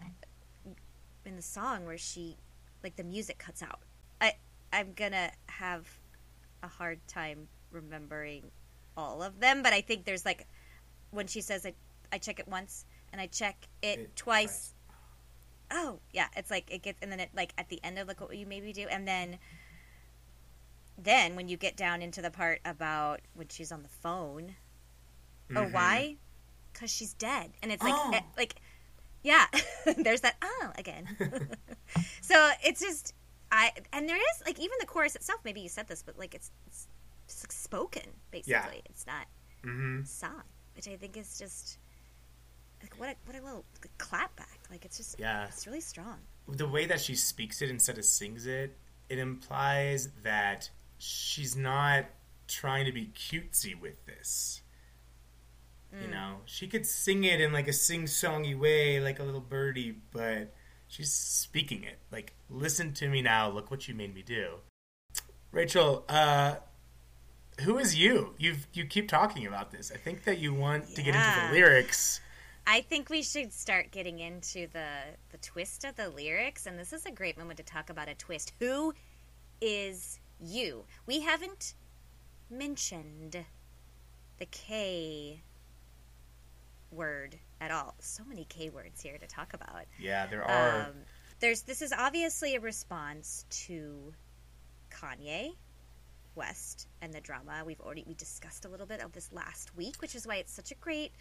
in 1.25 1.36
the 1.36 1.41
song 1.41 1.86
where 1.86 1.97
she 1.97 2.38
like 2.84 2.95
the 2.95 3.03
music 3.03 3.38
cuts 3.39 3.62
out. 3.62 3.79
I 4.21 4.34
I'm 4.71 4.93
gonna 4.93 5.32
have 5.47 5.88
a 6.63 6.67
hard 6.67 6.99
time 7.08 7.47
remembering 7.71 8.51
all 8.97 9.21
of 9.23 9.39
them, 9.39 9.63
but 9.63 9.73
I 9.73 9.82
think 9.82 10.05
there's 10.05 10.25
like 10.25 10.47
when 11.12 11.27
she 11.27 11.41
says 11.41 11.65
I 11.65 11.73
I 12.12 12.17
check 12.17 12.39
it 12.39 12.47
once 12.47 12.86
and 13.12 13.21
I 13.21 13.27
check 13.27 13.67
it, 13.82 13.99
It 13.99 14.15
twice. 14.15 14.73
Oh 15.71 15.99
yeah, 16.12 16.27
it's 16.36 16.49
like 16.51 16.71
it 16.73 16.82
gets 16.84 16.99
and 17.01 17.12
then 17.12 17.19
it 17.19 17.29
like 17.36 17.53
at 17.58 17.69
the 17.69 17.79
end 17.84 17.99
of 17.99 18.08
look 18.08 18.21
what 18.21 18.36
you 18.36 18.45
maybe 18.45 18.73
do 18.73 18.88
and 18.89 19.08
then 19.08 19.38
then 20.97 21.36
when 21.36 21.47
you 21.47 21.58
get 21.58 21.77
down 21.77 22.01
into 22.01 22.21
the 22.21 22.29
part 22.32 22.60
about 22.65 23.21
when 23.34 23.47
she's 23.47 23.71
on 23.71 23.84
the 23.84 23.89
phone 23.89 24.55
Oh, 25.55 25.65
mhm. 25.65 25.71
why? 25.71 26.15
Because 26.71 26.91
she's 26.91 27.13
dead, 27.15 27.51
and 27.63 27.71
it's 27.71 27.84
like, 27.84 27.95
Oh. 27.97 28.12
eh, 28.13 28.21
like, 28.38 28.55
yeah. 29.23 29.45
There's 29.97 30.21
that 30.21 30.36
oh 30.43 30.71
again. 30.77 31.08
so 32.21 32.51
it's 32.63 32.79
just 32.79 33.13
I, 33.51 33.71
and 33.91 34.08
there 34.08 34.15
is 34.17 34.43
like 34.45 34.60
even 34.60 34.77
the 34.79 34.86
chorus 34.86 35.15
itself. 35.15 35.41
Maybe 35.43 35.62
you 35.62 35.69
said 35.69 35.88
this, 35.88 36.03
but 36.03 36.19
like 36.19 36.36
it's 36.36 36.51
it's 36.67 36.88
just 37.27 37.43
like 37.43 37.51
spoken 37.51 38.03
basically. 38.32 38.53
Yeah. 38.53 38.82
It's 38.86 39.08
not 39.08 39.25
Mhm. 39.63 40.05
song, 40.08 40.43
which 40.75 40.88
I 40.88 40.95
think 40.97 41.17
is 41.17 41.39
just 41.39 41.79
like 42.82 42.94
what 43.00 43.10
a 43.10 43.15
what 43.26 43.36
a 43.39 43.44
little 43.44 43.65
clap 43.98 44.36
back. 44.36 44.60
Like 44.72 44.86
it's 44.86 44.98
just 44.98 45.20
Yeah. 45.20 45.46
it's 45.48 45.65
really 45.68 45.82
strong. 45.82 46.18
The 46.48 46.68
way 46.68 46.86
that 46.86 47.00
she 47.02 47.15
speaks 47.15 47.62
it 47.62 47.70
instead 47.70 47.98
of 47.98 48.06
sings 48.06 48.46
it, 48.46 48.78
it 49.10 49.20
implies 49.20 50.10
that 50.24 50.70
she's 50.98 51.56
not 51.56 52.06
trying 52.48 52.86
to 52.86 52.92
be 52.92 53.08
cutesy 53.15 53.80
with 53.80 54.06
this. 54.06 54.62
You 55.92 56.08
Mm. 56.08 56.12
know, 56.12 56.42
she 56.46 56.68
could 56.68 56.86
sing 56.86 57.24
it 57.24 57.42
in 57.42 57.52
like 57.52 57.68
a 57.68 57.74
sing-songy 57.74 58.58
way, 58.58 59.00
like 59.00 59.20
a 59.20 59.24
little 59.24 59.42
birdie, 59.42 59.92
but 60.12 60.54
she's 60.88 61.12
speaking 61.12 61.84
it. 61.84 62.00
Like, 62.12 62.34
listen 62.50 62.94
to 62.96 63.10
me 63.10 63.22
now. 63.24 63.50
Look 63.50 63.72
what 63.72 63.88
you 63.88 63.96
made 63.96 64.13
me 64.13 64.22
do. 64.22 64.60
Rachel, 65.52 66.06
uh, 66.08 66.58
who 67.62 67.78
is 67.80 67.96
you? 67.96 68.36
You 68.38 68.58
you 68.74 68.86
keep 68.86 69.08
talking 69.10 69.46
about 69.48 69.72
this. 69.72 69.92
I 69.92 69.98
think 69.98 70.24
that 70.26 70.38
you 70.39 70.54
want 70.54 70.96
to 70.96 71.02
get 71.02 71.15
into 71.15 71.48
the 71.48 71.54
lyrics. 71.54 72.22
I 72.71 72.82
think 72.82 73.10
we 73.10 73.23
should 73.23 73.51
start 73.51 73.89
getting 73.89 74.19
into 74.19 74.67
the 74.67 74.89
the 75.32 75.39
twist 75.39 75.86
of 75.86 75.95
the 75.95 76.08
lyrics, 76.08 76.67
and 76.67 76.77
this 76.77 76.93
is 76.93 77.03
a 77.08 77.11
great 77.11 77.36
moment 77.36 77.57
to 77.57 77.63
talk 77.63 77.89
about 77.89 78.09
a 78.09 78.13
twist. 78.13 78.53
Who 78.59 78.93
is 79.59 80.20
you? 80.39 80.86
We 81.07 81.22
haven't 81.22 81.74
mentioned 82.47 83.43
the 84.38 84.45
K 84.45 85.41
word 86.91 87.39
at 87.59 87.72
all. 87.72 87.95
So 87.97 88.24
many 88.24 88.45
K 88.45 88.70
words 88.70 89.01
here 89.01 89.17
to 89.17 89.26
talk 89.26 89.55
about. 89.55 89.86
Yeah, 89.99 90.28
there 90.28 90.43
are. 90.43 90.82
Um, 90.82 90.93
there's 91.39 91.63
this 91.63 91.82
is 91.82 91.91
obviously 91.91 92.53
a 92.53 92.59
response 92.59 93.45
to 93.65 94.13
Kanye 94.91 95.53
West 96.36 96.88
and 97.01 97.11
the 97.11 97.22
drama. 97.22 97.63
We've 97.65 97.82
already 97.82 98.03
we 98.05 98.13
discussed 98.13 98.65
a 98.65 98.70
little 98.70 98.86
bit 98.86 99.01
of 99.01 99.11
this 99.13 99.32
last 99.34 99.76
week, 99.76 100.03
which 100.03 100.13
is 100.13 100.28
why 100.28 100.36
it's 100.36 100.53
such 100.53 100.72
a 100.72 100.76
great 100.76 101.13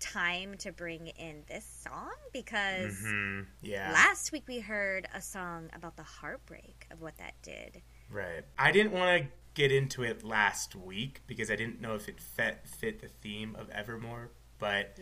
time 0.00 0.56
to 0.58 0.72
bring 0.72 1.06
in 1.08 1.42
this 1.48 1.64
song 1.84 2.10
because 2.32 2.98
hmm 3.04 3.40
Yeah. 3.62 3.90
last 3.92 4.32
week 4.32 4.44
we 4.46 4.60
heard 4.60 5.08
a 5.14 5.20
song 5.22 5.70
about 5.74 5.96
the 5.96 6.02
heartbreak 6.02 6.86
of 6.90 7.00
what 7.00 7.16
that 7.18 7.34
did. 7.42 7.82
Right. 8.10 8.44
I 8.58 8.72
didn't 8.72 8.92
want 8.92 9.22
to 9.22 9.28
get 9.54 9.72
into 9.72 10.02
it 10.02 10.22
last 10.22 10.74
week 10.76 11.22
because 11.26 11.50
I 11.50 11.56
didn't 11.56 11.80
know 11.80 11.94
if 11.94 12.08
it 12.08 12.20
fit, 12.20 12.60
fit 12.66 13.00
the 13.00 13.08
theme 13.08 13.56
of 13.58 13.68
Evermore. 13.70 14.30
But 14.58 14.98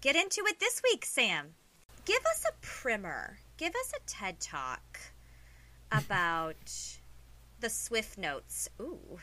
Get 0.00 0.16
into 0.16 0.42
it 0.46 0.58
this 0.58 0.80
week, 0.82 1.04
Sam. 1.04 1.54
Give 2.04 2.20
us 2.32 2.44
a 2.48 2.52
primer. 2.60 3.38
give 3.56 3.72
us 3.74 3.92
a 3.96 4.00
TED 4.06 4.40
talk 4.40 4.98
about 5.92 6.72
the 7.60 7.70
Swift 7.70 8.18
notes. 8.18 8.68
Ooh. 8.80 9.18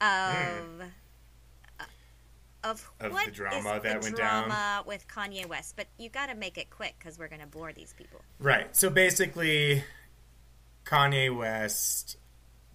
Of. 0.00 0.80
uh, 0.82 0.84
Of, 2.64 2.90
Of 3.00 3.12
what 3.12 3.26
the 3.26 3.30
drama 3.30 3.56
is 3.56 3.82
that 3.82 3.82
the 3.82 4.06
went 4.06 4.16
down. 4.16 4.48
drama 4.48 4.82
with 4.84 5.06
Kanye 5.06 5.46
West, 5.46 5.74
but 5.76 5.86
you 5.96 6.08
got 6.08 6.26
to 6.26 6.34
make 6.34 6.58
it 6.58 6.70
quick 6.70 6.96
because 6.98 7.18
we're 7.18 7.28
gonna 7.28 7.46
bore 7.46 7.72
these 7.72 7.94
people. 7.96 8.20
Right. 8.40 8.74
So 8.74 8.90
basically, 8.90 9.84
Kanye 10.84 11.34
West 11.34 12.16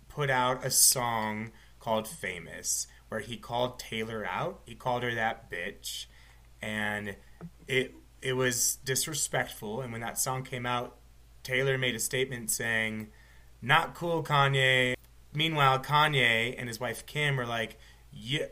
put 0.08 0.30
out 0.30 0.66
a 0.66 0.72
song 0.72 1.52
called 1.80 2.08
Famous 2.08 2.88
where 3.14 3.20
he 3.20 3.38
called 3.38 3.78
Taylor 3.78 4.26
out. 4.26 4.62
He 4.66 4.74
called 4.74 5.04
her 5.04 5.14
that 5.14 5.52
bitch. 5.52 6.08
And 6.64 7.16
it 7.68 7.94
it 8.24 8.34
was 8.34 8.78
disrespectful. 8.84 9.82
And 9.82 9.92
when 9.92 10.02
that 10.02 10.18
song 10.18 10.44
came 10.44 10.66
out, 10.66 10.96
Taylor 11.44 11.78
made 11.78 11.94
a 11.94 12.00
statement 12.00 12.50
saying, 12.50 13.10
Not 13.62 13.94
cool, 13.94 14.24
Kanye. 14.24 14.96
Meanwhile, 15.32 15.80
Kanye 15.80 16.56
and 16.58 16.68
his 16.68 16.80
wife 16.80 17.06
Kim 17.06 17.40
are 17.40 17.46
like, 17.46 17.78
yeah, 18.12 18.46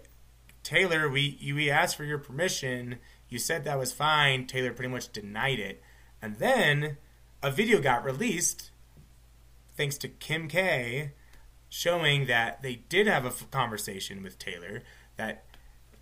Taylor, 0.63 1.09
we 1.09 1.37
we 1.53 1.69
asked 1.69 1.95
for 1.95 2.03
your 2.03 2.17
permission. 2.17 2.97
You 3.29 3.39
said 3.39 3.63
that 3.63 3.79
was 3.79 3.93
fine. 3.93 4.47
Taylor 4.47 4.73
pretty 4.73 4.91
much 4.91 5.11
denied 5.11 5.59
it. 5.59 5.81
And 6.21 6.37
then 6.37 6.97
a 7.41 7.49
video 7.51 7.81
got 7.81 8.03
released 8.03 8.71
thanks 9.75 9.97
to 9.99 10.07
Kim 10.07 10.47
K 10.47 11.11
showing 11.69 12.27
that 12.27 12.61
they 12.61 12.75
did 12.89 13.07
have 13.07 13.25
a 13.25 13.31
conversation 13.45 14.21
with 14.21 14.37
Taylor 14.37 14.83
that 15.15 15.45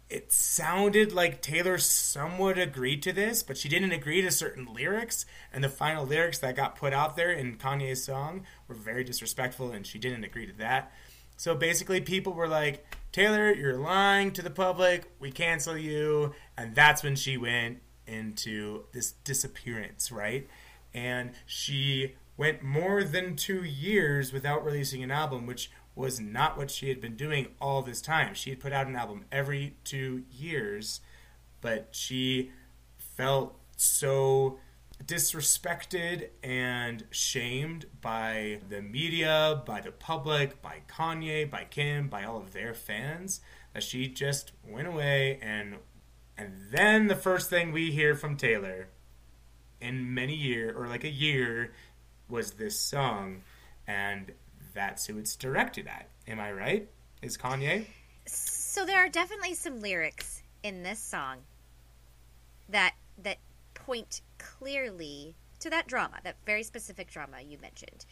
it 0.10 0.32
sounded 0.32 1.14
like 1.14 1.41
Taylor 1.41 1.78
somewhat 1.78 2.57
agreed 2.57 3.03
to 3.03 3.14
this, 3.14 3.43
but 3.43 3.57
she 3.57 3.70
didn't 3.70 3.91
agree 3.91 4.24
to 4.24 4.32
certain 4.32 4.74
lyrics, 4.74 5.28
and 5.53 5.64
the 5.64 5.70
final 5.70 6.03
lyrics 6.03 6.39
that 6.39 6.55
got 6.55 6.76
put 6.76 6.93
out 6.93 7.16
there 7.16 7.32
in 7.32 7.57
Kanye's 7.57 8.03
song 8.03 8.45
were 8.68 8.74
very 8.74 9.03
disrespectful, 9.03 9.72
and 9.72 9.86
she 9.86 9.99
didn't 9.99 10.24
agree 10.24 10.47
to 10.47 10.53
that. 10.53 10.91
So 11.38 11.53
basically, 11.53 12.01
people 12.01 12.34
were 12.34 12.47
like, 12.47 12.84
Taylor, 13.12 13.51
you're 13.51 13.78
lying 13.78 14.32
to 14.34 14.41
the 14.43 14.51
public, 14.51 15.12
we 15.20 15.32
cancel 15.32 15.76
you, 15.76 16.36
and 16.55 16.76
that's 16.76 17.01
when 17.01 17.16
she 17.16 17.38
went 17.38 17.80
into 18.05 18.86
this 18.91 19.14
disappearance, 19.24 20.12
right? 20.12 20.47
And 20.93 21.32
she 21.45 22.16
went 22.38 22.62
more 22.62 23.03
than 23.03 23.36
two 23.36 23.64
years 23.64 24.32
without 24.32 24.64
releasing 24.64 25.01
an 25.03 25.12
album, 25.12 25.47
which 25.47 25.72
was 25.95 26.20
not 26.20 26.55
what 26.55 26.70
she 26.70 26.89
had 26.89 27.01
been 27.01 27.16
doing 27.16 27.47
all 27.60 27.82
this 27.82 28.01
time. 28.01 28.34
She 28.34 28.51
had 28.51 28.60
put 28.60 28.74
out 28.74 28.88
an 28.88 28.95
album 28.95 29.26
every 29.32 29.76
two 29.84 30.24
years, 30.32 31.01
but 31.62 31.89
she 31.91 32.51
felt 32.97 33.55
so 33.76 34.60
disrespected 35.06 36.30
and 36.43 37.06
shamed 37.12 37.86
by 38.02 38.60
the 38.70 38.82
media, 38.82 39.62
by 39.66 39.82
the 39.82 39.91
public, 39.91 40.62
by 40.62 40.82
Kanye, 40.88 41.50
by 41.50 41.66
Kim, 41.66 42.08
by 42.10 42.24
all 42.24 42.38
of 42.38 42.54
their 42.54 42.74
fans 42.74 43.41
that 43.74 43.84
she 43.84 44.08
just 44.08 44.52
went 44.68 44.88
away 44.88 45.39
and 45.41 45.76
and 46.38 46.54
then 46.72 47.08
the 47.08 47.16
first 47.16 47.50
thing 47.50 47.74
we 47.74 47.91
hear 47.91 48.16
from 48.16 48.38
Taylor 48.38 48.88
in 49.82 50.14
many 50.14 50.34
year 50.34 50.74
or 50.76 50.88
like 50.88 51.04
a 51.04 51.10
year 51.10 51.74
was 52.30 52.52
this 52.52 52.80
song 52.80 53.41
and 53.88 54.32
that's 54.74 55.08
who 55.08 55.18
it's 55.18 55.36
directed 55.36 55.88
at. 55.88 56.08
Am 56.28 56.39
I 56.39 56.52
right? 56.54 56.88
Is 57.22 57.38
Kanye? 57.38 57.86
So 58.26 58.86
there 58.86 59.04
are 59.04 59.10
definitely 59.10 59.54
some 59.54 59.82
lyrics 59.82 60.41
in 60.64 60.84
this 60.84 61.00
song 61.00 61.38
that 62.70 62.93
that 63.24 63.38
point 63.74 64.22
clearly 64.40 65.36
to 65.60 65.70
that 65.70 65.88
drama, 65.88 66.18
that 66.24 66.38
very 66.46 66.64
specific 66.64 67.12
drama 67.12 67.38
you 67.48 67.58
mentioned. 67.60 68.06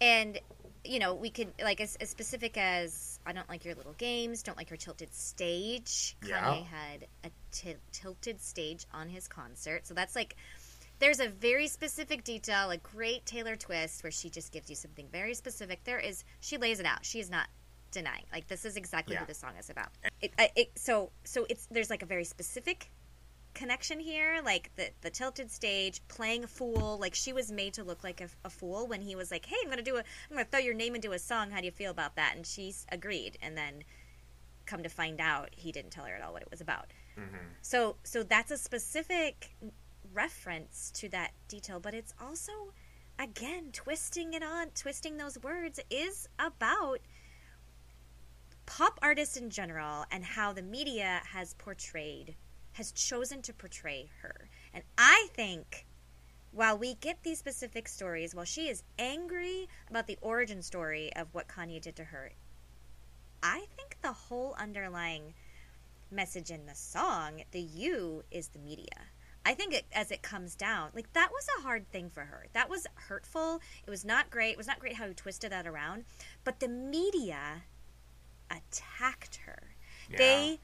And 0.00 0.38
you 0.84 0.98
know, 0.98 1.14
we 1.14 1.30
could 1.30 1.52
like 1.62 1.80
as, 1.80 1.96
as 1.96 2.10
specific 2.10 2.56
as 2.56 3.20
I 3.24 3.32
don't 3.32 3.48
like 3.48 3.64
your 3.64 3.74
little 3.74 3.94
games, 3.94 4.42
don't 4.42 4.58
like 4.58 4.70
your 4.70 4.76
tilted 4.76 5.14
stage. 5.14 6.16
Yeah. 6.26 6.42
Kanye 6.42 6.66
had 6.66 7.06
a 7.24 7.74
tilted 7.92 8.40
stage 8.40 8.86
on 8.92 9.08
his 9.08 9.28
concert, 9.28 9.86
so 9.86 9.94
that's 9.94 10.16
like 10.16 10.36
there's 10.98 11.20
a 11.20 11.28
very 11.28 11.66
specific 11.68 12.24
detail, 12.24 12.70
a 12.70 12.76
great 12.76 13.26
Taylor 13.26 13.56
twist 13.56 14.02
where 14.02 14.10
she 14.10 14.30
just 14.30 14.52
gives 14.52 14.70
you 14.70 14.76
something 14.76 15.06
very 15.10 15.34
specific. 15.34 15.84
There 15.84 15.98
is 16.00 16.24
she 16.40 16.58
lays 16.58 16.80
it 16.80 16.86
out. 16.86 17.04
She 17.04 17.20
is 17.20 17.30
not 17.30 17.48
denying. 17.92 18.24
Like 18.32 18.48
this 18.48 18.64
is 18.64 18.76
exactly 18.76 19.14
Yeah. 19.14 19.20
what 19.20 19.28
the 19.28 19.34
song 19.34 19.52
is 19.58 19.70
about. 19.70 19.88
It, 20.20 20.32
it 20.56 20.70
so 20.76 21.10
so 21.24 21.46
it's 21.48 21.66
there's 21.70 21.90
like 21.90 22.02
a 22.02 22.06
very 22.06 22.24
specific 22.24 22.90
connection 23.54 24.00
here 24.00 24.40
like 24.44 24.70
the 24.76 24.88
the 25.02 25.10
tilted 25.10 25.50
stage 25.50 26.00
playing 26.08 26.44
a 26.44 26.46
fool 26.46 26.96
like 27.00 27.14
she 27.14 27.32
was 27.32 27.52
made 27.52 27.74
to 27.74 27.84
look 27.84 28.02
like 28.02 28.20
a, 28.20 28.28
a 28.44 28.50
fool 28.50 28.86
when 28.86 29.02
he 29.02 29.14
was 29.14 29.30
like 29.30 29.44
hey 29.44 29.56
i'm 29.62 29.68
gonna 29.68 29.82
do 29.82 29.96
a 29.96 29.98
i'm 29.98 30.36
gonna 30.36 30.44
throw 30.44 30.60
your 30.60 30.74
name 30.74 30.94
into 30.94 31.12
a 31.12 31.18
song. 31.18 31.50
How 31.50 31.60
do 31.60 31.66
you 31.66 31.70
feel 31.70 31.90
about 31.90 32.16
that? 32.16 32.34
And 32.36 32.46
she 32.46 32.74
agreed. 32.90 33.38
And 33.42 33.56
then 33.56 33.84
come 34.66 34.82
to 34.82 34.88
find 34.88 35.20
out 35.20 35.50
he 35.52 35.72
didn't 35.72 35.90
tell 35.90 36.04
her 36.04 36.14
at 36.14 36.22
all 36.22 36.32
what 36.32 36.42
it 36.42 36.50
was 36.50 36.60
about. 36.60 36.92
Mm-hmm. 37.18 37.36
So 37.62 37.96
so 38.04 38.22
that's 38.22 38.50
a 38.50 38.58
specific 38.58 39.54
reference 40.12 40.90
to 40.94 41.08
that 41.08 41.30
detail 41.48 41.80
but 41.80 41.94
it's 41.94 42.12
also 42.20 42.52
again 43.18 43.70
twisting 43.72 44.34
it 44.34 44.42
on 44.42 44.66
twisting 44.74 45.16
those 45.16 45.42
words 45.42 45.80
is 45.88 46.28
about 46.38 46.98
pop 48.66 48.98
artists 49.00 49.38
in 49.38 49.48
general 49.48 50.04
and 50.10 50.22
how 50.22 50.52
the 50.52 50.60
media 50.60 51.22
has 51.24 51.54
portrayed 51.54 52.34
has 52.72 52.92
chosen 52.92 53.42
to 53.42 53.52
portray 53.52 54.08
her 54.20 54.48
and 54.72 54.82
i 54.98 55.28
think 55.34 55.86
while 56.50 56.76
we 56.76 56.94
get 56.94 57.22
these 57.22 57.38
specific 57.38 57.88
stories 57.88 58.34
while 58.34 58.44
she 58.44 58.68
is 58.68 58.82
angry 58.98 59.68
about 59.88 60.06
the 60.06 60.18
origin 60.20 60.62
story 60.62 61.10
of 61.14 61.28
what 61.32 61.48
kanye 61.48 61.80
did 61.80 61.96
to 61.96 62.04
her 62.04 62.32
i 63.42 63.64
think 63.76 63.96
the 64.02 64.12
whole 64.12 64.54
underlying 64.58 65.34
message 66.10 66.50
in 66.50 66.66
the 66.66 66.74
song 66.74 67.42
the 67.52 67.60
you 67.60 68.22
is 68.30 68.48
the 68.48 68.58
media 68.58 69.08
I 69.44 69.54
think 69.54 69.74
it, 69.74 69.86
as 69.92 70.10
it 70.10 70.22
comes 70.22 70.54
down, 70.54 70.90
like 70.94 71.12
that 71.14 71.30
was 71.32 71.46
a 71.58 71.62
hard 71.62 71.90
thing 71.90 72.10
for 72.10 72.20
her. 72.20 72.46
That 72.52 72.70
was 72.70 72.86
hurtful. 72.94 73.60
It 73.84 73.90
was 73.90 74.04
not 74.04 74.30
great. 74.30 74.52
It 74.52 74.56
was 74.56 74.66
not 74.66 74.78
great 74.78 74.94
how 74.94 75.08
he 75.08 75.14
twisted 75.14 75.50
that 75.50 75.66
around. 75.66 76.04
But 76.44 76.60
the 76.60 76.68
media 76.68 77.62
attacked 78.50 79.40
her. 79.46 79.74
Yeah. 80.08 80.18
They 80.18 80.60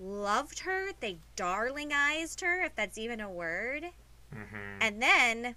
loved 0.00 0.60
her. 0.60 0.92
They 0.98 1.18
darlingized 1.36 2.40
her, 2.40 2.62
if 2.62 2.74
that's 2.74 2.98
even 2.98 3.20
a 3.20 3.30
word. 3.30 3.84
Mhm. 4.34 4.78
And 4.80 5.02
then, 5.02 5.56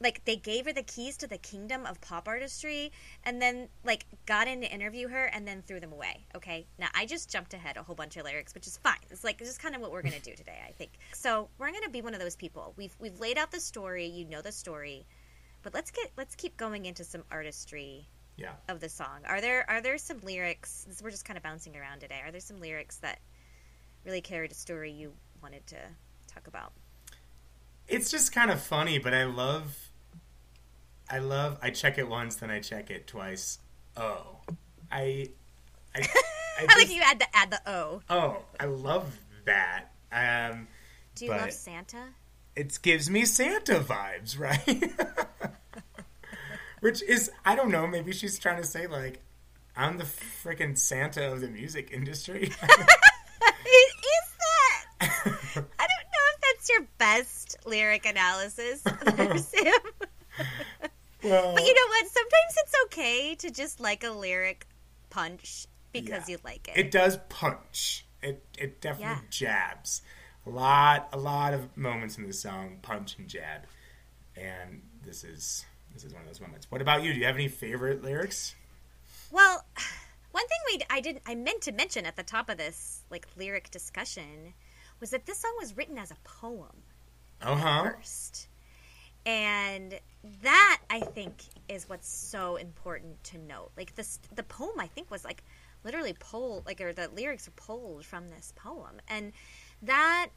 like, 0.00 0.24
they 0.24 0.36
gave 0.36 0.66
her 0.66 0.72
the 0.72 0.82
keys 0.82 1.16
to 1.18 1.26
the 1.26 1.38
kingdom 1.38 1.86
of 1.86 2.00
pop 2.00 2.28
artistry, 2.28 2.92
and 3.24 3.40
then, 3.40 3.68
like, 3.84 4.04
got 4.26 4.48
in 4.48 4.60
to 4.60 4.70
interview 4.70 5.08
her, 5.08 5.26
and 5.26 5.46
then 5.48 5.62
threw 5.62 5.80
them 5.80 5.92
away. 5.92 6.26
Okay, 6.34 6.66
now 6.78 6.88
I 6.92 7.06
just 7.06 7.30
jumped 7.30 7.54
ahead 7.54 7.76
a 7.76 7.82
whole 7.82 7.94
bunch 7.94 8.16
of 8.16 8.24
lyrics, 8.24 8.54
which 8.54 8.66
is 8.66 8.76
fine. 8.76 8.98
It's 9.10 9.24
like 9.24 9.40
it's 9.40 9.50
just 9.50 9.60
kind 9.60 9.74
of 9.74 9.80
what 9.80 9.92
we're 9.92 10.02
gonna 10.02 10.20
do 10.20 10.34
today, 10.34 10.60
I 10.68 10.72
think. 10.72 10.92
So 11.14 11.48
we're 11.58 11.72
gonna 11.72 11.88
be 11.88 12.02
one 12.02 12.14
of 12.14 12.20
those 12.20 12.36
people. 12.36 12.74
We've 12.76 12.94
we've 12.98 13.18
laid 13.18 13.38
out 13.38 13.50
the 13.50 13.60
story. 13.60 14.06
You 14.06 14.24
know 14.26 14.42
the 14.42 14.52
story, 14.52 15.06
but 15.62 15.72
let's 15.72 15.90
get 15.90 16.10
let's 16.16 16.34
keep 16.34 16.56
going 16.56 16.84
into 16.86 17.04
some 17.04 17.24
artistry 17.30 18.08
Yeah. 18.42 18.52
of 18.68 18.80
the 18.80 18.88
song. 18.88 19.20
Are 19.26 19.40
there 19.40 19.64
are 19.70 19.80
there 19.80 19.96
some 19.98 20.18
lyrics? 20.22 20.86
We're 21.02 21.10
just 21.10 21.24
kind 21.24 21.36
of 21.36 21.42
bouncing 21.42 21.76
around 21.76 22.00
today. 22.00 22.20
Are 22.24 22.30
there 22.32 22.40
some 22.40 22.60
lyrics 22.60 22.96
that 22.98 23.20
really 24.04 24.20
carried 24.20 24.50
a 24.50 24.54
story 24.54 24.90
you 24.90 25.12
wanted 25.42 25.66
to 25.68 25.76
talk 26.32 26.46
about? 26.48 26.72
It's 27.88 28.10
just 28.10 28.32
kind 28.32 28.50
of 28.50 28.60
funny, 28.60 28.98
but 28.98 29.14
I 29.14 29.24
love 29.24 29.76
I 31.10 31.18
love 31.18 31.58
I 31.62 31.70
check 31.70 31.98
it 31.98 32.08
once, 32.08 32.36
then 32.36 32.50
I 32.50 32.60
check 32.60 32.90
it 32.90 33.06
twice. 33.06 33.58
Oh. 33.96 34.40
I 34.90 35.28
I, 35.94 36.00
I 36.00 36.02
I 36.58 36.66
just- 36.66 36.78
like 36.78 36.94
you 36.94 37.02
add 37.02 37.18
the 37.20 37.26
add 37.36 37.50
the 37.50 37.60
O. 37.70 38.02
Oh, 38.10 38.38
I 38.58 38.64
love 38.66 39.18
that. 39.44 39.86
Um 40.10 40.68
Do 41.14 41.26
you 41.26 41.30
love 41.30 41.52
Santa? 41.52 42.08
it 42.54 42.78
gives 42.82 43.08
me 43.08 43.24
Santa 43.24 43.80
vibes, 43.80 44.38
right? 44.38 44.92
Which 46.82 47.00
is, 47.02 47.30
I 47.44 47.54
don't 47.54 47.70
know, 47.70 47.86
maybe 47.86 48.12
she's 48.12 48.38
trying 48.40 48.60
to 48.60 48.66
say, 48.66 48.86
like, 48.88 49.20
I'm 49.76 49.98
the 49.98 50.04
freaking 50.04 50.76
Santa 50.76 51.32
of 51.32 51.40
the 51.40 51.48
music 51.48 51.90
industry. 51.92 52.42
Is 53.64 54.28
that? 54.38 54.86
I 55.00 55.54
don't 55.54 55.56
know 55.56 56.24
if 56.34 56.40
that's 56.42 56.68
your 56.68 56.86
best 56.98 57.56
lyric 57.64 58.04
analysis, 58.04 58.82
there, 58.82 59.38
Sam. 59.38 59.72
well, 61.22 61.54
But 61.54 61.64
you 61.64 61.74
know 61.74 61.86
what? 61.88 62.06
Sometimes 62.08 62.56
it's 62.56 62.74
okay 62.86 63.34
to 63.36 63.50
just 63.52 63.78
like 63.80 64.02
a 64.02 64.10
lyric 64.10 64.66
punch 65.10 65.66
because 65.92 66.28
Yeah. 66.28 66.32
you 66.34 66.38
like 66.44 66.66
it. 66.68 66.76
it 66.76 66.90
does 66.90 67.18
punch. 67.28 68.04
It 68.22 68.44
it 68.58 68.80
definitely 68.80 69.22
Yeah. 69.22 69.30
jabs. 69.30 70.02
A 70.46 70.50
lot, 70.50 71.08
a 71.12 71.18
lot 71.18 71.54
of 71.54 71.76
moments 71.76 72.18
in 72.18 72.26
the 72.26 72.32
song 72.32 72.78
punch 72.82 73.16
and 73.18 73.28
jab, 73.28 73.62
and 74.36 74.82
this 75.04 75.22
is 75.22 75.64
this 75.94 76.04
is 76.04 76.12
one 76.12 76.22
of 76.22 76.28
those 76.28 76.40
moments. 76.40 76.70
What 76.70 76.80
about 76.80 77.02
you? 77.02 77.12
Do 77.12 77.18
you 77.18 77.26
have 77.26 77.34
any 77.36 77.48
favorite 77.48 78.02
lyrics? 78.02 78.54
Well, 79.30 79.64
one 80.32 80.46
thing 80.46 80.58
we 80.66 80.80
I 80.90 81.00
didn't 81.00 81.22
I 81.26 81.34
meant 81.34 81.62
to 81.62 81.72
mention 81.72 82.06
at 82.06 82.16
the 82.16 82.22
top 82.22 82.48
of 82.48 82.58
this 82.58 83.02
like 83.10 83.26
lyric 83.36 83.70
discussion 83.70 84.54
was 85.00 85.10
that 85.10 85.26
this 85.26 85.38
song 85.38 85.52
was 85.60 85.76
written 85.76 85.98
as 85.98 86.10
a 86.10 86.16
poem 86.24 86.82
Uh 87.40 87.56
huh. 87.56 87.82
first. 87.84 88.48
And 89.24 90.00
that 90.42 90.80
I 90.90 91.00
think 91.00 91.44
is 91.68 91.88
what's 91.88 92.08
so 92.08 92.56
important 92.56 93.22
to 93.24 93.38
note. 93.38 93.70
Like 93.76 93.94
this, 93.94 94.18
the 94.34 94.42
poem 94.42 94.80
I 94.80 94.88
think 94.88 95.10
was 95.10 95.24
like 95.24 95.44
literally 95.84 96.14
pulled, 96.18 96.66
like 96.66 96.80
or 96.80 96.92
the 96.92 97.08
lyrics 97.08 97.46
are 97.46 97.52
pulled 97.52 98.04
from 98.04 98.30
this 98.30 98.52
poem, 98.56 99.00
and 99.08 99.32
that 99.82 100.30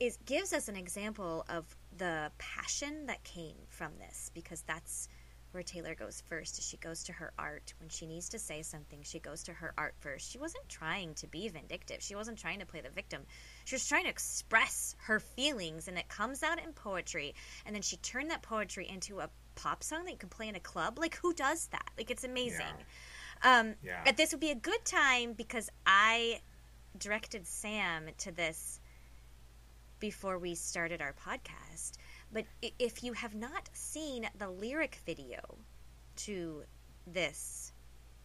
is 0.00 0.18
gives 0.24 0.52
us 0.52 0.68
an 0.68 0.76
example 0.76 1.44
of 1.48 1.64
the 1.96 2.30
passion 2.38 3.06
that 3.06 3.22
came 3.24 3.56
from 3.68 3.92
this 3.98 4.30
because 4.34 4.62
that's 4.62 5.08
where 5.52 5.62
Taylor 5.62 5.94
goes 5.94 6.20
first 6.26 6.60
she 6.62 6.76
goes 6.78 7.04
to 7.04 7.12
her 7.12 7.32
art. 7.38 7.74
When 7.78 7.88
she 7.88 8.06
needs 8.06 8.30
to 8.30 8.38
say 8.40 8.62
something 8.62 8.98
she 9.02 9.20
goes 9.20 9.44
to 9.44 9.52
her 9.52 9.72
art 9.78 9.94
first. 10.00 10.30
She 10.30 10.38
wasn't 10.38 10.68
trying 10.68 11.14
to 11.14 11.28
be 11.28 11.48
vindictive. 11.48 12.02
She 12.02 12.16
wasn't 12.16 12.38
trying 12.38 12.58
to 12.58 12.66
play 12.66 12.80
the 12.80 12.90
victim. 12.90 13.22
She 13.64 13.76
was 13.76 13.86
trying 13.86 14.04
to 14.04 14.10
express 14.10 14.96
her 15.04 15.20
feelings 15.20 15.86
and 15.86 15.96
it 15.96 16.08
comes 16.08 16.42
out 16.42 16.60
in 16.62 16.72
poetry. 16.72 17.34
And 17.64 17.74
then 17.74 17.82
she 17.82 17.96
turned 17.98 18.30
that 18.32 18.42
poetry 18.42 18.88
into 18.88 19.20
a 19.20 19.30
pop 19.54 19.84
song 19.84 20.04
that 20.06 20.10
you 20.10 20.18
can 20.18 20.28
play 20.28 20.48
in 20.48 20.56
a 20.56 20.60
club. 20.60 20.98
Like 20.98 21.16
who 21.16 21.32
does 21.32 21.66
that? 21.68 21.88
Like 21.96 22.10
it's 22.10 22.24
amazing. 22.24 22.66
Um 23.44 23.74
Yeah. 23.84 24.00
but 24.04 24.16
this 24.16 24.32
would 24.32 24.40
be 24.40 24.50
a 24.50 24.56
good 24.56 24.84
time 24.84 25.34
because 25.34 25.70
I 25.86 26.40
directed 26.98 27.46
Sam 27.46 28.06
to 28.18 28.32
this 28.32 28.80
before 30.04 30.38
we 30.38 30.54
started 30.54 31.00
our 31.00 31.14
podcast. 31.14 31.92
But 32.30 32.44
if 32.78 33.02
you 33.02 33.14
have 33.14 33.34
not 33.34 33.70
seen 33.72 34.28
the 34.38 34.50
lyric 34.50 34.98
video 35.06 35.40
to 36.16 36.64
this 37.06 37.72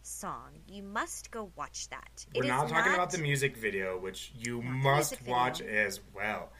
song, 0.02 0.50
you 0.68 0.82
must 0.82 1.30
go 1.30 1.50
watch 1.56 1.88
that. 1.88 2.26
We're 2.34 2.42
It 2.42 2.46
is 2.48 2.50
not 2.50 2.68
talking 2.68 2.92
about 2.92 3.12
the 3.12 3.16
music 3.16 3.56
video, 3.56 3.98
which 3.98 4.30
you 4.38 4.62
Not 4.62 4.72
must 4.74 5.26
watch 5.26 5.62
as 5.62 6.00
well, 6.14 6.52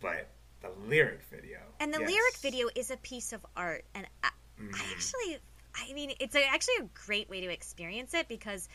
but 0.00 0.30
the 0.62 0.70
lyric 0.88 1.20
video. 1.24 1.58
And 1.78 1.92
the 1.92 2.00
yes. 2.00 2.10
lyric 2.10 2.36
video 2.38 2.70
is 2.74 2.90
a 2.90 2.96
piece 2.96 3.34
of 3.34 3.44
art, 3.54 3.84
and 3.94 4.06
I, 4.22 4.28
I 4.28 4.62
Mhm. 4.62 4.92
actually, 4.92 5.38
I 5.74 5.92
mean, 5.92 6.12
it's 6.18 6.34
a, 6.34 6.46
actually 6.46 6.76
a 6.80 6.88
great 7.06 7.28
way 7.28 7.42
to 7.42 7.52
experience 7.52 8.14
it 8.14 8.26
because 8.28 8.70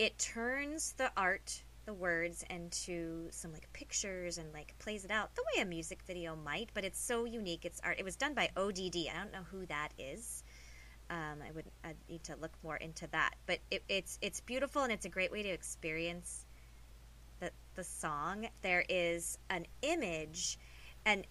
it 0.00 0.18
turns 0.18 0.94
the 0.94 1.12
art, 1.16 1.62
the 1.88 1.94
words, 1.94 2.44
into 2.50 3.28
some 3.30 3.50
like 3.52 3.72
pictures 3.72 4.36
and 4.38 4.52
like 4.52 4.78
plays 4.78 5.06
it 5.06 5.10
out 5.10 5.34
the 5.34 5.42
way 5.56 5.62
a 5.62 5.64
music 5.64 6.00
video 6.06 6.36
might. 6.36 6.68
But 6.74 6.84
it's 6.84 7.00
so 7.00 7.24
unique. 7.24 7.64
It's 7.64 7.80
art. 7.82 7.96
It 7.98 8.04
was 8.04 8.14
done 8.16 8.34
by 8.34 8.50
ODD. 8.56 9.08
I 9.08 9.16
don't 9.16 9.32
know 9.32 9.46
who 9.50 9.64
that 9.66 9.88
is. 9.98 10.44
Um, 11.10 11.38
I 11.46 11.50
would 11.52 11.64
I 11.84 11.94
need 12.08 12.24
to 12.24 12.36
look 12.36 12.52
more 12.62 12.76
into 12.76 13.06
that. 13.08 13.34
But 13.46 13.60
it, 13.70 13.82
it's 13.88 14.18
it's 14.20 14.40
beautiful 14.42 14.82
and 14.82 14.92
it's 14.92 15.06
a 15.06 15.08
great 15.08 15.32
way 15.32 15.42
to 15.42 15.48
experience 15.48 16.44
the 17.40 17.50
the 17.74 17.84
song. 17.84 18.48
There 18.62 18.84
is 18.88 19.38
an 19.48 19.66
image, 19.82 20.58
and 21.06 21.26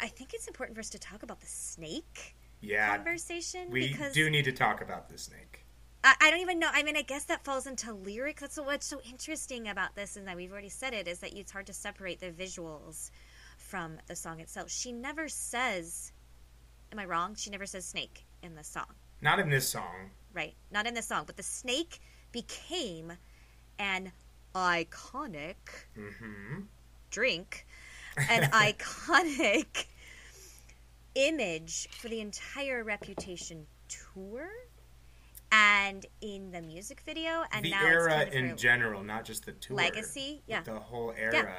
I 0.00 0.08
think 0.08 0.34
it's 0.34 0.48
important 0.48 0.76
for 0.76 0.80
us 0.80 0.90
to 0.90 0.98
talk 0.98 1.22
about 1.22 1.40
the 1.40 1.46
snake 1.46 2.36
Yeah, 2.60 2.94
conversation 2.96 3.70
we 3.70 3.96
do 4.12 4.30
need 4.30 4.44
to 4.44 4.52
talk 4.52 4.82
about 4.82 5.08
the 5.08 5.18
snake. 5.18 5.61
I, 6.04 6.14
I 6.20 6.30
don't 6.30 6.40
even 6.40 6.58
know. 6.58 6.68
I 6.72 6.82
mean, 6.82 6.96
I 6.96 7.02
guess 7.02 7.24
that 7.24 7.44
falls 7.44 7.66
into 7.66 7.92
lyric. 7.92 8.40
That's 8.40 8.56
what's 8.56 8.86
so 8.86 9.00
interesting 9.08 9.68
about 9.68 9.94
this, 9.94 10.16
and 10.16 10.26
that 10.28 10.36
we've 10.36 10.52
already 10.52 10.68
said 10.68 10.94
it, 10.94 11.06
is 11.08 11.20
that 11.20 11.32
it's 11.36 11.52
hard 11.52 11.66
to 11.66 11.72
separate 11.72 12.20
the 12.20 12.30
visuals 12.30 13.10
from 13.58 13.98
the 14.08 14.16
song 14.16 14.40
itself. 14.40 14.70
She 14.70 14.92
never 14.92 15.28
says, 15.28 16.12
"Am 16.90 16.98
I 16.98 17.04
wrong?" 17.04 17.34
She 17.36 17.50
never 17.50 17.66
says 17.66 17.86
"snake" 17.86 18.24
in 18.42 18.54
the 18.54 18.64
song, 18.64 18.86
Not 19.20 19.38
in 19.38 19.48
this 19.50 19.68
song. 19.68 20.10
right? 20.32 20.54
Not 20.70 20.86
in 20.86 20.94
the 20.94 21.02
song, 21.02 21.24
but 21.26 21.36
the 21.36 21.42
snake 21.42 22.00
became 22.32 23.12
an 23.78 24.12
iconic 24.54 25.56
hmm 25.94 26.62
drink, 27.10 27.66
an 28.16 28.50
iconic 28.52 29.86
image 31.14 31.88
for 31.90 32.08
the 32.08 32.20
entire 32.20 32.82
Reputation 32.82 33.66
tour. 33.88 34.48
And 35.52 36.06
in 36.22 36.50
the 36.50 36.62
music 36.62 37.02
video, 37.04 37.44
and 37.52 37.64
the 37.64 37.70
now 37.70 37.84
era 37.86 38.24
in 38.24 38.56
general, 38.56 39.04
not 39.04 39.26
just 39.26 39.44
the 39.44 39.52
tour. 39.52 39.76
legacy. 39.76 40.42
Yeah, 40.46 40.62
The 40.62 40.80
whole 40.80 41.12
era. 41.16 41.54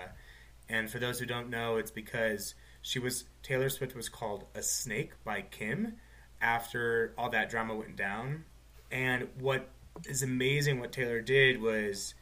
And 0.67 0.89
for 0.89 0.97
those 0.97 1.19
who 1.19 1.27
don't 1.27 1.49
know, 1.49 1.77
it's 1.77 1.91
because 1.91 2.55
she 2.81 2.97
was 2.97 3.25
Taylor 3.43 3.69
Swift 3.69 3.95
was 3.95 4.09
called 4.09 4.45
a 4.55 4.63
snake 4.63 5.11
by 5.23 5.41
Kim 5.41 5.97
after 6.41 7.13
all 7.17 7.29
that 7.29 7.49
drama 7.49 7.75
went 7.75 7.95
down. 7.95 8.45
And 8.91 9.27
what 9.39 9.69
is 10.05 10.23
amazing 10.23 10.79
what 10.79 10.91
Taylor 10.91 11.21
did 11.21 11.61
was 11.61 12.15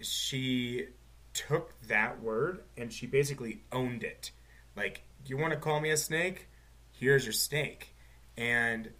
she 0.00 0.86
took 1.34 1.74
that 1.88 2.22
word 2.22 2.62
and 2.76 2.92
she 2.92 3.06
basically 3.06 3.62
owned 3.70 4.02
it. 4.02 4.30
Like, 4.76 5.02
you 5.26 5.36
want 5.36 5.52
to 5.52 5.58
call 5.58 5.80
me 5.80 5.90
a 5.90 5.96
snake? 5.96 6.48
Here's 6.92 7.24
your 7.24 7.32
snake. 7.32 7.94
And 8.36 8.90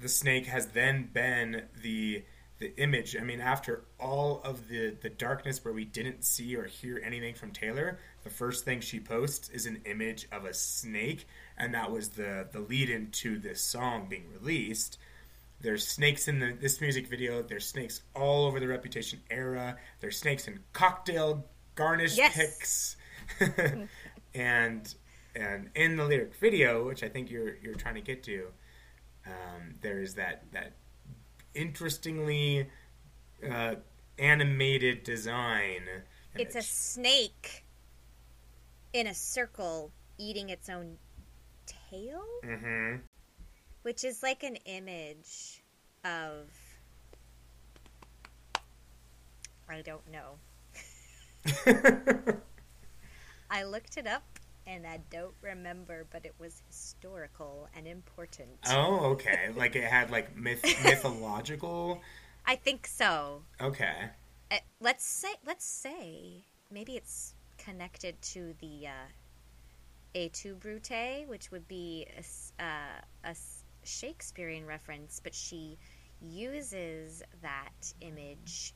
the 0.00 0.08
snake 0.08 0.46
has 0.46 0.66
then 0.68 1.10
been 1.12 1.62
the 1.82 2.24
the 2.58 2.74
image. 2.80 3.14
I 3.14 3.20
mean, 3.22 3.40
after 3.40 3.84
all 4.00 4.40
of 4.44 4.68
the 4.68 4.96
the 5.00 5.10
darkness 5.10 5.64
where 5.64 5.74
we 5.74 5.84
didn't 5.84 6.24
see 6.24 6.56
or 6.56 6.64
hear 6.64 7.00
anything 7.04 7.34
from 7.34 7.50
Taylor, 7.52 7.98
the 8.24 8.30
first 8.30 8.64
thing 8.64 8.80
she 8.80 8.98
posts 9.00 9.48
is 9.50 9.66
an 9.66 9.82
image 9.84 10.26
of 10.32 10.44
a 10.44 10.54
snake, 10.54 11.26
and 11.58 11.74
that 11.74 11.90
was 11.90 12.10
the 12.10 12.46
the 12.50 12.60
lead 12.60 12.88
into 12.90 13.38
this 13.38 13.60
song 13.60 14.06
being 14.08 14.24
released. 14.32 14.98
There's 15.60 15.86
snakes 15.86 16.28
in 16.28 16.38
the, 16.38 16.52
this 16.60 16.80
music 16.82 17.08
video. 17.08 17.42
There's 17.42 17.66
snakes 17.66 18.02
all 18.14 18.46
over 18.46 18.60
the 18.60 18.68
Reputation 18.68 19.20
era. 19.30 19.76
There's 20.00 20.18
snakes 20.18 20.46
in 20.48 20.60
cocktail 20.74 21.46
garnish 21.74 22.16
Yes. 22.16 22.34
pics, 22.36 22.96
and 24.34 24.94
and 25.34 25.70
in 25.74 25.96
the 25.96 26.04
lyric 26.04 26.34
video, 26.36 26.86
which 26.86 27.02
I 27.02 27.08
think 27.08 27.30
you're 27.30 27.56
you're 27.56 27.74
trying 27.74 27.94
to 27.96 28.00
get 28.00 28.22
to, 28.24 28.48
um, 29.26 29.74
there 29.82 30.00
is 30.00 30.14
that 30.14 30.44
that 30.52 30.72
interestingly 31.54 32.68
uh, 33.48 33.74
animated 34.18 35.02
design. 35.04 35.82
It's 36.34 36.54
a 36.54 36.62
snake 36.62 37.64
in 38.92 39.06
a 39.06 39.14
circle 39.14 39.90
eating 40.18 40.50
its 40.50 40.68
own 40.68 40.98
tail, 41.66 42.24
Mhm. 42.44 43.00
which 43.82 44.04
is 44.04 44.22
like 44.22 44.42
an 44.42 44.56
image 44.64 45.62
of. 46.04 46.48
I 49.68 49.82
don't 49.82 50.06
know. 50.10 50.38
I 53.50 53.64
looked 53.64 53.96
it 53.96 54.06
up 54.06 54.35
and 54.66 54.86
I 54.86 55.00
don't 55.10 55.34
remember, 55.42 56.06
but 56.10 56.24
it 56.24 56.34
was 56.38 56.62
historical 56.66 57.68
and 57.76 57.86
important. 57.86 58.58
oh, 58.68 59.12
okay. 59.12 59.50
Like 59.54 59.76
it 59.76 59.84
had 59.84 60.10
like 60.10 60.36
myth 60.36 60.62
mythological. 60.84 62.00
I 62.44 62.56
think 62.56 62.86
so. 62.86 63.42
Okay. 63.60 64.10
Uh, 64.50 64.56
let's 64.80 65.04
say 65.04 65.30
let's 65.44 65.64
say 65.64 66.44
maybe 66.70 66.96
it's 66.96 67.34
connected 67.58 68.20
to 68.22 68.54
the 68.60 68.88
uh, 68.88 69.08
A 70.14 70.28
tu 70.28 70.54
Brute, 70.54 71.26
which 71.26 71.50
would 71.50 71.66
be 71.68 72.06
a, 72.16 72.62
uh, 72.62 73.30
a 73.30 73.34
Shakespearean 73.84 74.66
reference, 74.66 75.20
but 75.22 75.34
she 75.34 75.78
uses 76.20 77.22
that 77.42 77.92
image, 78.00 78.74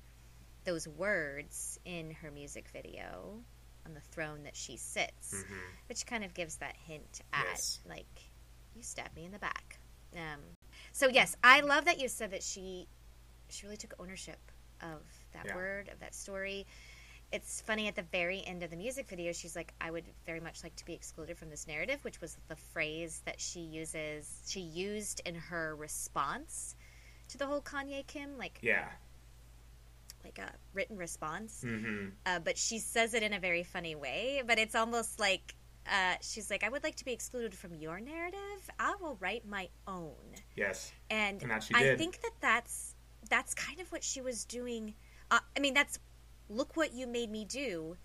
those 0.65 0.87
words 0.87 1.79
in 1.85 2.13
her 2.23 2.31
music 2.31 2.69
video 2.73 3.41
on 3.87 3.95
the 3.95 4.01
throne 4.01 4.43
that 4.45 4.57
she 4.57 4.77
sits, 4.77 5.35
Mhm. 5.35 5.61
which 5.89 6.07
kind 6.07 6.25
of 6.25 6.35
gives 6.35 6.57
that 6.57 6.77
hint 6.77 7.23
at 7.33 7.45
Yes. 7.47 7.81
like 7.85 8.31
you 8.75 8.83
stabbed 8.83 9.15
me 9.17 9.25
in 9.25 9.33
the 9.33 9.39
back. 9.39 9.79
Um, 10.15 10.57
so 10.93 11.09
yes, 11.09 11.37
I 11.43 11.61
love 11.61 11.85
that 11.87 11.99
you 11.99 12.09
said 12.09 12.31
that 12.33 12.43
she 12.43 12.89
she 13.49 13.67
really 13.67 13.77
took 13.77 13.95
ownership 13.99 14.39
of 14.81 15.03
that 15.33 15.47
Yeah. 15.47 15.57
word 15.57 15.89
of 15.89 15.99
that 15.99 16.15
story. 16.15 16.67
It's 17.33 17.61
funny 17.61 17.89
at 17.89 17.97
the 17.97 18.03
very 18.03 18.45
end 18.45 18.63
of 18.63 18.71
the 18.71 18.77
music 18.77 19.09
video, 19.09 19.33
she's 19.33 19.55
like, 19.57 19.73
"I 19.81 19.91
would 19.91 20.05
very 20.25 20.39
much 20.41 20.63
like 20.63 20.75
to 20.77 20.85
be 20.85 20.95
excluded 20.95 21.37
from 21.37 21.51
this 21.51 21.67
narrative," 21.67 22.05
which 22.05 22.21
was 22.21 22.37
the 22.49 22.57
phrase 22.57 23.23
that 23.25 23.41
she 23.41 23.61
uses. 23.61 24.43
She 24.49 24.61
used 24.61 25.21
in 25.25 25.35
her 25.35 25.75
response 25.77 26.77
to 27.29 27.39
the 27.39 27.47
whole 27.47 27.61
Kanye 27.63 28.07
Kim, 28.07 28.37
like 28.39 28.59
Yeah. 28.63 28.93
Like 30.25 30.39
a 30.39 30.53
written 30.73 30.97
response 30.97 31.63
hmm 31.67 32.09
uh, 32.27 32.39
but 32.39 32.57
she 32.59 32.79
says 32.79 33.15
it 33.15 33.23
in 33.23 33.33
a 33.33 33.39
very 33.41 33.63
funny 33.63 33.95
way. 33.95 34.43
But 34.47 34.59
it's 34.59 34.75
almost 34.75 35.19
like 35.19 35.55
uh, 35.87 36.15
she's 36.21 36.51
like, 36.51 36.63
"I 36.63 36.69
would 36.69 36.83
like 36.85 36.97
to 36.97 37.05
be 37.05 37.13
excluded 37.13 37.55
from 37.55 37.75
your 37.75 38.01
narrative. 38.01 38.71
I 38.79 38.95
will 39.01 39.17
write 39.21 39.47
my 39.47 39.69
own." 39.87 40.15
Yes. 40.57 40.93
And, 41.11 41.43
And 41.43 41.53
I 41.53 41.83
did. 41.83 41.99
think 41.99 42.21
that 42.23 42.33
that's 42.41 42.95
that's 43.29 43.55
kind 43.55 43.81
of 43.81 43.91
what 43.91 44.05
she 44.05 44.21
was 44.21 44.45
doing. 44.45 44.95
Uh, 45.31 45.39
I 45.57 45.61
mean, 45.61 45.75
that's 45.75 45.99
look 46.49 46.77
what 46.77 46.93
you 46.93 47.07
made 47.07 47.31
me 47.31 47.45
do. 47.45 47.97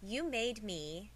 You 0.00 0.22
made 0.28 0.62
me 0.62 1.12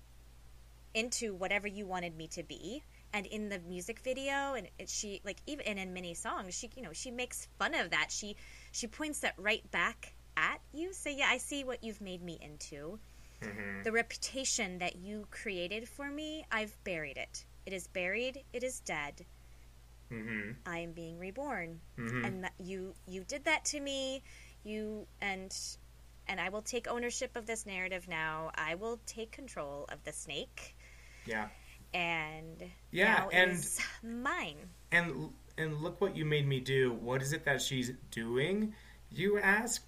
into 0.94 1.34
whatever 1.34 1.66
you 1.66 1.86
wanted 1.86 2.16
me 2.16 2.26
to 2.28 2.42
be. 2.42 2.82
And 3.14 3.26
in 3.26 3.50
the 3.50 3.58
music 3.58 3.98
video, 4.00 4.54
and 4.54 4.68
it, 4.78 4.88
she 4.88 5.20
like 5.22 5.36
even 5.46 5.66
and 5.66 5.78
in 5.78 5.92
many 5.92 6.14
songs, 6.14 6.54
she 6.54 6.70
you 6.74 6.82
know 6.82 6.92
she 6.94 7.10
makes 7.10 7.46
fun 7.58 7.74
of 7.74 7.90
that. 7.90 8.06
She 8.10 8.36
she 8.72 8.86
points 8.86 9.20
that 9.20 9.34
right 9.36 9.70
back 9.70 10.14
at 10.36 10.60
you. 10.72 10.92
Say, 10.92 11.16
yeah, 11.16 11.28
I 11.28 11.38
see 11.38 11.64
what 11.64 11.82
you've 11.84 12.00
made 12.00 12.22
me 12.22 12.38
into. 12.40 12.98
hmm 13.42 13.82
The 13.84 13.92
reputation 13.92 14.78
that 14.78 14.96
you 14.96 15.26
created 15.30 15.88
for 15.88 16.10
me, 16.10 16.44
I've 16.50 16.76
buried 16.84 17.16
it. 17.16 17.44
it 17.66 17.72
is 17.72 17.86
buried, 17.86 18.42
it 18.52 18.62
is 18.64 18.80
dead. 18.80 19.24
Mm-hmm. 20.10 20.50
I 20.66 20.78
am 20.78 20.92
being 20.92 21.18
reborn, 21.18 21.80
Mm-hmm. 21.98 22.24
and 22.24 22.44
that 22.44 22.52
you 22.58 22.94
you 23.06 23.24
did 23.24 23.44
that 23.44 23.64
to 23.66 23.80
me. 23.80 24.22
You 24.64 25.06
and 25.20 25.56
and 26.28 26.38
I 26.40 26.48
will 26.50 26.62
take 26.62 26.86
ownership 26.86 27.34
of 27.36 27.46
this 27.46 27.64
narrative 27.66 28.06
now. 28.08 28.50
I 28.54 28.74
will 28.74 29.00
take 29.06 29.32
control 29.32 29.86
of 29.90 30.04
the 30.04 30.12
snake, 30.12 30.76
yeah. 31.24 31.48
and 31.94 32.62
Yeah, 32.90 33.14
now 33.14 33.28
and- 33.30 33.78
mine. 34.02 34.56
And 34.92 35.30
and 35.56 35.80
look 35.82 36.00
what 36.00 36.14
you 36.16 36.24
made 36.26 36.46
me 36.46 36.60
do. 36.60 36.92
What 36.92 37.22
is 37.22 37.32
it 37.32 37.44
that 37.46 37.62
she's 37.62 37.90
doing? 38.10 38.74
You 39.10 39.38
ask. 39.38 39.82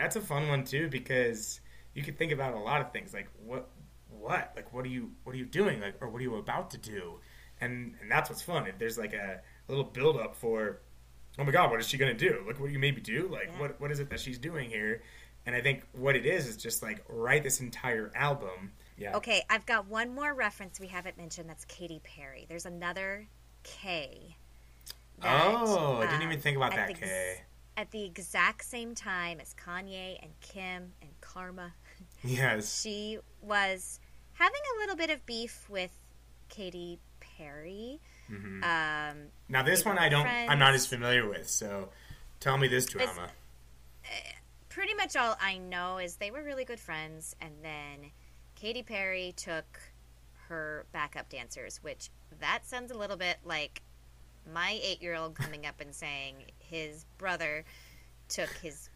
That's 0.00 0.16
a 0.16 0.20
fun 0.20 0.48
one 0.48 0.64
too 0.64 0.88
because 0.88 1.60
you 1.94 2.02
could 2.02 2.16
think 2.18 2.32
about 2.32 2.54
a 2.54 2.58
lot 2.58 2.80
of 2.80 2.92
things 2.92 3.12
like 3.12 3.28
what 3.44 3.68
what 4.08 4.52
like 4.56 4.72
what 4.72 4.84
are 4.84 4.88
you 4.88 5.10
what 5.24 5.34
are 5.34 5.38
you 5.38 5.44
doing 5.44 5.80
like 5.80 5.94
or 6.00 6.08
what 6.08 6.18
are 6.20 6.22
you 6.22 6.36
about 6.36 6.70
to 6.70 6.78
do 6.78 7.14
and 7.60 7.94
and 8.00 8.10
that's 8.10 8.28
what's 8.30 8.42
fun 8.42 8.66
if 8.66 8.78
there's 8.78 8.98
like 8.98 9.12
a, 9.12 9.40
little 9.68 9.84
build 9.84 10.16
up 10.16 10.34
for 10.34 10.80
oh 11.38 11.44
my 11.44 11.52
god 11.52 11.70
what 11.70 11.78
is 11.78 11.86
she 11.86 11.96
gonna 11.96 12.12
do 12.12 12.42
look 12.46 12.58
what 12.58 12.66
do 12.66 12.72
you 12.72 12.78
maybe 12.78 13.00
do 13.00 13.28
like 13.30 13.46
Yeah. 13.52 13.60
what 13.60 13.80
what 13.80 13.90
is 13.92 14.00
it 14.00 14.10
that 14.10 14.18
she's 14.20 14.38
doing 14.38 14.68
here 14.68 15.02
and 15.46 15.54
i 15.54 15.60
think 15.60 15.84
what 15.92 16.16
it 16.16 16.26
is 16.26 16.46
is 16.48 16.56
just 16.56 16.82
like 16.82 17.04
write 17.08 17.42
this 17.44 17.60
entire 17.60 18.10
album 18.14 18.72
yeah 18.98 19.16
Okay, 19.16 19.42
I've 19.48 19.64
got 19.64 19.86
one 19.86 20.14
more 20.14 20.34
reference 20.34 20.78
we 20.78 20.88
haven't 20.88 21.16
mentioned. 21.16 21.48
That's 21.48 21.64
Katy 21.64 22.00
Perry. 22.04 22.44
There's 22.48 22.66
another 22.66 23.26
K. 23.62 24.36
that, 25.22 25.54
oh 25.54 25.96
i 25.96 26.00
didn't 26.02 26.16
um, 26.16 26.28
even 26.28 26.40
think 26.40 26.56
about 26.58 26.72
that 26.72 26.88
the 26.88 26.92
ex- 26.92 27.00
Kay. 27.00 27.40
At 27.80 27.92
the 27.92 28.04
exact 28.04 28.66
same 28.66 28.94
time 28.94 29.40
as 29.40 29.54
Kanye 29.54 30.18
and 30.20 30.32
Kim 30.42 30.92
and 31.00 31.10
Karma, 31.22 31.72
yes 32.22 32.78
she 32.82 33.18
was 33.40 33.98
having 34.34 34.60
a 34.76 34.80
little 34.80 34.96
bit 34.96 35.08
of 35.08 35.24
beef 35.24 35.64
with 35.70 35.90
Katy 36.50 36.98
Perry. 37.20 37.98
hmm 38.28 38.62
Um, 38.62 39.16
Now 39.48 39.62
this 39.62 39.82
one 39.82 39.96
I 39.96 40.10
don't 40.10 40.26
I'm 40.26 40.58
not 40.58 40.74
as 40.74 40.86
familiar 40.86 41.26
with, 41.26 41.48
so 41.48 41.88
tell 42.38 42.58
me 42.58 42.68
this 42.68 42.84
drama. 42.84 43.30
pretty 44.68 44.92
much 44.92 45.16
all 45.16 45.38
I 45.40 45.56
know 45.56 45.96
is 45.96 46.16
they 46.16 46.30
were 46.30 46.42
really 46.42 46.66
good 46.66 46.80
friends, 46.80 47.34
and 47.40 47.52
then 47.62 48.10
Katy 48.56 48.82
Perry 48.82 49.32
took 49.34 49.80
her 50.48 50.84
backup 50.92 51.30
dancers, 51.30 51.82
which 51.82 52.10
that 52.40 52.66
sounds 52.66 52.90
a 52.92 52.98
little 52.98 53.16
bit 53.16 53.38
like 53.42 53.80
my 54.52 54.78
eight 54.82 55.00
year 55.00 55.14
old 55.14 55.34
coming 55.34 55.64
up 55.64 55.80
and 55.80 55.94
saying 55.94 56.34
his 56.70 57.04
brother 57.18 57.64
took 58.28 58.50
his 58.62 58.88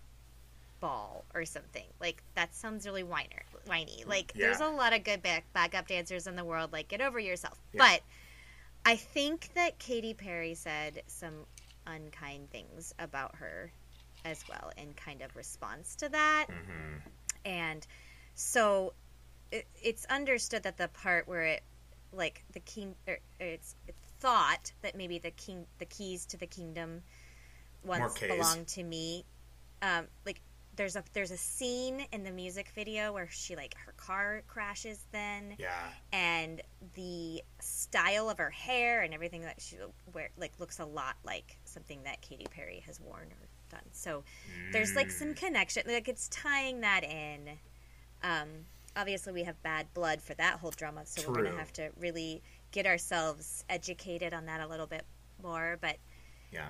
ball 0.80 1.24
or 1.34 1.44
something. 1.44 1.86
Like 2.00 2.22
that 2.34 2.54
sounds 2.54 2.86
really 2.86 3.02
whiner, 3.02 3.42
whiny. 3.66 4.04
Like 4.06 4.32
there's 4.34 4.60
a 4.60 4.68
lot 4.68 4.92
of 4.92 5.04
good 5.04 5.22
back, 5.22 5.44
backup 5.52 5.88
dancers 5.88 6.26
in 6.26 6.36
the 6.36 6.44
world. 6.44 6.72
Like 6.72 6.88
get 6.88 7.00
over 7.00 7.18
yourself. 7.18 7.58
Yeah. 7.72 7.78
But 7.78 8.00
I 8.86 8.96
think 8.96 9.50
that 9.54 9.78
Katy 9.78 10.14
Perry 10.14 10.54
said 10.54 11.02
some 11.06 11.34
unkind 11.86 12.50
things 12.50 12.94
about 12.98 13.34
her 13.36 13.72
as 14.24 14.44
well 14.48 14.72
in 14.76 14.92
kind 14.94 15.22
of 15.22 15.34
response 15.36 15.96
to 15.96 16.08
that. 16.10 16.46
hmm 16.48 16.98
And 17.44 17.86
so 18.34 18.92
it, 19.50 19.66
it's 19.82 20.04
understood 20.06 20.62
that 20.64 20.76
the 20.76 20.88
part 20.88 21.28
where 21.28 21.42
it, 21.42 21.62
like 22.12 22.44
the 22.52 22.60
king, 22.60 22.94
or 23.06 23.18
it's, 23.40 23.74
it's 23.86 23.98
thought 24.20 24.72
that 24.82 24.96
maybe 24.96 25.18
the 25.18 25.30
king, 25.30 25.66
the 25.78 25.84
keys 25.84 26.26
to 26.26 26.36
the 26.36 26.46
kingdom 26.46 27.02
once 27.84 28.18
belonged 28.20 28.66
to 28.68 28.82
me. 28.82 29.24
Um, 29.82 30.06
like 30.24 30.40
there's 30.76 30.96
a 30.96 31.04
there's 31.12 31.30
a 31.30 31.36
scene 31.36 32.04
in 32.12 32.24
the 32.24 32.30
music 32.30 32.68
video 32.74 33.12
where 33.12 33.28
she 33.30 33.54
like 33.54 33.74
her 33.86 33.92
car 33.96 34.42
crashes 34.48 35.04
then 35.12 35.54
Yeah. 35.58 35.70
and 36.12 36.60
the 36.94 37.42
style 37.60 38.28
of 38.28 38.38
her 38.38 38.50
hair 38.50 39.02
and 39.02 39.14
everything 39.14 39.42
that 39.42 39.60
she 39.60 39.76
wear 40.12 40.30
like 40.36 40.52
looks 40.58 40.80
a 40.80 40.84
lot 40.84 41.16
like 41.24 41.58
something 41.64 42.02
that 42.04 42.20
Katy 42.22 42.46
Perry 42.50 42.82
has 42.86 43.00
worn 43.00 43.28
or 43.30 43.48
done. 43.70 43.84
So 43.92 44.24
there's 44.72 44.96
like 44.96 45.10
some 45.12 45.28
Mm. 45.28 45.36
connection 45.36 45.82
like 45.86 46.08
it's 46.08 46.28
tying 46.28 46.80
that 46.80 47.04
in. 47.04 47.50
Um 48.22 48.48
obviously 48.96 49.32
we 49.32 49.42
have 49.44 49.60
bad 49.62 49.92
blood 49.94 50.22
for 50.22 50.34
that 50.34 50.58
whole 50.60 50.70
drama, 50.70 51.02
so 51.04 51.22
we're 51.28 51.34
going 51.42 51.52
to 51.52 51.58
have 51.58 51.72
to 51.74 51.90
really 51.98 52.42
get 52.70 52.86
ourselves 52.86 53.64
educated 53.68 54.32
on 54.32 54.46
that 54.46 54.60
a 54.60 54.66
little 54.68 54.86
bit 54.86 55.04
more, 55.42 55.78
but 55.80 55.96
Yeah. 56.52 56.68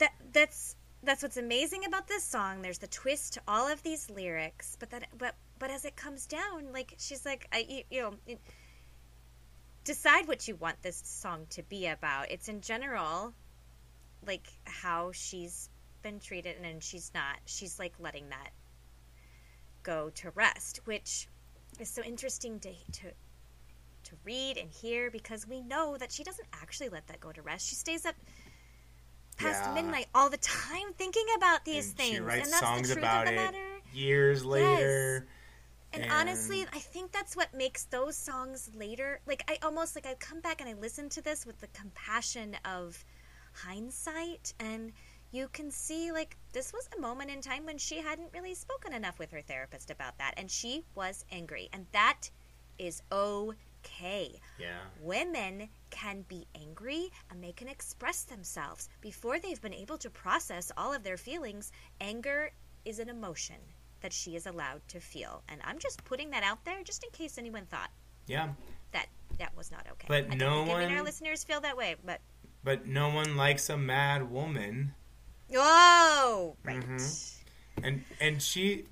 That 0.00 0.12
that's 0.32 0.76
that's 1.02 1.22
what's 1.22 1.36
amazing 1.38 1.84
about 1.86 2.08
this 2.08 2.24
song. 2.24 2.60
There's 2.60 2.78
the 2.78 2.86
twist 2.88 3.34
to 3.34 3.42
all 3.48 3.68
of 3.68 3.82
these 3.82 4.10
lyrics, 4.10 4.76
but 4.78 4.90
that 4.90 5.06
but 5.16 5.34
but 5.58 5.70
as 5.70 5.84
it 5.84 5.96
comes 5.96 6.26
down, 6.26 6.72
like 6.72 6.94
she's 6.98 7.24
like, 7.24 7.46
I 7.52 7.64
you, 7.68 7.82
you 7.90 8.02
know, 8.02 8.14
it- 8.26 8.40
decide 9.84 10.28
what 10.28 10.46
you 10.46 10.56
want 10.56 10.82
this 10.82 11.00
song 11.04 11.46
to 11.50 11.62
be 11.62 11.86
about. 11.86 12.30
It's 12.30 12.48
in 12.48 12.60
general, 12.60 13.32
like 14.26 14.46
how 14.64 15.12
she's 15.12 15.70
been 16.02 16.20
treated, 16.20 16.56
and 16.62 16.82
she's 16.82 17.10
not. 17.14 17.38
She's 17.46 17.78
like 17.78 17.94
letting 17.98 18.28
that 18.30 18.50
go 19.82 20.10
to 20.10 20.30
rest, 20.30 20.80
which 20.84 21.28
is 21.78 21.88
so 21.88 22.02
interesting 22.02 22.60
to 22.60 22.70
to 22.92 23.12
to 24.02 24.16
read 24.24 24.56
and 24.56 24.70
hear 24.70 25.10
because 25.10 25.46
we 25.46 25.60
know 25.60 25.96
that 25.98 26.10
she 26.10 26.24
doesn't 26.24 26.48
actually 26.52 26.88
let 26.88 27.06
that 27.08 27.20
go 27.20 27.32
to 27.32 27.42
rest. 27.42 27.68
She 27.68 27.74
stays 27.74 28.04
up 28.06 28.14
past 29.40 29.64
Yeah. 29.64 29.74
midnight 29.74 30.08
all 30.14 30.30
the 30.30 30.36
time 30.38 30.92
thinking 30.96 31.26
about 31.36 31.64
these 31.64 31.88
And 31.88 31.96
things, 31.96 32.14
she 32.16 32.20
writes 32.20 32.44
and 32.44 32.52
that's 32.52 32.60
songs 32.66 32.88
the 32.88 32.94
truth 32.94 33.04
about 33.04 33.26
of 33.26 33.34
the 33.34 33.40
it 33.40 33.44
matter. 33.44 33.80
years 33.92 34.44
later. 34.44 35.26
And, 35.92 36.02
And- 36.04 36.12
honestly, 36.12 36.64
I 36.72 36.78
think 36.78 37.10
that's 37.10 37.34
what 37.34 37.52
makes 37.52 37.84
those 37.84 38.16
songs 38.16 38.70
later. 38.74 39.20
Like 39.26 39.42
I 39.50 39.58
almost 39.62 39.96
like 39.96 40.06
I 40.06 40.14
come 40.14 40.40
back 40.40 40.60
and 40.60 40.70
I 40.70 40.74
listen 40.74 41.08
to 41.10 41.22
this 41.22 41.44
with 41.44 41.58
the 41.60 41.66
compassion 41.68 42.56
of 42.64 43.04
hindsight, 43.52 44.54
and 44.60 44.92
you 45.32 45.48
can 45.48 45.70
see 45.70 46.12
like 46.12 46.36
this 46.52 46.72
was 46.72 46.88
a 46.96 47.00
moment 47.00 47.30
in 47.30 47.40
time 47.40 47.64
when 47.66 47.78
she 47.78 48.00
hadn't 48.00 48.32
really 48.32 48.54
spoken 48.54 48.92
enough 48.92 49.18
with 49.18 49.30
her 49.32 49.42
therapist 49.42 49.90
about 49.90 50.18
that, 50.18 50.34
and 50.36 50.50
she 50.50 50.84
was 50.94 51.24
angry, 51.32 51.68
and 51.72 51.86
that 51.92 52.30
is 52.78 53.02
okay. 53.12 53.56
Yeah. 54.58 54.78
Women 55.00 55.68
can 55.90 56.22
be 56.28 56.46
angry 56.54 57.10
and 57.30 57.42
they 57.42 57.52
can 57.52 57.68
express 57.68 58.22
themselves 58.24 58.88
before 59.00 59.38
they've 59.38 59.60
been 59.60 59.74
able 59.74 59.98
to 59.98 60.10
process 60.10 60.70
all 60.76 60.92
of 60.94 61.02
their 61.02 61.16
feelings. 61.16 61.72
Anger 62.00 62.50
is 62.84 62.98
an 62.98 63.08
emotion 63.08 63.56
that 64.00 64.12
she 64.12 64.36
is 64.36 64.46
allowed 64.46 64.80
to 64.88 65.00
feel. 65.00 65.42
And 65.48 65.60
I'm 65.64 65.78
just 65.78 66.04
putting 66.04 66.30
that 66.30 66.42
out 66.42 66.64
there 66.64 66.82
just 66.82 67.04
in 67.04 67.10
case 67.10 67.36
anyone 67.38 67.66
thought 67.66 67.90
Yeah. 68.26 68.54
that 68.92 69.08
that 69.38 69.54
was 69.56 69.70
not 69.70 69.86
okay. 69.92 70.06
But 70.08 70.30
I 70.30 70.34
no 70.34 70.62
any 70.62 70.72
our 70.92 70.96
one- 70.96 71.04
listeners 71.04 71.44
feel 71.44 71.60
that 71.60 71.76
way, 71.76 71.96
but 72.04 72.20
But 72.64 72.86
no 72.86 73.08
one 73.08 73.36
likes 73.36 73.68
a 73.70 73.76
mad 73.76 74.30
woman. 74.30 74.94
oh, 75.54 76.56
right. 76.62 76.80
Mhm. 76.80 77.36
And 77.82 78.04
and 78.20 78.42
she 78.42 78.86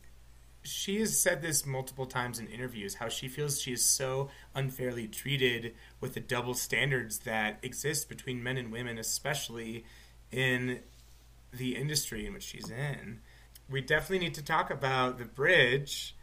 she 0.69 1.01
has 1.01 1.19
said 1.19 1.43
this 1.43 1.65
multiple 1.67 2.07
times 2.07 2.39
in 2.39 2.47
interviews 2.47 2.95
how 2.97 3.09
she 3.09 3.29
feels 3.29 3.61
she 3.61 3.73
is 3.73 3.85
so 3.85 4.29
unfairly 4.55 5.07
treated 5.09 5.75
with 6.01 6.15
the 6.15 6.21
double 6.21 6.55
standards 6.55 7.21
that 7.21 7.59
exist 7.63 8.09
between 8.09 8.43
men 8.43 8.57
and 8.57 8.71
women 8.73 8.99
especially 8.99 9.85
in 10.31 10.81
the 11.53 11.77
industry 11.77 12.27
in 12.27 12.33
which 12.35 12.43
she's 12.43 12.71
in. 12.71 13.21
We 13.71 13.81
definitely 13.81 14.21
need 14.27 14.35
to 14.35 14.45
talk 14.45 14.71
about 14.71 15.19
the 15.19 15.25
bridge 15.25 16.15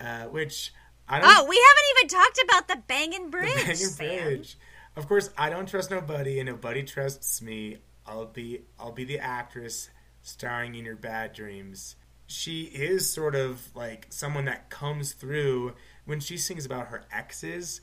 uh, 0.00 0.24
which 0.24 0.72
I 1.08 1.18
don't 1.20 1.28
Oh, 1.30 1.46
we 1.48 1.56
haven't 1.56 1.98
even 1.98 2.08
talked 2.08 2.40
about 2.44 2.68
the 2.68 2.82
banging 2.86 3.30
bridge. 3.30 3.52
the 3.54 3.62
Banging 3.62 3.76
Sam. 3.76 4.24
Bridge. 4.24 4.56
Of 4.96 5.08
course, 5.08 5.30
I 5.38 5.48
don't 5.50 5.66
trust 5.68 5.90
nobody, 5.90 6.38
and 6.38 6.48
nobody 6.48 6.82
trusts 6.82 7.40
me. 7.40 7.78
I'll 8.06 8.26
be 8.26 8.62
I'll 8.78 8.92
be 8.92 9.04
the 9.04 9.18
actress 9.18 9.88
starring 10.22 10.74
in 10.74 10.84
your 10.84 10.96
bad 10.96 11.32
dreams. 11.32 11.96
She 12.32 12.62
is 12.62 13.08
sort 13.08 13.34
of 13.34 13.60
like 13.74 14.06
someone 14.10 14.46
that 14.46 14.70
comes 14.70 15.12
through 15.12 15.74
when 16.06 16.18
she 16.20 16.36
sings 16.38 16.64
about 16.64 16.86
her 16.88 17.04
exes. 17.12 17.80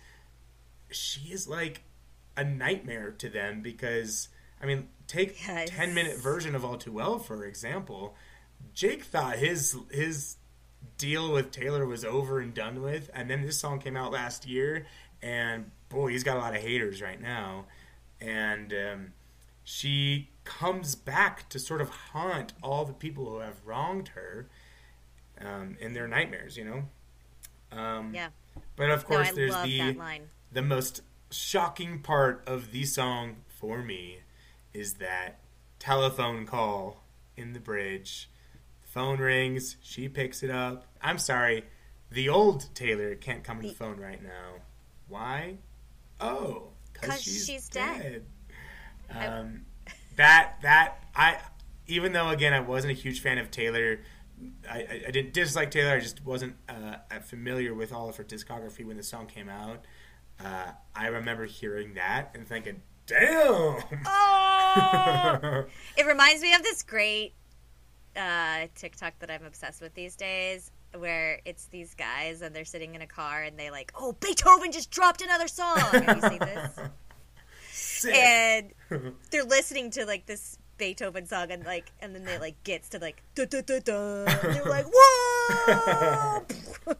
She 0.89 1.31
is 1.31 1.47
like 1.47 1.83
a 2.35 2.43
nightmare 2.43 3.11
to 3.19 3.29
them 3.29 3.61
because 3.61 4.29
I 4.61 4.65
mean, 4.65 4.89
take 5.07 5.39
Yes. 5.47 5.69
ten 5.69 5.93
minute 5.93 6.17
version 6.17 6.55
of 6.55 6.65
All 6.65 6.77
Too 6.77 6.91
Well 6.93 7.19
for 7.19 7.45
example. 7.45 8.15
Jake 8.73 9.03
thought 9.03 9.37
his 9.37 9.77
his 9.91 10.37
deal 10.97 11.31
with 11.31 11.51
Taylor 11.51 11.85
was 11.85 12.03
over 12.03 12.39
and 12.39 12.53
done 12.53 12.81
with, 12.81 13.09
and 13.13 13.29
then 13.29 13.41
this 13.41 13.57
song 13.59 13.79
came 13.79 13.95
out 13.95 14.11
last 14.11 14.47
year, 14.47 14.85
and 15.21 15.71
boy, 15.89 16.07
he's 16.09 16.23
got 16.23 16.37
a 16.37 16.39
lot 16.39 16.55
of 16.55 16.61
haters 16.61 17.01
right 17.01 17.21
now, 17.21 17.65
and 18.19 18.73
um, 18.73 19.13
she 19.71 20.31
comes 20.45 20.95
back 20.95 21.47
to 21.47 21.59
sort 21.59 21.79
of 21.79 21.89
haunt 21.89 22.53
all 22.63 22.85
the 22.85 22.93
people 22.93 23.25
who 23.29 23.37
have 23.37 23.57
wronged 23.63 24.07
her 24.09 24.47
um, 25.39 25.77
in 25.79 25.93
their 25.93 26.07
nightmares, 26.07 26.57
you 26.57 26.65
know. 26.65 27.77
Um, 27.77 28.11
Yeah. 28.15 28.29
But 28.75 28.89
of 28.89 29.05
course, 29.05 29.29
I 29.29 29.31
there's 29.33 29.55
the 29.61 29.95
the 30.51 30.63
most 30.63 31.01
shocking 31.29 31.99
part 31.99 32.41
of 32.47 32.71
the 32.71 32.83
song 32.83 33.35
for 33.47 33.83
me 33.83 34.21
is 34.73 34.95
that 34.95 35.37
telephone 35.77 36.47
call 36.47 37.03
in 37.37 37.53
the 37.53 37.59
bridge. 37.59 38.27
Phone 38.81 39.19
rings, 39.19 39.75
she 39.83 40.09
picks 40.09 40.41
it 40.41 40.49
up. 40.49 40.87
I'm 40.99 41.19
sorry, 41.19 41.65
the 42.09 42.27
old 42.27 42.73
Taylor 42.73 43.13
can't 43.13 43.43
come 43.43 43.57
to 43.57 43.61
the 43.61 43.67
The- 43.69 43.75
phone 43.75 43.97
right 43.99 44.21
now. 44.23 44.61
Why? 45.07 45.57
Oh, 46.19 46.69
because 46.91 47.21
she's, 47.21 47.45
she's, 47.45 47.69
dead. 47.69 48.01
dead. 48.01 48.25
Um, 49.11 49.65
that 50.17 50.55
that 50.61 51.03
I 51.15 51.37
even 51.87 52.13
though 52.13 52.29
again 52.29 52.53
I 52.53 52.59
wasn't 52.59 52.91
a 52.91 52.95
huge 52.95 53.21
fan 53.21 53.37
of 53.37 53.51
Taylor. 53.51 54.01
I, 54.69 55.01
I, 55.07 55.11
didn't 55.11 55.33
dislike 55.33 55.69
Taylor. 55.69 55.95
I 55.95 55.99
just 55.99 56.23
wasn't 56.23 56.55
uh, 56.69 56.95
familiar 57.25 57.73
with 57.73 57.91
all 57.91 58.07
of 58.07 58.15
her 58.15 58.23
discography 58.23 58.85
when 58.85 58.95
the 58.95 59.03
song 59.03 59.27
came 59.27 59.49
out. 59.49 59.83
Uh, 60.39 60.71
I 60.95 61.07
remember 61.07 61.45
hearing 61.45 61.95
that 61.95 62.31
and 62.33 62.47
thinking, 62.47 62.81
"Damn!" 63.05 63.83
Oh, 64.05 65.65
it 65.97 66.05
reminds 66.05 66.41
me 66.41 66.53
of 66.53 66.63
this 66.63 66.83
great 66.83 67.33
uh, 68.15 68.67
TikTok 68.75 69.19
that 69.19 69.29
I'm 69.29 69.43
obsessed 69.43 69.81
with 69.81 69.93
these 69.93 70.15
days, 70.15 70.71
where 70.97 71.41
it's 71.43 71.65
these 71.65 71.93
guys 71.93 72.41
and 72.41 72.55
they're 72.55 72.63
sitting 72.63 72.95
in 72.95 73.01
a 73.01 73.07
car 73.07 73.43
and 73.43 73.59
they 73.59 73.71
like, 73.71 73.91
"Oh, 73.99 74.13
Beethoven 74.13 74.71
just 74.71 74.89
dropped 74.89 75.21
another 75.21 75.49
song." 75.49 75.79
Have 75.79 76.15
you 76.15 76.29
seen 76.29 76.39
this? 76.39 76.79
Sick. 77.99 78.15
And 78.15 78.73
they're 79.31 79.43
listening 79.43 79.91
to 79.91 80.05
like 80.05 80.25
this 80.25 80.57
Beethoven 80.77 81.27
song 81.27 81.51
and 81.51 81.65
like, 81.65 81.91
and 82.01 82.15
then 82.15 82.23
they 82.23 82.39
like 82.39 82.63
gets 82.63 82.89
to 82.89 82.99
like, 82.99 83.21
da 83.35 83.45
da 83.45 83.61
da 83.61 83.79
da. 83.79 84.25
They're 84.25 84.63
like, 84.65 84.85
whoa, 84.93 86.45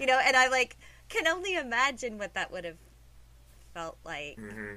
you 0.00 0.06
know. 0.06 0.20
And 0.24 0.36
I 0.36 0.48
like 0.48 0.76
can 1.08 1.26
only 1.26 1.56
imagine 1.56 2.18
what 2.18 2.34
that 2.34 2.52
would 2.52 2.64
have 2.64 2.78
felt 3.74 3.98
like. 4.04 4.38
Mm-hmm. 4.38 4.76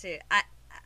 To 0.00 0.18
I, 0.30 0.42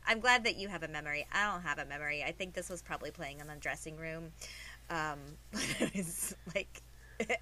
I'm 0.07 0.19
glad 0.19 0.43
that 0.43 0.57
you 0.57 0.67
have 0.67 0.83
a 0.83 0.87
memory. 0.87 1.25
I 1.31 1.51
don't 1.51 1.61
have 1.61 1.79
a 1.79 1.85
memory. 1.85 2.23
I 2.23 2.31
think 2.31 2.53
this 2.53 2.69
was 2.69 2.81
probably 2.81 3.11
playing 3.11 3.39
in 3.39 3.47
the 3.47 3.55
dressing 3.55 3.95
room. 3.95 4.31
Um, 4.89 5.19
it 5.53 5.95
was 5.95 6.35
like 6.55 6.81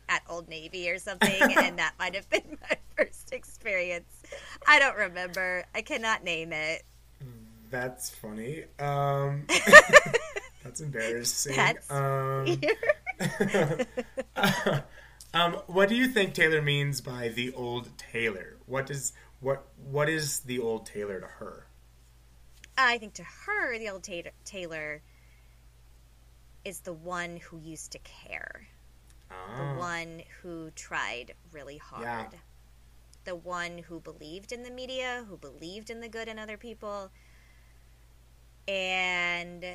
at 0.09 0.24
Old 0.30 0.49
Navy 0.49 0.89
or 0.89 0.99
something, 0.99 1.57
and 1.57 1.80
that 1.80 1.93
might 1.99 2.15
have 2.15 2.30
been 2.30 2.57
my 2.61 2.78
first 2.95 3.32
experience. 3.32 4.16
I 4.67 4.80
don't 4.80 4.97
remember. 4.97 5.65
I 5.73 5.82
cannot 5.82 6.23
name 6.23 6.53
it. 6.53 6.84
That's 7.69 8.09
funny. 8.09 8.63
Um, 8.80 9.45
that's 10.63 10.80
embarrassing. 10.80 11.55
That's 11.55 11.91
um, 11.91 12.61
um, 15.34 15.53
what 15.67 15.89
do 15.89 15.95
you 15.95 16.07
think 16.07 16.34
Taylor 16.34 16.61
means 16.61 17.01
by 17.01 17.30
the 17.30 17.53
old 17.53 17.89
Taylor? 17.97 18.57
What 18.65 18.86
does 18.86 19.13
what 19.41 19.67
what 19.89 20.09
is 20.09 20.39
the 20.41 20.59
old 20.59 20.86
Taylor 20.86 21.19
to 21.19 21.28
her? 21.28 21.67
I 22.78 22.99
think 22.99 23.15
to 23.15 23.23
her, 23.23 23.78
the 23.80 23.89
old 23.89 24.07
Taylor 24.45 25.01
is 26.63 26.82
the 26.82 26.93
one 26.93 27.38
who 27.38 27.57
used 27.57 27.91
to 27.93 27.99
care, 27.99 28.67
oh. 29.32 29.36
the 29.57 29.80
one 29.80 30.21
who 30.41 30.69
tried 30.71 31.34
really 31.51 31.78
hard, 31.78 32.03
yeah. 32.03 32.39
The 33.28 33.36
one 33.36 33.78
who 33.78 33.99
believed 33.99 34.53
in 34.53 34.63
the 34.63 34.71
media, 34.71 35.25
who 35.28 35.36
believed 35.36 35.89
in 35.89 35.99
the 35.99 36.07
good 36.07 36.30
in 36.30 36.39
other 36.39 36.55
people, 36.55 37.11
and 38.67 39.65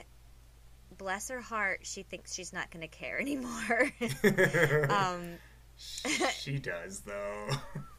bless 0.96 1.28
her 1.28 1.42
heart, 1.42 1.80
she 1.82 2.02
thinks 2.02 2.32
she's 2.34 2.52
not 2.52 2.70
going 2.70 2.80
to 2.80 2.88
care 2.88 3.20
anymore. 3.20 3.92
um, 4.88 5.34
she 5.76 6.58
does, 6.58 7.00
though. 7.00 7.48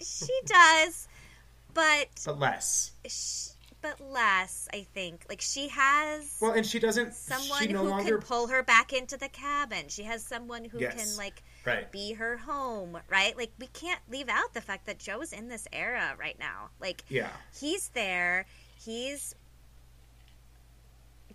she 0.01 0.39
does, 0.45 1.07
but 1.73 2.07
but 2.25 2.39
less. 2.39 2.91
She, 3.07 3.51
but 3.81 4.01
less, 4.01 4.67
I 4.73 4.87
think. 4.95 5.25
Like 5.29 5.41
she 5.41 5.67
has 5.67 6.35
well, 6.41 6.53
and 6.53 6.65
she 6.65 6.79
doesn't. 6.79 7.13
Someone 7.13 7.61
she 7.61 7.73
no 7.73 7.83
who 7.83 7.89
longer... 7.89 8.17
can 8.17 8.27
pull 8.27 8.47
her 8.47 8.63
back 8.63 8.91
into 8.91 9.17
the 9.17 9.29
cabin. 9.29 9.89
She 9.89 10.03
has 10.03 10.23
someone 10.23 10.65
who 10.65 10.79
yes. 10.79 10.95
can 10.95 11.17
like 11.17 11.43
right. 11.65 11.91
be 11.91 12.13
her 12.13 12.37
home, 12.37 12.97
right? 13.09 13.37
Like 13.37 13.51
we 13.59 13.67
can't 13.67 14.01
leave 14.09 14.29
out 14.29 14.53
the 14.53 14.61
fact 14.61 14.85
that 14.85 14.99
Joe's 14.99 15.33
in 15.33 15.47
this 15.47 15.67
era 15.71 16.15
right 16.19 16.37
now. 16.39 16.69
Like 16.79 17.03
yeah, 17.09 17.29
he's 17.59 17.89
there. 17.89 18.45
He's 18.83 19.35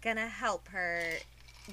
gonna 0.00 0.28
help 0.28 0.68
her 0.68 1.02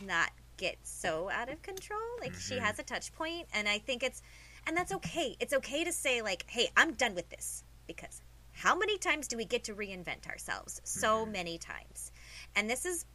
not 0.06 0.32
get 0.58 0.78
so 0.84 1.30
out 1.30 1.50
of 1.50 1.62
control. 1.62 2.00
Like 2.20 2.32
mm-hmm. 2.32 2.56
she 2.56 2.60
has 2.60 2.80
a 2.80 2.84
touch 2.84 3.14
point, 3.14 3.48
and 3.54 3.68
I 3.68 3.78
think 3.80 4.04
it's 4.04 4.22
and 4.68 4.76
that's 4.76 4.94
okay. 4.94 5.36
It's 5.40 5.54
okay 5.54 5.84
to 5.84 5.92
say 5.92 6.22
like, 6.22 6.46
"Hey, 6.48 6.70
I'm 6.76 6.94
done 6.94 7.16
with 7.16 7.30
this," 7.30 7.64
because 7.88 8.22
how 8.56 8.76
many 8.76 8.98
times 8.98 9.28
do 9.28 9.38
we 9.38 9.46
get 9.46 9.66
to 9.66 9.76
reinvent 9.76 10.28
ourselves? 10.28 10.82
So 10.86 11.24
mm-hmm. 11.24 11.32
many 11.32 11.58
times. 11.58 12.12
And 12.56 12.70
this 12.70 12.86
is 12.86 13.06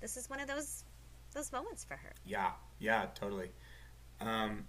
this 0.00 0.16
is 0.16 0.28
one 0.28 0.40
of 0.40 0.48
those 0.48 0.84
those 1.34 1.52
moments 1.52 1.84
for 1.84 1.96
her. 1.96 2.12
Yeah. 2.26 2.50
Yeah, 2.78 3.06
totally. 3.14 3.50
Um, 4.22 4.64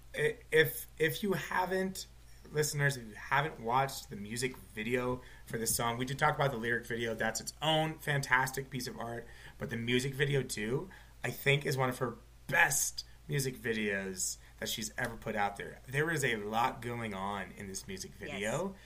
if 0.51 0.87
if 0.97 1.23
you 1.23 1.33
haven't 1.33 2.07
listeners, 2.51 2.97
if 2.97 3.03
you 3.03 3.15
haven't 3.15 3.59
watched 3.59 4.09
the 4.09 4.15
music 4.15 4.55
video 4.75 5.21
for 5.45 5.57
this 5.57 5.75
song, 5.75 5.97
we 5.97 6.05
did 6.05 6.19
talk 6.19 6.35
about 6.35 6.51
the 6.51 6.57
lyric 6.57 6.85
video. 6.85 7.15
That's 7.15 7.41
its 7.41 7.53
own 7.61 7.95
fantastic 7.99 8.69
piece 8.69 8.87
of 8.87 8.99
art. 8.99 9.25
But 9.57 9.69
the 9.69 9.77
music 9.77 10.13
video 10.13 10.43
too, 10.43 10.89
I 11.23 11.29
think, 11.29 11.65
is 11.65 11.77
one 11.77 11.89
of 11.89 11.97
her 11.99 12.15
best 12.47 13.05
music 13.27 13.61
videos 13.61 14.37
that 14.59 14.69
she's 14.69 14.91
ever 14.97 15.15
put 15.15 15.35
out 15.35 15.55
there. 15.57 15.79
There 15.89 16.11
is 16.11 16.23
a 16.23 16.35
lot 16.35 16.81
going 16.81 17.13
on 17.13 17.45
in 17.57 17.67
this 17.67 17.87
music 17.87 18.11
video. 18.19 18.39
Yes 18.39 18.79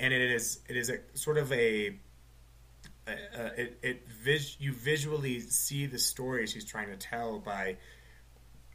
and 0.00 0.12
it 0.12 0.30
is 0.30 0.60
it 0.68 0.76
is 0.76 0.90
a 0.90 0.98
sort 1.14 1.38
of 1.38 1.52
a 1.52 1.96
uh, 3.06 3.48
it, 3.56 3.78
it 3.82 4.08
vis- 4.08 4.56
you 4.60 4.72
visually 4.72 5.40
see 5.40 5.86
the 5.86 5.98
story 5.98 6.46
she's 6.46 6.64
trying 6.64 6.88
to 6.88 6.96
tell 6.96 7.38
by 7.38 7.76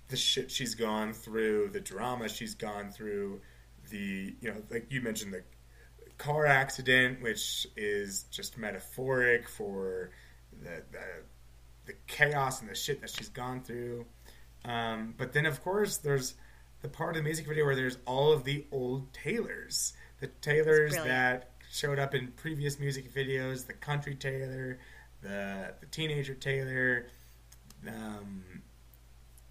the 0.09 0.17
shit 0.17 0.51
she's 0.51 0.75
gone 0.75 1.13
through, 1.13 1.69
the 1.69 1.79
drama 1.79 2.29
she's 2.29 2.55
gone 2.55 2.91
through, 2.91 3.41
the 3.89 4.35
you 4.39 4.51
know 4.51 4.61
like 4.69 4.87
you 4.89 5.01
mentioned 5.01 5.33
the 5.33 5.43
car 6.17 6.45
accident, 6.45 7.21
which 7.21 7.67
is 7.75 8.23
just 8.31 8.57
metaphoric 8.57 9.49
for 9.49 10.11
the 10.61 10.83
the, 10.91 11.05
the 11.85 11.93
chaos 12.07 12.61
and 12.61 12.69
the 12.69 12.75
shit 12.75 13.01
that 13.01 13.09
she's 13.09 13.29
gone 13.29 13.61
through. 13.61 14.05
Um, 14.65 15.13
but 15.17 15.33
then 15.33 15.45
of 15.45 15.61
course 15.63 15.97
there's 15.97 16.35
the 16.81 16.89
part 16.89 17.11
of 17.11 17.15
the 17.17 17.23
music 17.23 17.47
video 17.47 17.65
where 17.65 17.75
there's 17.75 17.97
all 18.05 18.31
of 18.31 18.43
the 18.43 18.65
old 18.71 19.11
Taylors 19.13 19.93
the 20.23 20.27
Taylors 20.41 20.95
that 20.95 21.51
showed 21.69 21.99
up 21.99 22.15
in 22.15 22.27
previous 22.37 22.79
music 22.79 23.13
videos, 23.13 23.67
the 23.67 23.73
country 23.73 24.15
Taylor, 24.15 24.79
the 25.21 25.73
the 25.81 25.85
teenager 25.87 26.33
Taylor, 26.33 27.07
um, 27.85 28.43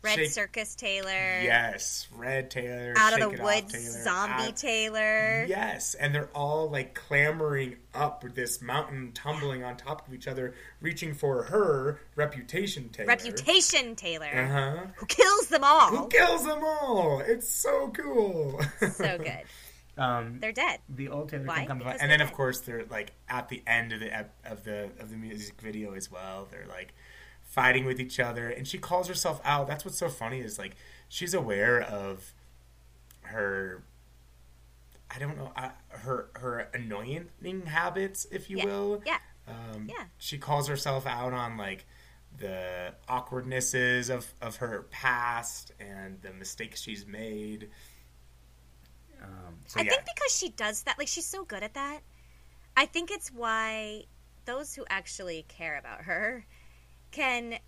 Red 0.02 0.16
Shake, 0.16 0.30
Circus 0.30 0.74
Taylor. 0.74 1.40
Yes, 1.42 2.08
Red 2.16 2.50
Taylor. 2.50 2.94
Out 2.96 3.12
of 3.12 3.20
the 3.20 3.42
Woods 3.42 3.72
Taylor, 3.72 4.02
Zombie 4.04 4.48
out, 4.48 4.56
Taylor. 4.56 5.44
Yes, 5.48 5.94
and 5.94 6.14
they're 6.14 6.30
all 6.34 6.68
like 6.68 6.94
clambering 6.94 7.76
up 7.94 8.24
this 8.34 8.60
mountain, 8.60 9.12
tumbling 9.12 9.62
on 9.62 9.76
top 9.76 10.06
of 10.06 10.14
each 10.14 10.26
other, 10.26 10.54
reaching 10.80 11.14
for 11.14 11.44
her 11.44 12.00
reputation 12.16 12.88
Taylor. 12.88 13.08
Reputation 13.08 13.94
Taylor. 13.94 14.26
Uh 14.26 14.48
huh. 14.48 14.86
Who 14.96 15.06
kills 15.06 15.46
them 15.48 15.62
all? 15.62 15.90
Who 15.90 16.08
kills 16.08 16.44
them 16.44 16.64
all? 16.64 17.20
It's 17.20 17.48
so 17.48 17.88
cool. 17.94 18.60
So 18.80 19.18
good. 19.18 19.42
Um, 19.96 20.38
they're 20.40 20.52
dead. 20.52 20.80
The 20.88 21.08
old 21.08 21.28
Taylor 21.28 21.44
Why? 21.44 21.66
comes 21.66 21.82
and 21.84 22.10
then 22.10 22.18
dead. 22.18 22.22
of 22.22 22.32
course 22.32 22.60
they're 22.60 22.86
like 22.86 23.12
at 23.28 23.48
the 23.48 23.62
end 23.66 23.92
of 23.92 24.00
the 24.00 24.26
of 24.44 24.64
the 24.64 24.90
of 24.98 25.10
the 25.10 25.16
music 25.16 25.60
video 25.60 25.94
as 25.94 26.10
well. 26.10 26.48
They're 26.50 26.66
like 26.66 26.94
fighting 27.52 27.84
with 27.84 28.00
each 28.00 28.18
other, 28.18 28.48
and 28.48 28.66
she 28.66 28.78
calls 28.78 29.08
herself 29.08 29.40
out. 29.44 29.66
That's 29.66 29.84
what's 29.84 29.98
so 29.98 30.08
funny 30.08 30.40
is 30.40 30.58
like 30.58 30.76
she's 31.08 31.34
aware 31.34 31.80
of 31.80 32.32
her. 33.22 33.82
I 35.14 35.18
don't 35.18 35.36
know 35.36 35.52
uh, 35.56 35.70
her 35.88 36.30
her 36.34 36.68
annoying 36.74 37.28
habits, 37.66 38.26
if 38.30 38.50
you 38.50 38.58
yeah. 38.58 38.64
will. 38.64 39.02
Yeah. 39.06 39.18
Um, 39.46 39.88
yeah. 39.88 40.04
She 40.18 40.38
calls 40.38 40.68
herself 40.68 41.06
out 41.06 41.32
on 41.32 41.56
like 41.56 41.84
the 42.38 42.94
awkwardnesses 43.08 44.08
of, 44.08 44.32
of 44.40 44.56
her 44.56 44.86
past 44.90 45.72
and 45.78 46.22
the 46.22 46.32
mistakes 46.32 46.80
she's 46.80 47.06
made 47.06 47.68
um, 49.22 49.54
so, 49.66 49.80
I 49.80 49.84
yeah. 49.84 49.90
think 49.90 50.04
because 50.04 50.36
she 50.36 50.48
does 50.50 50.82
that, 50.84 50.98
like 50.98 51.08
she's 51.08 51.26
so 51.26 51.44
good 51.44 51.62
at 51.62 51.74
that. 51.74 52.00
I 52.76 52.86
think 52.86 53.10
it's 53.10 53.28
why 53.32 54.04
those 54.44 54.74
who 54.74 54.84
actually 54.88 55.44
care 55.48 55.78
about 55.78 56.02
her 56.02 56.44
can 57.12 57.58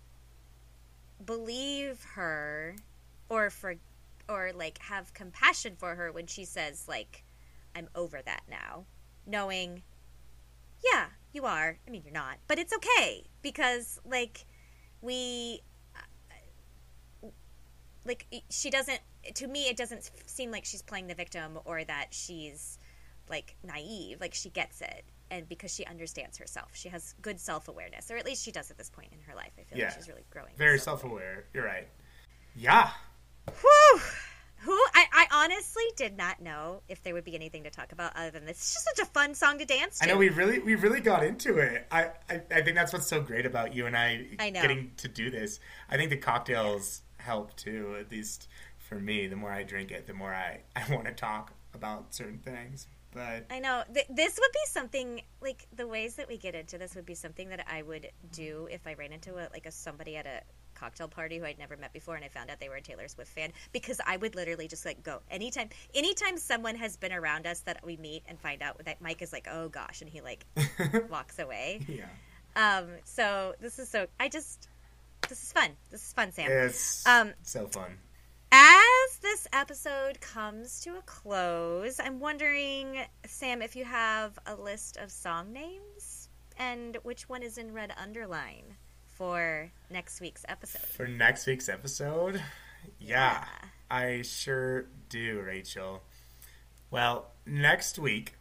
believe 1.23 2.03
her 2.15 2.75
or 3.29 3.49
for 3.49 3.75
or 4.27 4.51
like 4.55 4.79
have 4.79 5.13
compassion 5.13 5.75
for 5.77 5.95
her 5.95 6.11
when 6.11 6.27
she 6.27 6.43
says 6.43 6.87
like 6.87 7.23
I'm 7.75 7.89
over 7.95 8.21
that 8.25 8.43
now, 8.49 8.85
knowing 9.25 9.83
yeah, 10.83 11.07
you 11.33 11.45
are. 11.45 11.77
I 11.87 11.89
mean, 11.89 12.03
you're 12.03 12.13
not, 12.13 12.37
but 12.47 12.59
it's 12.59 12.73
okay 12.73 13.23
because 13.41 13.99
like 14.05 14.45
we 15.01 15.61
uh, 15.95 17.27
like 18.05 18.25
she 18.49 18.69
doesn't 18.69 18.99
to 19.33 19.47
me 19.47 19.67
it 19.67 19.77
doesn't 19.77 20.11
seem 20.25 20.51
like 20.51 20.65
she's 20.65 20.81
playing 20.81 21.07
the 21.07 21.15
victim 21.15 21.59
or 21.65 21.83
that 21.83 22.07
she's 22.11 22.77
like 23.29 23.55
naive 23.63 24.19
like 24.19 24.33
she 24.33 24.49
gets 24.49 24.81
it 24.81 25.03
and 25.31 25.47
because 25.49 25.73
she 25.73 25.85
understands 25.85 26.37
herself 26.37 26.69
she 26.73 26.89
has 26.89 27.13
good 27.21 27.39
self-awareness 27.39 28.11
or 28.11 28.17
at 28.17 28.25
least 28.25 28.43
she 28.43 28.51
does 28.51 28.69
at 28.71 28.77
this 28.77 28.89
point 28.89 29.09
in 29.11 29.19
her 29.27 29.35
life 29.35 29.51
i 29.59 29.63
feel 29.63 29.79
yeah. 29.79 29.85
like 29.85 29.95
she's 29.95 30.07
really 30.07 30.25
growing 30.29 30.51
very 30.57 30.79
self-aware 30.79 31.45
you're 31.53 31.65
right 31.65 31.87
yeah 32.55 32.89
Whew. 33.47 34.01
who 34.65 34.71
I, 34.71 35.05
I 35.13 35.43
honestly 35.43 35.83
did 35.95 36.17
not 36.17 36.41
know 36.41 36.81
if 36.89 37.03
there 37.03 37.13
would 37.13 37.23
be 37.23 37.35
anything 37.35 37.63
to 37.63 37.69
talk 37.69 37.91
about 37.91 38.15
other 38.15 38.31
than 38.31 38.45
this. 38.45 38.57
It's 38.57 38.73
just 38.73 38.87
such 38.95 39.07
a 39.07 39.11
fun 39.11 39.35
song 39.35 39.59
to 39.59 39.65
dance 39.65 39.99
to. 39.99 40.05
I 40.05 40.07
know 40.07 40.17
we 40.17 40.29
really 40.29 40.59
we 40.59 40.75
really 40.75 41.01
got 41.01 41.23
into 41.23 41.59
it. 41.59 41.85
I, 41.91 42.09
I, 42.29 42.41
I 42.51 42.61
think 42.61 42.75
that's 42.75 42.91
what's 42.91 43.07
so 43.07 43.21
great 43.21 43.45
about 43.45 43.75
you 43.75 43.85
and 43.85 43.95
I, 43.95 44.27
I 44.39 44.49
know. 44.49 44.61
getting 44.61 44.91
to 44.97 45.07
do 45.07 45.29
this. 45.29 45.59
I 45.89 45.97
think 45.97 46.09
the 46.09 46.17
cocktails 46.17 47.01
help 47.17 47.55
too. 47.55 47.95
At 47.99 48.11
least 48.11 48.47
for 48.79 48.95
me, 48.95 49.27
the 49.27 49.35
more 49.35 49.51
I 49.51 49.63
drink 49.63 49.91
it, 49.91 50.07
the 50.07 50.13
more 50.13 50.33
I 50.33 50.61
I 50.75 50.91
want 50.93 51.05
to 51.05 51.13
talk 51.13 51.53
about 51.73 52.15
certain 52.15 52.39
things. 52.39 52.87
I 53.49 53.59
know 53.59 53.83
Th- 53.93 54.05
this 54.09 54.37
would 54.39 54.51
be 54.51 54.59
something 54.67 55.21
like 55.41 55.67
the 55.75 55.87
ways 55.87 56.15
that 56.15 56.27
we 56.27 56.37
get 56.37 56.55
into 56.55 56.77
this 56.77 56.95
would 56.95 57.05
be 57.05 57.15
something 57.15 57.49
that 57.49 57.65
I 57.71 57.81
would 57.81 58.09
do 58.31 58.67
if 58.71 58.85
I 58.87 58.93
ran 58.93 59.11
into 59.13 59.35
a 59.35 59.47
like 59.51 59.65
a 59.65 59.71
somebody 59.71 60.15
at 60.17 60.25
a 60.25 60.41
cocktail 60.73 61.07
party 61.07 61.37
who 61.39 61.45
I'd 61.45 61.57
never 61.57 61.77
met 61.77 61.93
before 61.93 62.15
and 62.15 62.25
I 62.25 62.27
found 62.27 62.49
out 62.49 62.59
they 62.59 62.67
were 62.67 62.75
a 62.75 62.81
Taylor 62.81 63.07
Swift 63.07 63.31
fan 63.31 63.53
because 63.71 64.01
I 64.05 64.17
would 64.17 64.35
literally 64.35 64.67
just 64.67 64.83
like 64.85 65.03
go 65.03 65.21
anytime 65.31 65.69
anytime 65.93 66.37
someone 66.37 66.75
has 66.75 66.97
been 66.97 67.13
around 67.13 67.47
us 67.47 67.61
that 67.61 67.85
we 67.85 67.95
meet 67.95 68.23
and 68.27 68.37
find 68.39 68.61
out 68.61 68.83
that 68.83 68.99
Mike 69.01 69.21
is 69.21 69.31
like 69.31 69.47
oh 69.49 69.69
gosh 69.69 70.01
and 70.01 70.09
he 70.09 70.19
like 70.21 70.45
walks 71.09 71.39
away. 71.39 71.79
yeah, 71.87 72.05
Um 72.57 72.89
so 73.05 73.55
this 73.61 73.79
is 73.79 73.87
so 73.87 74.07
I 74.19 74.27
just 74.27 74.67
this 75.29 75.41
is 75.41 75.51
fun. 75.53 75.69
This 75.89 76.03
is 76.05 76.13
fun, 76.13 76.31
Sam. 76.33 76.51
it's 76.51 77.07
Um, 77.07 77.33
so 77.41 77.67
fun. 77.67 77.97
As 78.57 79.17
this 79.21 79.49
episode 79.51 80.21
comes 80.21 80.79
to 80.79 80.95
a 80.95 81.01
close, 81.01 81.99
I'm 81.99 82.21
wondering, 82.21 82.99
Sam, 83.25 83.61
if 83.61 83.75
you 83.75 83.83
have 83.83 84.39
a 84.45 84.55
list 84.55 84.95
of 84.95 85.11
song 85.11 85.51
names 85.51 86.29
and 86.57 86.97
which 87.03 87.27
one 87.27 87.43
is 87.43 87.57
in 87.57 87.73
red 87.73 87.91
underline 88.01 88.77
for 89.07 89.69
next 89.91 90.21
week's 90.21 90.45
episode. 90.47 90.83
For 90.83 91.05
next 91.05 91.45
week's 91.47 91.67
episode, 91.67 92.41
yeah, 92.97 93.43
I 93.91 94.21
sure 94.21 94.85
do, 95.09 95.41
Rachel. 95.41 96.03
Well, 96.89 97.31
next 97.45 97.99
week 97.99 98.35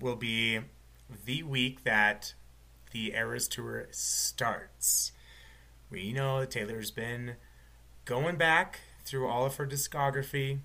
will 0.00 0.16
be 0.16 0.58
the 1.24 1.44
week 1.44 1.84
that 1.84 2.34
the 2.90 3.12
Eras 3.14 3.46
Tour 3.46 3.86
starts. 3.92 5.12
We 5.88 6.12
know 6.12 6.44
Taylor's 6.46 6.90
been 6.90 7.36
going 8.04 8.34
back 8.34 8.80
through 9.10 9.26
all 9.26 9.44
of 9.44 9.56
her 9.56 9.66
discography, 9.66 10.60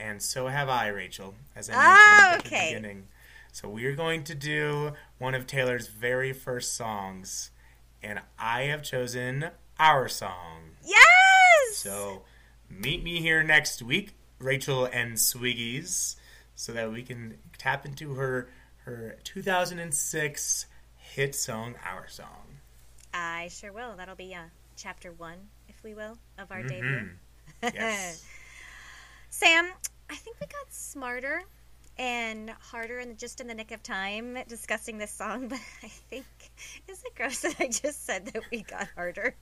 and 0.00 0.22
so 0.22 0.48
have 0.48 0.68
I, 0.70 0.88
Rachel, 0.88 1.34
as 1.54 1.68
I 1.68 1.72
mentioned 1.74 1.86
Ah, 1.98 2.34
at 2.36 2.44
the 2.44 2.50
beginning. 2.50 3.08
So 3.52 3.68
we 3.68 3.84
are 3.84 3.94
going 3.94 4.24
to 4.24 4.34
do 4.34 4.94
one 5.18 5.34
of 5.34 5.46
Taylor's 5.46 5.88
very 5.88 6.32
first 6.32 6.74
songs, 6.74 7.50
and 8.02 8.20
I 8.38 8.62
have 8.62 8.82
chosen 8.82 9.50
our 9.78 10.08
song. 10.08 10.70
Yes! 10.82 11.76
So 11.76 12.22
meet 12.70 13.04
me 13.04 13.20
here 13.20 13.42
next 13.42 13.82
week, 13.82 14.14
Rachel 14.38 14.86
and 14.86 15.14
Swiggies, 15.14 16.16
so 16.56 16.72
that 16.72 16.90
we 16.90 17.02
can 17.02 17.36
tap 17.58 17.84
into 17.84 18.14
her 18.14 18.48
her 18.84 19.16
2006 19.24 20.66
hit 20.96 21.34
song, 21.34 21.74
Our 21.84 22.06
Song. 22.08 22.58
I 23.14 23.48
sure 23.48 23.72
will. 23.72 23.94
That'll 23.96 24.14
be 24.16 24.34
uh, 24.34 24.42
chapter 24.76 25.10
one, 25.12 25.38
if 25.68 25.82
we 25.82 25.94
will, 25.94 26.18
of 26.36 26.50
our 26.50 26.60
Mhm. 26.62 26.68
debut. 26.68 27.10
Yes. 27.62 28.24
Sam, 29.30 29.70
I 30.10 30.14
think 30.14 30.36
we 30.40 30.46
got 30.46 30.72
smarter 30.72 31.42
and 31.98 32.50
harder 32.50 32.98
in 32.98 33.16
just 33.16 33.40
in 33.40 33.46
the 33.46 33.54
nick 33.54 33.70
of 33.70 33.82
time 33.82 34.38
discussing 34.48 34.98
this 34.98 35.10
song, 35.10 35.48
but 35.48 35.60
I 35.82 35.88
think 35.88 36.26
is 36.88 37.02
it 37.04 37.14
gross 37.14 37.40
that 37.40 37.56
I 37.60 37.68
just 37.68 38.04
said 38.04 38.26
that 38.26 38.42
we 38.50 38.62
got 38.62 38.88
harder? 38.94 39.34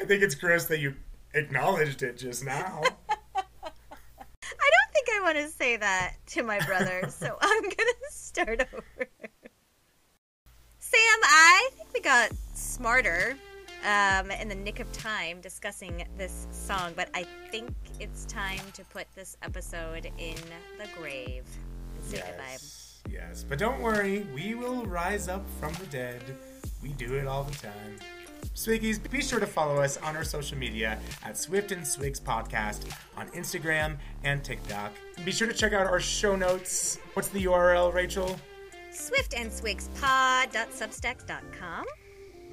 I 0.00 0.04
think 0.04 0.22
it's 0.22 0.34
gross 0.34 0.66
that 0.66 0.80
you 0.80 0.94
acknowledged 1.34 2.02
it 2.02 2.18
just 2.18 2.44
now. 2.44 2.82
I 3.08 4.70
don't 4.70 4.92
think 4.92 5.08
I 5.14 5.20
want 5.22 5.38
to 5.38 5.48
say 5.48 5.76
that 5.76 6.14
to 6.28 6.42
my 6.42 6.58
brother, 6.66 7.08
so 7.08 7.36
I'm 7.40 7.62
gonna 7.62 8.10
start 8.10 8.60
over. 8.60 9.08
Sam, 10.78 11.00
I 11.24 11.70
think 11.76 11.88
we 11.94 12.00
got 12.00 12.30
smarter 12.54 13.36
um, 13.86 14.30
in 14.32 14.48
the 14.48 14.54
nick 14.54 14.80
of 14.80 14.90
time 14.92 15.40
discussing 15.40 16.04
this 16.18 16.46
song, 16.50 16.92
but 16.96 17.08
I 17.14 17.24
think 17.50 17.72
it's 18.00 18.24
time 18.26 18.60
to 18.74 18.84
put 18.84 19.06
this 19.14 19.36
episode 19.42 20.10
in 20.18 20.34
the 20.78 20.86
grave 20.98 21.44
and 21.94 22.04
say 22.04 22.18
goodbye. 22.26 22.42
yes. 22.50 23.00
Yes. 23.10 23.44
But 23.48 23.58
don't 23.58 23.80
worry, 23.80 24.26
we 24.34 24.54
will 24.54 24.84
rise 24.84 25.28
up 25.28 25.46
from 25.60 25.72
the 25.74 25.86
dead. 25.86 26.20
We 26.82 26.90
do 26.92 27.14
it 27.14 27.26
all 27.26 27.44
the 27.44 27.54
time. 27.54 27.96
Swiggies, 28.54 28.98
be 29.10 29.22
sure 29.22 29.40
to 29.40 29.46
follow 29.46 29.80
us 29.82 29.96
on 29.98 30.16
our 30.16 30.24
social 30.24 30.56
media 30.58 30.98
at 31.24 31.36
Swift 31.38 31.70
and 31.72 31.86
Swigs 31.86 32.18
Podcast 32.18 32.90
on 33.16 33.28
Instagram 33.28 33.96
and 34.24 34.42
TikTok. 34.42 34.92
Be 35.24 35.30
sure 35.32 35.46
to 35.46 35.54
check 35.54 35.72
out 35.72 35.86
our 35.86 36.00
show 36.00 36.34
notes. 36.36 36.98
What's 37.14 37.28
the 37.28 37.44
URL, 37.44 37.92
Rachel? 37.92 38.38
SwiftandSwigsPod.substack.com. 38.92 41.84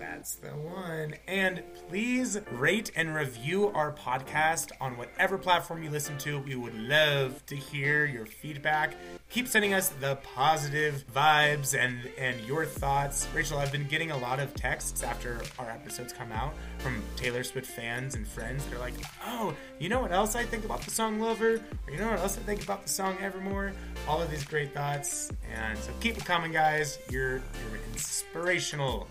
That's 0.04 0.36
the 0.36 0.50
one. 0.50 1.16
And 1.30 1.64
please 1.88 2.38
rate 2.52 2.92
and 2.94 3.16
review 3.16 3.70
our 3.70 3.94
podcast 3.94 4.72
on 4.82 4.98
whatever 4.98 5.38
platform 5.38 5.82
you 5.82 5.90
listen 5.90 6.18
to. 6.20 6.40
We 6.40 6.56
would 6.56 6.76
love 6.76 7.46
to 7.46 7.56
hear 7.56 8.04
your 8.04 8.26
feedback. 8.26 8.96
Keep 9.30 9.48
sending 9.48 9.74
us 9.74 9.90
the 10.02 10.18
positive 10.36 11.06
vibes 11.16 11.74
and 11.78 12.10
and 12.18 12.40
your 12.42 12.66
thoughts. 12.66 13.28
Rachel, 13.34 13.60
I've 13.60 13.72
been 13.72 13.88
getting 13.88 14.12
a 14.12 14.18
lot 14.18 14.42
of 14.42 14.54
texts 14.54 15.04
after 15.04 15.42
our 15.58 15.70
episodes 15.70 16.12
come 16.12 16.34
out 16.34 16.54
from 16.80 17.02
Taylor 17.16 17.44
Swift 17.44 17.68
fans 17.68 18.16
and 18.16 18.28
friends. 18.28 18.66
They're 18.66 18.80
like, 18.80 18.96
"Oh, 19.26 19.56
you 19.80 19.88
know 19.88 20.02
what 20.02 20.12
else 20.12 20.36
I 20.36 20.44
think 20.44 20.66
about 20.66 20.82
the 20.82 20.92
song 20.92 21.22
Lover? 21.22 21.62
Or 21.88 21.94
you 21.94 21.98
know 21.98 22.12
what 22.12 22.20
else 22.20 22.38
I 22.38 22.42
think 22.42 22.62
about 22.62 22.84
the 22.84 22.90
song 22.90 23.18
Evermore?" 23.22 23.72
All 24.08 24.22
of 24.22 24.30
these 24.30 24.44
great 24.44 24.74
thoughts. 24.74 25.32
And 25.54 25.80
so 25.80 25.92
keep 26.02 26.18
it 26.18 26.26
coming, 26.26 26.52
guys. 26.52 27.00
You're 27.10 27.38
you're 27.38 27.80
inspirational. 27.94 29.08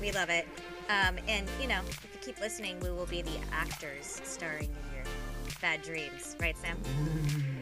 We 0.00 0.12
love 0.12 0.30
it. 0.30 0.46
Um, 0.88 1.16
and, 1.28 1.48
you 1.60 1.68
know, 1.68 1.80
if 1.88 2.02
you 2.14 2.20
keep 2.20 2.40
listening, 2.40 2.80
we 2.80 2.90
will 2.90 3.06
be 3.06 3.22
the 3.22 3.38
actors 3.52 4.20
starring 4.24 4.64
in 4.64 4.94
your 4.94 5.04
bad 5.60 5.82
dreams. 5.82 6.36
Right, 6.40 6.56
Sam? 6.56 6.78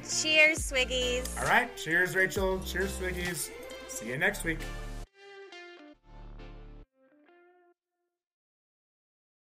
Cheers, 0.03 0.59
Swiggies. 0.59 1.41
All 1.41 1.49
right. 1.49 1.75
Cheers, 1.77 2.15
Rachel. 2.15 2.61
Cheers, 2.61 2.93
Swiggies. 2.93 3.51
See 3.89 4.09
you 4.09 4.19
next 4.19 4.45
week. 4.45 4.59